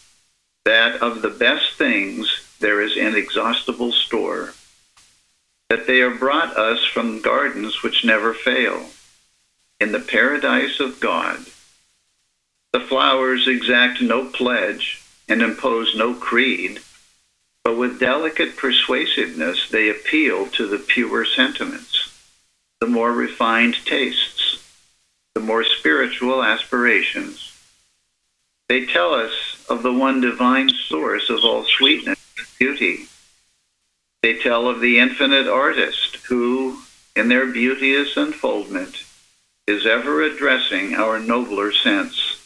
that 0.64 1.01
of 1.03 1.22
the 1.22 1.30
best 1.30 1.74
things 1.74 2.47
there 2.61 2.80
is 2.80 2.97
inexhaustible 2.97 3.93
store, 3.93 4.55
that 5.68 5.86
they 5.86 6.01
are 6.01 6.14
brought 6.14 6.57
us 6.57 6.84
from 6.84 7.20
gardens 7.20 7.82
which 7.82 8.05
never 8.05 8.34
fail, 8.34 8.86
in 9.80 9.93
the 9.93 10.01
paradise 10.01 10.80
of 10.80 11.01
God. 11.01 11.39
The 12.72 12.80
flowers 12.80 13.47
exact 13.47 14.01
no 14.03 14.26
pledge 14.26 15.03
and 15.28 15.43
impose 15.43 15.95
no 15.97 16.14
creed, 16.14 16.80
but 17.64 17.76
with 17.76 18.01
delicate 18.01 18.57
persuasiveness 18.57 19.68
they 19.68 19.91
appeal 19.91 20.47
to 20.49 20.66
the 20.66 20.78
pure 20.78 21.24
sentiments, 21.24 22.18
the 22.80 22.86
more 22.86 23.12
refined 23.12 23.76
tastes, 23.84 24.64
the 25.34 25.41
more 25.41 25.64
spiritual 25.64 26.43
aspirations. 26.43 27.57
They 28.68 28.84
tell 28.84 29.14
us 29.14 29.64
of 29.68 29.82
the 29.82 29.92
one 29.92 30.20
divine 30.20 30.68
source 30.68 31.30
of 31.30 31.44
all 31.44 31.64
sweetness 31.64 32.18
and 32.36 32.46
beauty. 32.58 33.06
They 34.22 34.38
tell 34.38 34.68
of 34.68 34.80
the 34.80 34.98
infinite 34.98 35.46
artist 35.46 36.16
who, 36.28 36.78
in 37.16 37.28
their 37.28 37.46
beauteous 37.46 38.16
unfoldment, 38.16 39.04
is 39.66 39.86
ever 39.86 40.22
addressing 40.22 40.94
our 40.94 41.18
nobler 41.18 41.72
sense. 41.72 42.42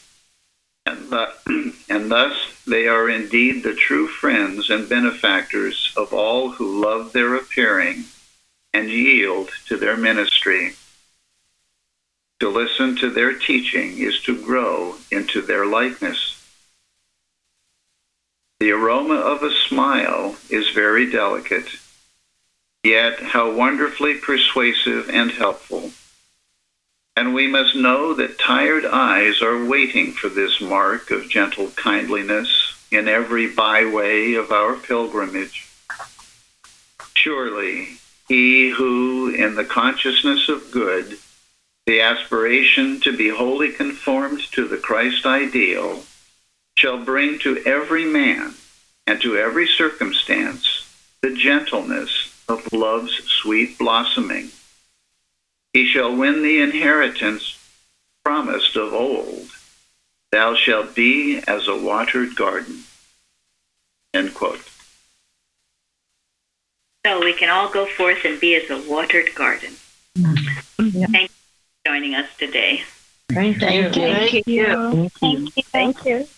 And, 0.87 1.13
and 1.89 2.11
thus 2.11 2.63
they 2.67 2.87
are 2.87 3.09
indeed 3.09 3.63
the 3.63 3.75
true 3.75 4.07
friends 4.07 4.71
and 4.71 4.89
benefactors 4.89 5.93
of 5.97 6.13
all 6.13 6.51
who 6.51 6.85
love 6.85 7.13
their 7.13 7.35
appearing 7.35 8.05
and 8.73 8.89
yield 8.89 9.51
to 9.67 9.77
their 9.77 9.97
ministry. 9.97 10.75
To 12.43 12.49
listen 12.49 12.97
to 12.97 13.09
their 13.09 13.35
teaching 13.35 13.99
is 13.99 14.21
to 14.23 14.37
grow 14.37 14.97
into 15.13 15.43
their 15.43 15.65
likeness. 15.65 16.45
The 18.59 18.73
aroma 18.73 19.15
of 19.15 19.45
a 19.45 19.55
smile 19.69 20.35
is 20.51 20.71
very 20.71 21.09
delicate, 21.09 21.69
yet 22.83 23.21
how 23.21 23.53
wonderfully 23.53 24.15
persuasive 24.15 25.09
and 25.09 25.31
helpful. 25.31 25.93
And 27.17 27.33
we 27.33 27.47
must 27.47 27.77
know 27.77 28.13
that 28.15 28.41
tired 28.41 28.87
eyes 28.87 29.41
are 29.41 29.65
waiting 29.65 30.11
for 30.11 30.29
this 30.29 30.61
mark 30.61 31.13
of 31.13 31.29
gentle 31.29 31.69
kindliness 31.77 32.75
in 32.91 33.07
every 33.07 33.55
byway 33.55 34.33
of 34.33 34.51
our 34.51 34.75
pilgrimage. 34.75 35.69
Surely, 37.15 37.99
he 38.27 38.71
who, 38.71 39.29
in 39.29 39.55
the 39.55 39.65
consciousness 39.65 40.49
of 40.49 40.73
good, 40.73 41.19
the 41.87 42.01
aspiration 42.01 43.01
to 43.01 43.17
be 43.17 43.29
wholly 43.29 43.73
conformed 43.73 44.41
to 44.53 44.67
the 44.67 44.77
Christ 44.77 45.27
ideal, 45.27 46.05
shall 46.77 47.05
bring 47.05 47.39
to 47.41 47.63
every 47.67 48.05
man 48.05 48.55
and 49.07 49.21
to 49.21 49.37
every 49.37 49.67
circumstance 49.67 50.89
the 51.21 51.35
gentleness 51.35 52.33
of 52.49 52.73
love's 52.73 53.23
sweet 53.25 53.79
blossoming. 53.79 54.51
He 55.73 55.87
shall 55.87 56.15
win 56.15 56.43
the 56.43 56.61
inheritance 56.61 57.59
promised 58.25 58.77
of 58.77 58.93
old. 58.93 59.49
Thou 60.31 60.55
shalt 60.55 60.95
be 60.95 61.43
as 61.47 61.69
a 61.69 61.77
watered 61.77 62.37
garden. 62.37 62.85
End 64.15 64.35
quote. 64.35 64.69
So 67.05 67.21
we 67.21 67.33
can 67.33 67.51
all 67.51 67.69
go 67.69 67.87
forth 67.87 68.25
and 68.25 68.41
be 68.41 68.55
as 68.55 68.71
a 68.71 68.79
watered 68.89 69.35
garden. 69.35 69.75
Yeah. 70.15 71.07
Thank 71.07 71.23
you 71.23 71.29
for 71.29 71.42
joining 71.85 72.15
us 72.15 72.29
today. 72.39 72.83
Thank 73.29 73.61
you. 73.61 73.91
Thank 73.91 74.47
you. 74.47 75.11
Thank 75.21 75.57
you. 75.57 75.63
Thank 75.63 76.05
you. 76.05 76.29